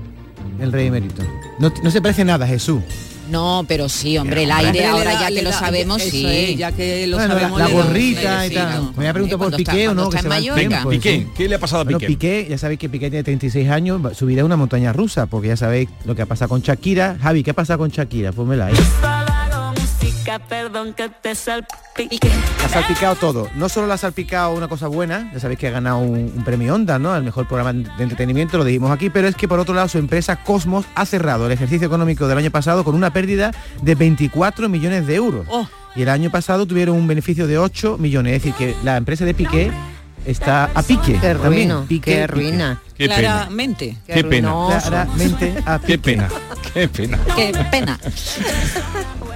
El 0.60 0.72
rey 0.72 0.88
emérito. 0.88 1.24
No, 1.60 1.72
no 1.84 1.92
se 1.92 2.02
parece 2.02 2.26
nada 2.26 2.46
a 2.46 2.48
Jesús. 2.48 2.82
No, 3.30 3.64
pero 3.66 3.88
sí, 3.88 4.18
hombre, 4.18 4.44
el 4.44 4.52
aire 4.52 4.86
ahora 4.86 5.14
da- 5.14 5.30
ya 5.30 5.36
que 5.36 5.42
lo 5.42 5.54
sabemos, 5.54 6.02
sí. 6.02 6.26
es, 6.28 6.58
ya 6.58 6.74
que 6.74 7.08
lo 7.08 7.16
Bueno, 7.16 7.34
la, 7.36 7.40
sabemos. 7.40 7.60
la 7.60 7.68
gorrita 7.70 8.46
y 8.48 8.50
tal. 8.54 8.84
Me 8.90 8.92
voy 8.98 9.06
a 9.06 9.14
preguntar 9.14 9.40
por 9.40 9.56
Piqué 9.56 9.88
o 9.88 9.94
no, 9.94 10.10
que 10.10 10.18
se 10.20 10.28
va 10.28 10.38
el 10.38 10.42
Mallorca. 10.44 10.68
tiempo. 10.68 10.90
Piqué, 10.90 11.16
eso. 11.16 11.30
¿qué 11.38 11.48
le 11.48 11.56
ha 11.56 11.60
pasado 11.60 11.82
a 11.82 11.84
Bueno, 11.86 12.00
Piqué? 12.00 12.08
Piqué, 12.10 12.48
ya 12.50 12.58
sabéis 12.58 12.80
que 12.82 12.90
Piqué 12.90 13.10
tiene 13.10 13.24
36 13.24 13.70
años, 13.70 14.06
va- 14.06 14.14
su 14.14 14.26
vida 14.26 14.42
es 14.42 14.46
una 14.46 14.58
montaña 14.58 14.92
rusa, 14.92 15.28
porque 15.28 15.48
ya 15.48 15.56
sabéis 15.56 15.88
lo 16.04 16.14
que 16.14 16.24
ha 16.24 16.26
pasado 16.26 16.50
con 16.50 16.60
Shakira. 16.62 17.18
Javi, 17.22 17.42
¿qué 17.44 17.52
ha 17.52 17.56
pasado 17.56 17.80
con 17.80 17.90
Shakira? 17.90 18.34
Pónmela 18.34 18.66
ahí. 18.66 18.74
Perdón 20.48 20.94
que 20.94 21.10
te 21.10 21.36
salpique. 21.36 22.30
La 22.60 22.66
ha 22.66 22.70
salpicado 22.70 23.16
todo. 23.16 23.50
No 23.56 23.70
solo 23.70 23.88
la 23.88 23.96
ha 23.96 23.98
salpicado 23.98 24.52
una 24.54 24.68
cosa 24.68 24.88
buena, 24.88 25.30
ya 25.34 25.40
sabéis 25.40 25.60
que 25.60 25.68
ha 25.68 25.72
ganado 25.72 26.00
un, 26.00 26.32
un 26.36 26.44
premio 26.44 26.76
Onda, 26.76 27.00
¿no? 27.00 27.16
El 27.16 27.24
mejor 27.24 27.48
programa 27.48 27.74
de 27.74 28.04
entretenimiento, 28.04 28.58
lo 28.58 28.64
dijimos 28.64 28.92
aquí, 28.92 29.10
pero 29.10 29.28
es 29.28 29.36
que 29.36 29.48
por 29.48 29.60
otro 29.60 29.74
lado 29.74 29.88
su 29.88 29.98
empresa 29.98 30.38
Cosmos 30.38 30.86
ha 30.96 31.06
cerrado 31.06 31.46
el 31.48 31.52
ejercicio 31.52 31.88
económico 31.88 32.28
del 32.28 32.38
año 32.38 32.52
pasado 32.52 32.84
con 32.84 32.96
una 32.96 33.12
pérdida 33.12 33.52
de 33.82 33.96
24 33.96 34.70
millones 34.70 35.08
de 35.08 35.16
euros. 35.16 35.46
Oh. 35.50 35.68
Y 35.96 36.04
el 36.04 36.10
año 36.10 36.30
pasado 36.32 36.66
tuvieron 36.66 36.96
un 36.96 37.08
beneficio 37.08 37.48
de 37.48 37.58
8 37.58 37.98
millones. 37.98 38.36
Es 38.38 38.44
decir, 38.44 38.56
que 38.56 38.76
la 38.84 38.96
empresa 38.98 39.26
de 39.26 39.34
Piqué 39.34 39.72
está 40.26 40.66
a 40.74 40.84
pique. 40.84 41.14
Qué 41.14 41.20
qué 41.20 41.86
pique. 41.88 42.28
ruina. 42.28 42.82
Qué 42.96 43.08
pena. 43.08 43.18
Claramente. 43.20 43.98
Qué 44.08 44.24
pena. 44.24 44.54
Claramente 44.86 45.54
a 45.66 45.80
Qué 45.80 45.98
pique. 45.98 46.12
pena. 46.12 46.30
Qué 46.74 46.88
pena. 46.88 47.20
Qué 47.36 47.52
pena. 47.70 48.00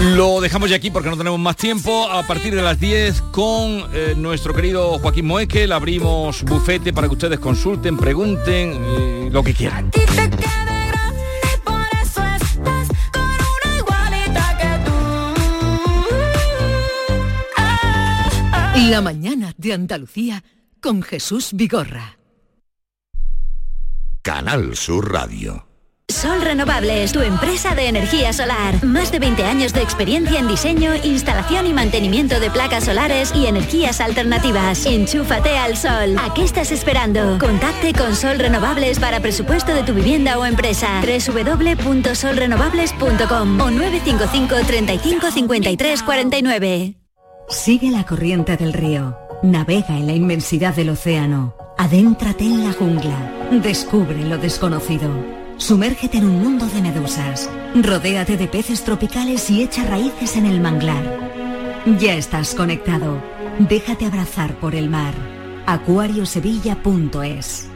Lo 0.00 0.40
dejamos 0.40 0.70
ya 0.70 0.76
aquí 0.76 0.90
porque 0.90 1.10
no 1.10 1.16
tenemos 1.18 1.38
más 1.38 1.56
tiempo. 1.56 2.08
A 2.08 2.26
partir 2.26 2.54
de 2.54 2.62
las 2.62 2.80
10 2.80 3.20
con 3.32 3.84
eh, 3.92 4.14
nuestro 4.16 4.54
querido 4.54 4.98
Joaquín 4.98 5.26
Moekel 5.26 5.72
abrimos 5.72 6.42
bufete 6.44 6.94
para 6.94 7.06
que 7.06 7.12
ustedes 7.12 7.38
consulten, 7.38 7.98
pregunten, 7.98 8.72
eh, 8.74 9.28
lo 9.30 9.42
que 9.42 9.52
quieran. 9.52 9.90
Ah, 17.56 17.78
ah. 18.36 18.74
La 18.88 19.02
mañana 19.02 19.52
de 19.58 19.74
Andalucía 19.74 20.42
con 20.80 21.02
Jesús 21.02 21.50
Vigorra. 21.52 22.16
Canal 24.22 24.76
Sur 24.76 25.12
Radio. 25.12 25.69
Sol 26.10 26.40
Renovables, 26.40 27.12
tu 27.12 27.20
empresa 27.20 27.74
de 27.74 27.88
energía 27.88 28.32
solar. 28.32 28.82
Más 28.84 29.12
de 29.12 29.18
20 29.18 29.44
años 29.44 29.72
de 29.72 29.82
experiencia 29.82 30.38
en 30.38 30.48
diseño, 30.48 30.94
instalación 31.04 31.66
y 31.66 31.72
mantenimiento 31.72 32.40
de 32.40 32.50
placas 32.50 32.84
solares 32.84 33.32
y 33.34 33.46
energías 33.46 34.00
alternativas. 34.00 34.86
Enchúfate 34.86 35.56
al 35.56 35.76
sol. 35.76 36.16
¿A 36.18 36.34
qué 36.34 36.44
estás 36.44 36.72
esperando? 36.72 37.38
Contacte 37.38 37.92
con 37.92 38.16
Sol 38.16 38.38
Renovables 38.38 38.98
para 38.98 39.20
presupuesto 39.20 39.72
de 39.72 39.82
tu 39.82 39.94
vivienda 39.94 40.38
o 40.38 40.44
empresa. 40.44 41.00
www.solrenovables.com 41.00 43.60
o 43.60 43.70
955 43.70 44.56
35 44.66 45.30
53 45.30 46.02
49. 46.02 46.94
Sigue 47.48 47.90
la 47.90 48.04
corriente 48.04 48.56
del 48.56 48.72
río. 48.72 49.16
Navega 49.42 49.96
en 49.96 50.06
la 50.06 50.12
inmensidad 50.12 50.74
del 50.74 50.90
océano. 50.90 51.54
Adéntrate 51.78 52.44
en 52.44 52.66
la 52.66 52.72
jungla. 52.72 53.32
Descubre 53.50 54.22
lo 54.24 54.38
desconocido. 54.38 55.39
Sumérgete 55.60 56.16
en 56.16 56.24
un 56.24 56.42
mundo 56.42 56.66
de 56.66 56.80
medusas. 56.80 57.50
Rodéate 57.74 58.38
de 58.38 58.48
peces 58.48 58.82
tropicales 58.82 59.50
y 59.50 59.62
echa 59.62 59.84
raíces 59.84 60.36
en 60.36 60.46
el 60.46 60.58
manglar. 60.58 61.04
Ya 62.00 62.14
estás 62.14 62.54
conectado. 62.54 63.22
Déjate 63.58 64.06
abrazar 64.06 64.58
por 64.58 64.74
el 64.74 64.88
mar. 64.88 65.12
acuariosevilla.es 65.66 67.68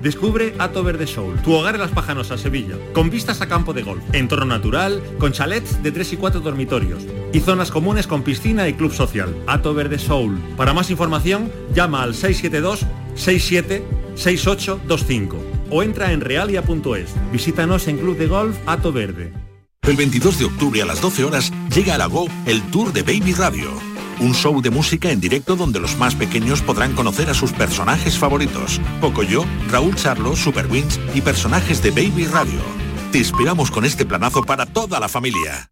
Descubre 0.00 0.54
Ato 0.58 0.82
Verde 0.82 1.06
Soul, 1.06 1.42
tu 1.42 1.52
hogar 1.52 1.74
en 1.74 1.82
las 1.82 1.90
Pajanosas, 1.90 2.40
Sevilla, 2.40 2.76
con 2.94 3.10
vistas 3.10 3.42
a 3.42 3.48
campo 3.48 3.74
de 3.74 3.82
golf, 3.82 4.02
entorno 4.14 4.46
natural, 4.46 5.02
con 5.18 5.32
chalets 5.32 5.82
de 5.82 5.92
3 5.92 6.14
y 6.14 6.16
4 6.16 6.40
dormitorios 6.40 7.02
y 7.34 7.40
zonas 7.40 7.70
comunes 7.70 8.06
con 8.06 8.22
piscina 8.22 8.66
y 8.66 8.72
club 8.72 8.94
social. 8.94 9.36
Ato 9.46 9.74
Verde 9.74 9.98
Soul. 9.98 10.38
Para 10.56 10.72
más 10.72 10.90
información, 10.90 11.52
llama 11.74 12.02
al 12.02 12.14
672 12.14 12.86
67 13.14 13.84
6825 14.14 15.55
o 15.70 15.82
entra 15.82 16.12
en 16.12 16.20
realia.es. 16.20 17.14
Visítanos 17.32 17.88
en 17.88 17.98
Club 17.98 18.16
de 18.16 18.26
Golf 18.26 18.56
Ato 18.66 18.92
Verde. 18.92 19.32
El 19.82 19.96
22 19.96 20.38
de 20.38 20.44
octubre 20.46 20.82
a 20.82 20.86
las 20.86 21.00
12 21.00 21.24
horas 21.24 21.52
llega 21.74 21.94
a 21.94 21.98
la 21.98 22.06
Go 22.06 22.26
el 22.46 22.62
Tour 22.70 22.92
de 22.92 23.02
Baby 23.02 23.34
Radio. 23.34 23.70
Un 24.18 24.34
show 24.34 24.60
de 24.62 24.70
música 24.70 25.10
en 25.10 25.20
directo 25.20 25.56
donde 25.56 25.78
los 25.78 25.96
más 25.96 26.14
pequeños 26.14 26.62
podrán 26.62 26.94
conocer 26.94 27.28
a 27.30 27.34
sus 27.34 27.52
personajes 27.52 28.18
favoritos. 28.18 28.80
Pocoyo, 29.00 29.44
Raúl 29.70 29.94
Charlo, 29.94 30.34
Super 30.34 30.66
Wings 30.66 30.98
y 31.14 31.20
personajes 31.20 31.82
de 31.82 31.90
Baby 31.90 32.26
Radio. 32.26 32.60
Te 33.12 33.18
inspiramos 33.18 33.70
con 33.70 33.84
este 33.84 34.06
planazo 34.06 34.42
para 34.42 34.66
toda 34.66 34.98
la 34.98 35.08
familia. 35.08 35.70